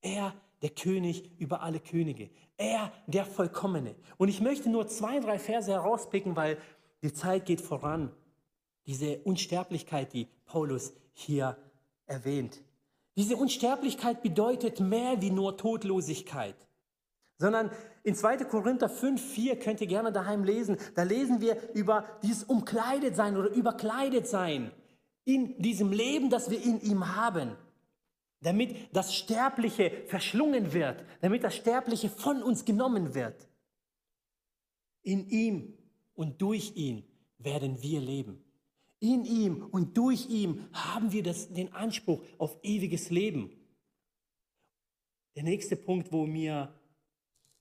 Er, 0.00 0.34
der 0.62 0.70
König 0.70 1.30
über 1.38 1.62
alle 1.62 1.80
Könige. 1.80 2.30
Er, 2.56 2.92
der 3.06 3.24
Vollkommene. 3.24 3.94
Und 4.16 4.28
ich 4.28 4.40
möchte 4.40 4.68
nur 4.68 4.88
zwei, 4.88 5.20
drei 5.20 5.38
Verse 5.38 5.70
herauspicken, 5.70 6.36
weil 6.36 6.58
die 7.02 7.12
Zeit 7.12 7.46
geht 7.46 7.60
voran. 7.60 8.12
Diese 8.86 9.18
Unsterblichkeit, 9.18 10.12
die 10.12 10.28
Paulus 10.46 10.92
hier 11.12 11.56
erwähnt. 12.06 12.62
Diese 13.16 13.36
Unsterblichkeit 13.36 14.22
bedeutet 14.22 14.80
mehr 14.80 15.20
wie 15.22 15.30
nur 15.30 15.56
Todlosigkeit, 15.56 16.54
sondern 17.38 17.70
in 18.02 18.14
2. 18.14 18.38
Korinther 18.44 18.88
5, 18.88 19.20
4 19.20 19.58
könnt 19.58 19.80
ihr 19.80 19.86
gerne 19.86 20.12
daheim 20.12 20.44
lesen. 20.44 20.76
Da 20.94 21.02
lesen 21.02 21.40
wir 21.40 21.74
über 21.74 22.04
dieses 22.22 22.44
Umkleidetsein 22.44 23.36
oder 23.36 23.50
Überkleidetsein 23.50 24.70
in 25.24 25.60
diesem 25.60 25.92
Leben, 25.92 26.30
das 26.30 26.50
wir 26.50 26.62
in 26.62 26.80
ihm 26.80 27.16
haben. 27.16 27.56
Damit 28.40 28.76
das 28.94 29.14
Sterbliche 29.14 29.90
verschlungen 30.06 30.72
wird, 30.72 31.04
damit 31.20 31.42
das 31.42 31.56
Sterbliche 31.56 32.08
von 32.08 32.42
uns 32.42 32.64
genommen 32.64 33.14
wird. 33.14 33.48
In 35.02 35.28
ihm 35.28 35.76
und 36.14 36.40
durch 36.40 36.76
ihn 36.76 37.04
werden 37.38 37.82
wir 37.82 38.00
leben. 38.00 38.42
In 38.98 39.24
ihm 39.24 39.66
und 39.66 39.96
durch 39.96 40.28
ihn 40.28 40.68
haben 40.72 41.12
wir 41.12 41.22
das, 41.22 41.52
den 41.52 41.72
Anspruch 41.72 42.22
auf 42.38 42.56
ewiges 42.62 43.10
Leben. 43.10 43.50
Der 45.34 45.42
nächste 45.42 45.76
Punkt, 45.76 46.12
wo 46.12 46.26
mir 46.26 46.72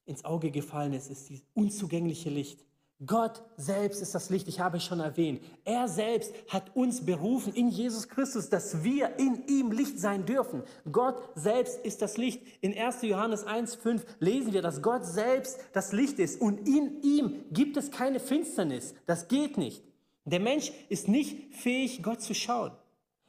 ins 0.06 0.26
Auge 0.26 0.52
gefallen 0.52 0.94
ist, 0.94 1.10
ist 1.10 1.30
dieses 1.30 1.46
unzugängliche 1.54 2.30
Licht. 2.30 2.66
Gott 3.06 3.44
selbst 3.58 4.02
ist 4.02 4.16
das 4.16 4.30
Licht, 4.30 4.48
ich 4.48 4.62
habe 4.62 4.78
es 4.78 4.86
schon 4.86 5.02
erwähnt. 5.02 5.42
Er 5.66 5.90
selbst 5.90 6.34
hat 6.48 6.74
uns 6.76 7.06
berufen 7.06 7.54
in 7.54 7.68
Jesus 7.70 8.08
Christus, 8.08 8.50
dass 8.50 8.84
wir 8.86 9.20
in 9.20 9.46
ihm 9.48 9.72
Licht 9.72 10.00
sein 10.00 10.26
dürfen. 10.26 10.64
Gott 10.90 11.22
selbst 11.36 11.78
ist 11.80 12.02
das 12.02 12.16
Licht. 12.16 12.42
In 12.62 12.78
1. 12.78 13.02
Johannes 13.02 13.46
1.5 13.46 14.02
lesen 14.20 14.54
wir, 14.54 14.62
dass 14.62 14.82
Gott 14.82 15.06
selbst 15.06 15.60
das 15.74 15.92
Licht 15.92 16.20
ist 16.20 16.40
und 16.40 16.66
in 16.66 17.02
ihm 17.02 17.44
gibt 17.52 17.76
es 17.76 17.92
keine 17.92 18.22
Finsternis. 18.22 18.94
Das 19.06 19.28
geht 19.28 19.58
nicht. 19.58 19.84
Der 20.24 20.40
Mensch 20.40 20.72
ist 20.88 21.10
nicht 21.10 21.54
fähig, 21.54 22.02
Gott 22.02 22.22
zu 22.22 22.34
schauen. 22.34 22.72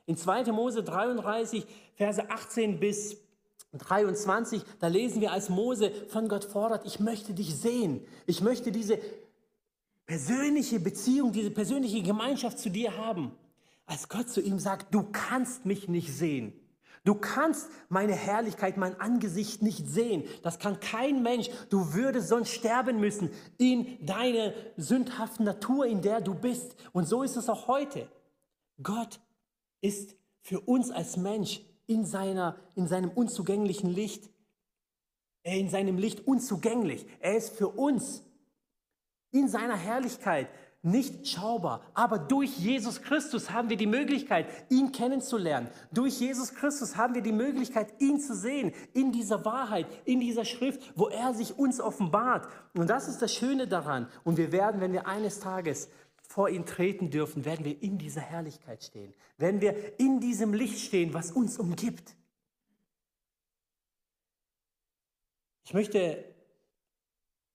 In 0.07 0.17
2. 0.17 0.53
Mose 0.53 0.85
33, 0.85 1.67
Verse 1.97 2.31
18 2.31 2.79
bis 2.79 3.17
23, 3.79 4.63
da 4.81 4.89
lesen 4.89 5.21
wir, 5.21 5.33
als 5.33 5.49
Mose 5.49 5.91
von 6.09 6.29
Gott 6.29 6.45
fordert, 6.45 6.87
ich 6.87 7.01
möchte 7.01 7.35
dich 7.35 7.57
sehen. 7.57 8.01
Ich 8.27 8.41
möchte 8.41 8.73
diese 8.73 8.99
persönliche 10.07 10.81
Beziehung, 10.81 11.33
diese 11.33 11.51
persönliche 11.51 12.03
Gemeinschaft 12.03 12.59
zu 12.59 12.71
dir 12.71 12.97
haben. 12.97 13.33
Als 13.87 14.09
Gott 14.09 14.29
zu 14.29 14.41
ihm 14.41 14.59
sagt, 14.59 14.95
du 14.95 15.05
kannst 15.13 15.67
mich 15.67 15.89
nicht 15.89 16.13
sehen. 16.13 16.53
Du 17.05 17.15
kannst 17.15 17.71
meine 17.89 18.15
Herrlichkeit, 18.15 18.77
mein 18.77 19.01
Angesicht 19.01 19.63
nicht 19.63 19.87
sehen. 19.87 20.25
Das 20.43 20.59
kann 20.59 20.81
kein 20.81 21.23
Mensch. 21.23 21.49
Du 21.71 21.95
würdest 21.95 22.29
sonst 22.29 22.51
sterben 22.51 22.99
müssen 22.99 23.31
in 23.59 24.05
deiner 24.05 24.53
sündhaften 24.77 25.45
Natur, 25.45 25.87
in 25.87 26.03
der 26.03 26.21
du 26.21 26.35
bist. 26.35 26.75
Und 26.93 27.07
so 27.07 27.23
ist 27.23 27.37
es 27.37 27.49
auch 27.49 27.69
heute. 27.69 28.09
Gott 28.83 29.21
ist 29.81 30.17
für 30.41 30.61
uns 30.61 30.91
als 30.91 31.17
Mensch 31.17 31.61
in, 31.87 32.05
seiner, 32.05 32.57
in 32.75 32.87
seinem 32.89 33.11
unzugänglichen 33.11 33.91
Licht, 33.91 34.29
in 35.43 35.69
seinem 35.69 35.99
Licht 35.99 36.27
unzugänglich. 36.27 37.07
Er 37.21 37.37
ist 37.37 37.57
für 37.57 37.69
uns 37.69 38.23
in 39.31 39.49
seiner 39.49 39.77
Herrlichkeit 39.77 40.49
nicht 40.87 41.27
schaubar. 41.27 41.83
Aber 41.95 42.19
durch 42.19 42.57
Jesus 42.59 43.03
Christus 43.03 43.51
haben 43.51 43.69
wir 43.69 43.77
die 43.77 43.89
Möglichkeit, 43.89 44.47
ihn 44.71 44.93
kennenzulernen. 44.93 45.69
Durch 45.93 46.21
Jesus 46.21 46.55
Christus 46.55 46.97
haben 46.97 47.15
wir 47.15 47.23
die 47.23 47.33
Möglichkeit, 47.33 48.01
ihn 48.01 48.21
zu 48.21 48.35
sehen 48.37 48.73
in 48.95 49.11
dieser 49.11 49.45
Wahrheit, 49.45 49.87
in 50.05 50.21
dieser 50.21 50.45
Schrift, 50.45 50.81
wo 50.95 51.09
er 51.09 51.35
sich 51.35 51.59
uns 51.59 51.81
offenbart. 51.81 52.49
Und 52.75 52.89
das 52.89 53.09
ist 53.09 53.21
das 53.21 53.35
Schöne 53.35 53.67
daran. 53.67 54.09
Und 54.23 54.37
wir 54.37 54.53
werden, 54.53 54.81
wenn 54.81 54.93
wir 54.93 55.09
eines 55.09 55.41
Tages 55.41 55.89
vor 56.37 56.51
ihn 56.51 56.67
treten 56.67 57.09
dürfen, 57.09 57.47
werden 57.47 57.65
wir 57.65 57.83
in 57.83 57.97
dieser 57.97 58.21
Herrlichkeit 58.21 58.85
stehen. 58.85 59.15
Werden 59.39 59.63
wir 59.63 59.99
in 59.99 60.21
diesem 60.21 60.53
Licht 60.53 60.79
stehen, 60.81 61.15
was 61.15 61.33
uns 61.33 61.59
umgibt. 61.59 62.15
Ich 65.65 65.73
möchte 65.73 66.23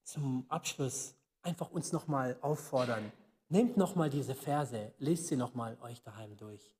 zum 0.01 0.47
Abschluss 0.49 1.13
einfach 1.43 1.69
uns 1.69 1.91
nochmal 1.91 2.39
auffordern. 2.41 3.11
Nehmt 3.49 3.77
nochmal 3.77 4.09
diese 4.09 4.33
Verse, 4.33 4.91
lest 4.97 5.27
sie 5.27 5.35
nochmal 5.35 5.77
euch 5.83 6.01
daheim 6.01 6.35
durch. 6.35 6.73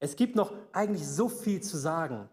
Es 0.00 0.16
gibt 0.16 0.34
noch 0.34 0.52
eigentlich 0.72 1.06
so 1.06 1.28
viel 1.28 1.62
zu 1.62 1.78
sagen. 1.78 2.28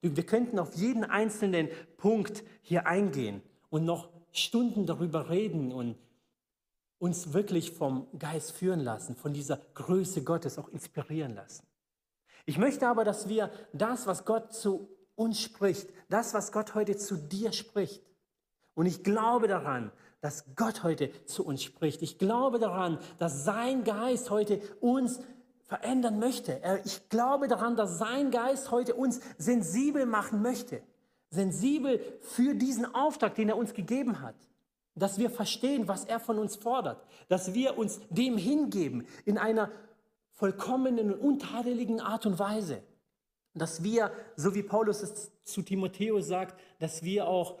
Wir 0.00 0.24
könnten 0.24 0.60
auf 0.60 0.76
jeden 0.76 1.02
einzelnen 1.02 1.70
Punkt 1.96 2.44
hier 2.62 2.86
eingehen 2.86 3.42
und 3.68 3.84
noch 3.84 4.10
Stunden 4.30 4.86
darüber 4.86 5.28
reden 5.28 5.72
und 5.72 5.98
uns 6.98 7.32
wirklich 7.32 7.72
vom 7.72 8.06
Geist 8.18 8.52
führen 8.52 8.80
lassen, 8.80 9.16
von 9.16 9.32
dieser 9.32 9.58
Größe 9.74 10.24
Gottes 10.24 10.58
auch 10.58 10.68
inspirieren 10.68 11.34
lassen. 11.34 11.66
Ich 12.46 12.58
möchte 12.58 12.86
aber, 12.86 13.04
dass 13.04 13.28
wir 13.28 13.50
das, 13.72 14.06
was 14.06 14.24
Gott 14.24 14.52
zu 14.52 14.88
uns 15.14 15.40
spricht, 15.40 15.88
das, 16.08 16.34
was 16.34 16.52
Gott 16.52 16.74
heute 16.74 16.96
zu 16.96 17.16
dir 17.16 17.52
spricht, 17.52 18.02
und 18.76 18.84
ich 18.84 19.02
glaube 19.02 19.48
daran, 19.48 19.90
dass 20.20 20.54
Gott 20.54 20.82
heute 20.82 21.10
zu 21.24 21.44
uns 21.44 21.62
spricht. 21.62 22.02
Ich 22.02 22.18
glaube 22.18 22.58
daran, 22.58 22.98
dass 23.18 23.44
sein 23.44 23.84
Geist 23.84 24.30
heute 24.30 24.60
uns 24.80 25.18
verändern 25.64 26.18
möchte. 26.18 26.60
Ich 26.84 27.08
glaube 27.08 27.48
daran, 27.48 27.74
dass 27.76 27.98
sein 27.98 28.30
Geist 28.30 28.70
heute 28.70 28.94
uns 28.94 29.20
sensibel 29.38 30.04
machen 30.04 30.42
möchte. 30.42 30.82
Sensibel 31.30 32.00
für 32.20 32.54
diesen 32.54 32.94
Auftrag, 32.94 33.34
den 33.34 33.48
er 33.48 33.56
uns 33.56 33.72
gegeben 33.72 34.20
hat. 34.20 34.36
Dass 34.96 35.18
wir 35.18 35.30
verstehen, 35.30 35.86
was 35.86 36.04
er 36.04 36.18
von 36.18 36.38
uns 36.38 36.56
fordert. 36.56 37.06
Dass 37.28 37.54
wir 37.54 37.78
uns 37.78 38.00
dem 38.10 38.36
hingeben 38.36 39.06
in 39.24 39.38
einer 39.38 39.70
vollkommenen 40.32 41.12
und 41.12 41.20
untadeligen 41.20 42.00
Art 42.00 42.26
und 42.26 42.38
Weise. 42.38 42.82
Dass 43.54 43.82
wir, 43.82 44.10
so 44.34 44.54
wie 44.54 44.62
Paulus 44.62 45.02
es 45.02 45.30
zu 45.44 45.62
Timotheus 45.62 46.26
sagt, 46.26 46.60
dass 46.78 47.02
wir 47.02 47.26
auch 47.26 47.58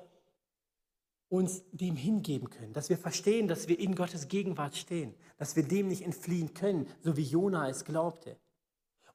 uns 1.28 1.64
dem 1.72 1.96
hingeben 1.96 2.50
können, 2.50 2.72
dass 2.72 2.88
wir 2.88 2.98
verstehen, 2.98 3.48
dass 3.48 3.66
wir 3.68 3.78
in 3.78 3.94
Gottes 3.94 4.28
Gegenwart 4.28 4.76
stehen, 4.76 5.14
dass 5.38 5.56
wir 5.56 5.64
dem 5.64 5.88
nicht 5.88 6.02
entfliehen 6.02 6.54
können, 6.54 6.86
so 7.00 7.16
wie 7.16 7.22
Jona 7.22 7.68
es 7.68 7.84
glaubte. 7.84 8.36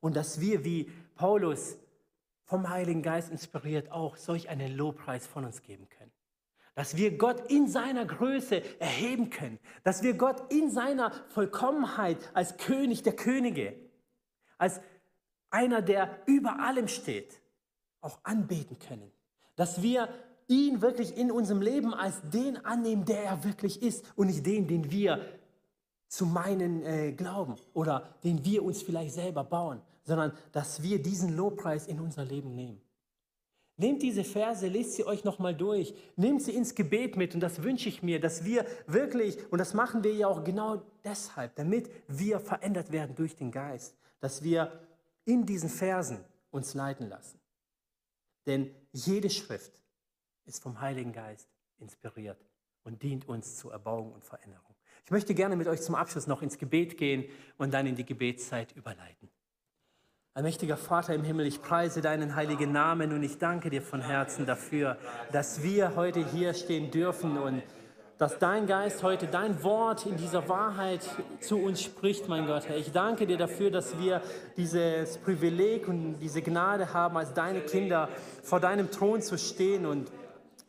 Und 0.01 0.15
dass 0.15 0.41
wir, 0.41 0.65
wie 0.65 0.89
Paulus 1.15 1.77
vom 2.45 2.67
Heiligen 2.67 3.03
Geist 3.03 3.29
inspiriert, 3.29 3.91
auch 3.91 4.17
solch 4.17 4.49
einen 4.49 4.75
Lobpreis 4.75 5.27
von 5.27 5.45
uns 5.45 5.61
geben 5.61 5.87
können. 5.87 6.00
Dass 6.81 6.97
wir 6.97 7.15
Gott 7.15 7.51
in 7.51 7.67
seiner 7.67 8.07
Größe 8.07 8.63
erheben 8.79 9.29
können. 9.29 9.59
Dass 9.83 10.01
wir 10.01 10.15
Gott 10.15 10.51
in 10.51 10.71
seiner 10.71 11.11
Vollkommenheit 11.29 12.17
als 12.33 12.57
König 12.57 13.03
der 13.03 13.15
Könige, 13.15 13.75
als 14.57 14.81
einer, 15.51 15.83
der 15.83 16.09
über 16.25 16.57
allem 16.57 16.87
steht, 16.87 17.39
auch 17.99 18.17
anbeten 18.23 18.79
können. 18.79 19.11
Dass 19.55 19.83
wir 19.83 20.09
ihn 20.47 20.81
wirklich 20.81 21.15
in 21.15 21.29
unserem 21.29 21.61
Leben 21.61 21.93
als 21.93 22.19
den 22.31 22.57
annehmen, 22.65 23.05
der 23.05 23.25
er 23.25 23.43
wirklich 23.43 23.83
ist 23.83 24.03
und 24.15 24.25
nicht 24.25 24.43
den, 24.43 24.67
den 24.67 24.89
wir 24.89 25.23
zu 26.07 26.25
meinen 26.25 26.83
äh, 26.83 27.11
glauben 27.11 27.57
oder 27.75 28.09
den 28.23 28.43
wir 28.43 28.63
uns 28.63 28.81
vielleicht 28.81 29.13
selber 29.13 29.43
bauen, 29.43 29.83
sondern 30.01 30.33
dass 30.51 30.81
wir 30.81 30.99
diesen 30.99 31.37
Lobpreis 31.37 31.85
in 31.85 31.99
unser 31.99 32.25
Leben 32.25 32.55
nehmen. 32.55 32.81
Nehmt 33.81 34.03
diese 34.03 34.23
Verse, 34.23 34.67
lest 34.67 34.93
sie 34.93 35.05
euch 35.07 35.23
nochmal 35.23 35.55
durch, 35.55 35.95
nehmt 36.15 36.43
sie 36.43 36.51
ins 36.51 36.75
Gebet 36.75 37.17
mit 37.17 37.33
und 37.33 37.39
das 37.39 37.63
wünsche 37.63 37.89
ich 37.89 38.03
mir, 38.03 38.19
dass 38.19 38.45
wir 38.45 38.63
wirklich, 38.85 39.39
und 39.51 39.57
das 39.57 39.73
machen 39.73 40.03
wir 40.03 40.13
ja 40.13 40.27
auch 40.27 40.43
genau 40.43 40.83
deshalb, 41.03 41.55
damit 41.55 41.89
wir 42.07 42.39
verändert 42.39 42.91
werden 42.91 43.15
durch 43.15 43.35
den 43.35 43.51
Geist, 43.51 43.97
dass 44.19 44.43
wir 44.43 44.71
in 45.25 45.47
diesen 45.47 45.67
Versen 45.67 46.23
uns 46.51 46.75
leiten 46.75 47.09
lassen. 47.09 47.39
Denn 48.45 48.69
jede 48.93 49.31
Schrift 49.31 49.73
ist 50.45 50.61
vom 50.61 50.79
Heiligen 50.79 51.11
Geist 51.11 51.49
inspiriert 51.79 52.45
und 52.83 53.01
dient 53.01 53.27
uns 53.27 53.57
zur 53.57 53.71
Erbauung 53.71 54.11
und 54.11 54.23
Veränderung. 54.23 54.75
Ich 55.05 55.09
möchte 55.09 55.33
gerne 55.33 55.55
mit 55.55 55.67
euch 55.67 55.81
zum 55.81 55.95
Abschluss 55.95 56.27
noch 56.27 56.43
ins 56.43 56.59
Gebet 56.59 56.99
gehen 56.99 57.25
und 57.57 57.73
dann 57.73 57.87
in 57.87 57.95
die 57.95 58.05
Gebetszeit 58.05 58.73
überleiten. 58.73 59.31
Allmächtiger 60.33 60.77
Vater 60.77 61.13
im 61.13 61.25
Himmel, 61.25 61.45
ich 61.45 61.61
preise 61.61 61.99
deinen 61.99 62.37
heiligen 62.37 62.71
Namen 62.71 63.11
und 63.11 63.21
ich 63.21 63.37
danke 63.37 63.69
dir 63.69 63.81
von 63.81 63.99
Herzen 63.99 64.45
dafür, 64.45 64.95
dass 65.33 65.61
wir 65.61 65.97
heute 65.97 66.25
hier 66.25 66.53
stehen 66.53 66.89
dürfen 66.89 67.37
und 67.37 67.61
dass 68.17 68.39
dein 68.39 68.65
Geist 68.65 69.03
heute 69.03 69.27
dein 69.27 69.61
Wort 69.61 70.05
in 70.05 70.15
dieser 70.15 70.47
Wahrheit 70.47 71.01
zu 71.41 71.57
uns 71.57 71.81
spricht, 71.81 72.29
mein 72.29 72.47
Gott. 72.47 72.69
Herr, 72.69 72.77
ich 72.77 72.93
danke 72.93 73.27
dir 73.27 73.35
dafür, 73.35 73.71
dass 73.71 73.99
wir 73.99 74.21
dieses 74.55 75.17
Privileg 75.17 75.89
und 75.89 76.19
diese 76.19 76.41
Gnade 76.41 76.93
haben, 76.93 77.17
als 77.17 77.33
deine 77.33 77.59
Kinder 77.59 78.07
vor 78.41 78.61
deinem 78.61 78.89
Thron 78.89 79.21
zu 79.21 79.37
stehen 79.37 79.85
und 79.85 80.09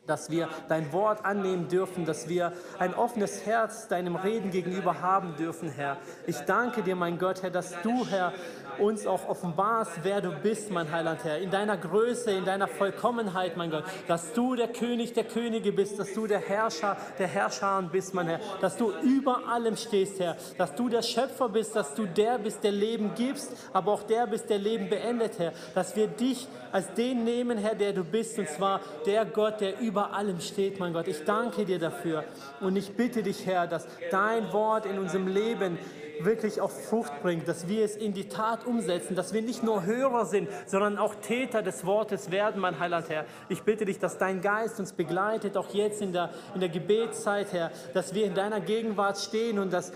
dass 0.06 0.30
wir 0.30 0.48
dein 0.68 0.92
Wort 0.92 1.24
annehmen 1.24 1.68
dürfen, 1.68 2.04
dass 2.04 2.28
wir 2.28 2.52
ein 2.78 2.94
offenes 2.94 3.46
Herz 3.46 3.88
deinem 3.88 4.16
Reden 4.16 4.50
gegenüber 4.50 5.00
haben 5.00 5.36
dürfen, 5.36 5.68
Herr. 5.68 5.96
Ich 6.26 6.38
danke 6.40 6.82
dir, 6.82 6.96
mein 6.96 7.18
Gott, 7.18 7.42
Herr, 7.42 7.50
dass 7.50 7.80
du, 7.82 8.04
Herr, 8.06 8.32
uns 8.79 9.07
auch 9.07 9.29
offenbarst, 9.29 9.93
wer 10.03 10.20
du 10.20 10.31
bist, 10.31 10.70
mein 10.70 10.91
Heiland 10.91 11.25
Herr, 11.25 11.39
in 11.39 11.51
deiner 11.51 11.77
Größe, 11.77 12.31
in 12.31 12.45
deiner 12.45 12.68
Vollkommenheit, 12.68 13.57
mein 13.57 13.70
Gott, 13.70 13.85
dass 14.09 14.33
du 14.33 14.55
der 14.55 14.68
König 14.68 15.12
der 15.12 15.25
Könige 15.25 15.73
bist, 15.73 15.99
dass 15.99 16.12
du 16.12 16.27
der 16.27 16.41
Herrscher 16.41 16.97
der 17.18 17.29
Herrscher 17.29 17.83
bist, 17.91 18.14
mein 18.14 18.27
Herr, 18.27 18.41
dass 18.61 18.77
du 18.77 18.93
über 19.03 19.49
allem 19.49 19.77
stehst, 19.77 20.20
Herr, 20.20 20.37
dass 20.59 20.75
du 20.75 20.89
der 20.89 21.03
Schöpfer 21.03 21.49
bist, 21.49 21.75
dass 21.77 21.95
du 21.95 22.07
der 22.07 22.39
bist, 22.39 22.62
der 22.64 22.73
Leben 22.73 23.12
gibst, 23.14 23.53
aber 23.73 23.93
auch 23.93 24.03
der 24.03 24.27
bist, 24.27 24.49
der 24.51 24.59
Leben 24.59 24.89
beendet, 24.89 25.39
Herr, 25.39 25.53
dass 25.75 25.97
wir 25.97 26.07
dich 26.07 26.49
als 26.70 26.93
den 26.95 27.25
nehmen, 27.25 27.59
Herr, 27.59 27.75
der 27.75 27.93
du 27.93 28.05
bist, 28.05 28.39
und 28.39 28.49
zwar 28.49 28.81
der 29.07 29.25
Gott, 29.25 29.61
der 29.61 29.79
über 29.81 30.12
allem 30.12 30.41
steht, 30.41 30.81
mein 30.81 30.93
Gott. 30.93 31.09
Ich 31.09 31.25
danke 31.25 31.64
dir 31.64 31.79
dafür. 31.79 32.25
Und 32.61 32.77
ich 32.77 32.93
bitte 32.95 33.23
dich, 33.23 33.47
Herr, 33.47 33.66
dass 33.66 33.87
dein 34.11 34.53
Wort 34.53 34.87
in 34.87 34.99
unserem 34.99 35.29
Leben 35.29 35.79
wirklich 36.20 36.61
auch 36.61 36.70
Frucht 36.70 37.23
bringt, 37.23 37.49
dass 37.49 37.68
wir 37.68 37.85
es 37.85 37.97
in 37.97 38.12
die 38.12 38.29
Tat 38.29 38.61
umsetzen, 38.66 39.14
dass 39.14 39.32
wir 39.32 39.42
nicht 39.42 39.62
nur 39.62 39.84
Hörer 39.84 40.26
sind, 40.26 40.48
sondern 40.66 40.98
auch 40.98 41.14
Täter 41.16 41.62
des 41.62 41.84
Wortes 41.86 42.30
werden, 42.30 42.60
mein 42.60 42.78
Heiland 42.78 43.08
Herr. 43.08 43.24
Ich 43.48 43.62
bitte 43.62 43.84
dich, 43.84 43.98
dass 43.98 44.18
dein 44.18 44.40
Geist 44.40 44.78
uns 44.80 44.92
begleitet, 44.92 45.56
auch 45.56 45.72
jetzt 45.74 46.02
in 46.02 46.12
der, 46.12 46.30
in 46.54 46.60
der 46.60 46.68
Gebetszeit, 46.68 47.52
Herr, 47.52 47.70
dass 47.94 48.14
wir 48.14 48.24
in 48.24 48.34
deiner 48.34 48.60
Gegenwart 48.60 49.18
stehen 49.18 49.58
und 49.58 49.72
dass 49.72 49.92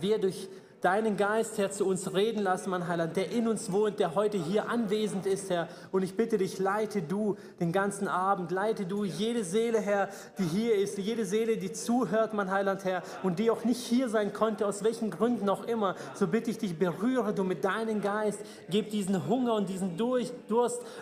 wir 0.00 0.18
durch 0.18 0.48
deinen 0.82 1.16
Geist, 1.16 1.58
Herr, 1.58 1.70
zu 1.70 1.86
uns 1.86 2.12
reden 2.12 2.42
lassen, 2.42 2.70
mein 2.70 2.88
Heiland, 2.88 3.16
der 3.16 3.30
in 3.30 3.46
uns 3.46 3.70
wohnt, 3.70 4.00
der 4.00 4.16
heute 4.16 4.36
hier 4.36 4.68
anwesend 4.68 5.26
ist, 5.26 5.48
Herr. 5.48 5.68
Und 5.92 6.02
ich 6.02 6.16
bitte 6.16 6.38
dich, 6.38 6.58
leite 6.58 7.02
du 7.02 7.36
den 7.60 7.70
ganzen 7.70 8.08
Abend, 8.08 8.50
leite 8.50 8.84
du 8.84 9.04
jede 9.04 9.44
Seele, 9.44 9.80
Herr, 9.80 10.08
die 10.38 10.44
hier 10.44 10.74
ist, 10.74 10.98
jede 10.98 11.24
Seele, 11.24 11.56
die 11.56 11.72
zuhört, 11.72 12.34
mein 12.34 12.50
Heiland, 12.50 12.84
Herr, 12.84 13.02
und 13.22 13.38
die 13.38 13.50
auch 13.50 13.64
nicht 13.64 13.80
hier 13.80 14.08
sein 14.08 14.32
konnte, 14.32 14.66
aus 14.66 14.82
welchen 14.82 15.10
Gründen 15.10 15.48
auch 15.48 15.64
immer. 15.64 15.94
So 16.14 16.26
bitte 16.26 16.50
ich 16.50 16.58
dich, 16.58 16.76
berühre 16.76 17.32
du 17.32 17.44
mit 17.44 17.64
deinem 17.64 18.00
Geist, 18.00 18.40
gib 18.68 18.90
diesen 18.90 19.28
Hunger 19.28 19.54
und 19.54 19.68
diesen 19.68 19.96
Durst 19.96 20.34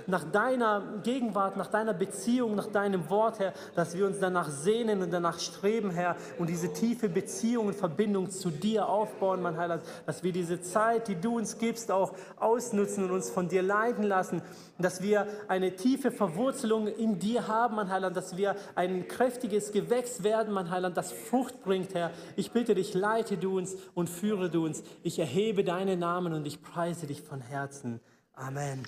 nach 0.06 0.24
deiner 0.24 0.82
Gegenwart, 1.02 1.56
nach 1.56 1.68
deiner 1.68 1.94
Beziehung, 1.94 2.54
nach 2.54 2.66
deinem 2.66 3.08
Wort, 3.08 3.38
Herr, 3.38 3.54
dass 3.74 3.96
wir 3.96 4.06
uns 4.06 4.18
danach 4.20 4.50
sehnen 4.50 5.02
und 5.02 5.10
danach 5.10 5.38
streben, 5.38 5.90
Herr, 5.90 6.16
und 6.38 6.50
diese 6.50 6.70
tiefe 6.70 7.08
Beziehung 7.08 7.68
und 7.68 7.74
Verbindung 7.74 8.28
zu 8.28 8.50
dir 8.50 8.86
aufbauen, 8.86 9.40
mein 9.40 9.56
Heiland. 9.56 9.69
Heiland, 9.70 9.82
dass 10.06 10.22
wir 10.22 10.32
diese 10.32 10.60
Zeit, 10.60 11.08
die 11.08 11.14
du 11.14 11.36
uns 11.36 11.58
gibst, 11.58 11.90
auch 11.90 12.14
ausnutzen 12.36 13.04
und 13.04 13.10
uns 13.10 13.30
von 13.30 13.48
dir 13.48 13.62
leiten 13.62 14.02
lassen, 14.02 14.42
dass 14.78 15.02
wir 15.02 15.26
eine 15.48 15.76
tiefe 15.76 16.10
Verwurzelung 16.10 16.86
in 16.88 17.18
dir 17.18 17.46
haben, 17.48 17.76
mein 17.76 17.90
Heiland, 17.90 18.16
dass 18.16 18.36
wir 18.36 18.56
ein 18.74 19.06
kräftiges 19.08 19.72
Gewächs 19.72 20.22
werden, 20.22 20.52
mein 20.52 20.70
Heiland, 20.70 20.96
das 20.96 21.12
Frucht 21.12 21.62
bringt, 21.62 21.94
Herr. 21.94 22.10
Ich 22.36 22.52
bitte 22.52 22.74
dich, 22.74 22.94
leite 22.94 23.36
du 23.36 23.58
uns 23.58 23.76
und 23.94 24.08
führe 24.08 24.50
du 24.50 24.64
uns. 24.64 24.82
Ich 25.02 25.18
erhebe 25.18 25.64
deinen 25.64 25.98
Namen 25.98 26.32
und 26.32 26.46
ich 26.46 26.62
preise 26.62 27.06
dich 27.06 27.22
von 27.22 27.40
Herzen. 27.40 28.00
Amen. 28.34 28.82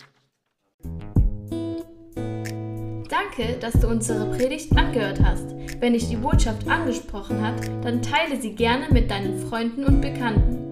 Danke, 3.08 3.58
dass 3.60 3.74
du 3.74 3.88
unsere 3.88 4.30
Predigt 4.36 4.76
angehört 4.76 5.20
hast. 5.22 5.54
Wenn 5.80 5.92
dich 5.92 6.08
die 6.08 6.16
Botschaft 6.16 6.66
angesprochen 6.66 7.40
hat, 7.46 7.60
dann 7.84 8.02
teile 8.02 8.40
sie 8.40 8.54
gerne 8.54 8.88
mit 8.90 9.10
deinen 9.10 9.38
Freunden 9.38 9.84
und 9.84 10.00
Bekannten 10.00 10.71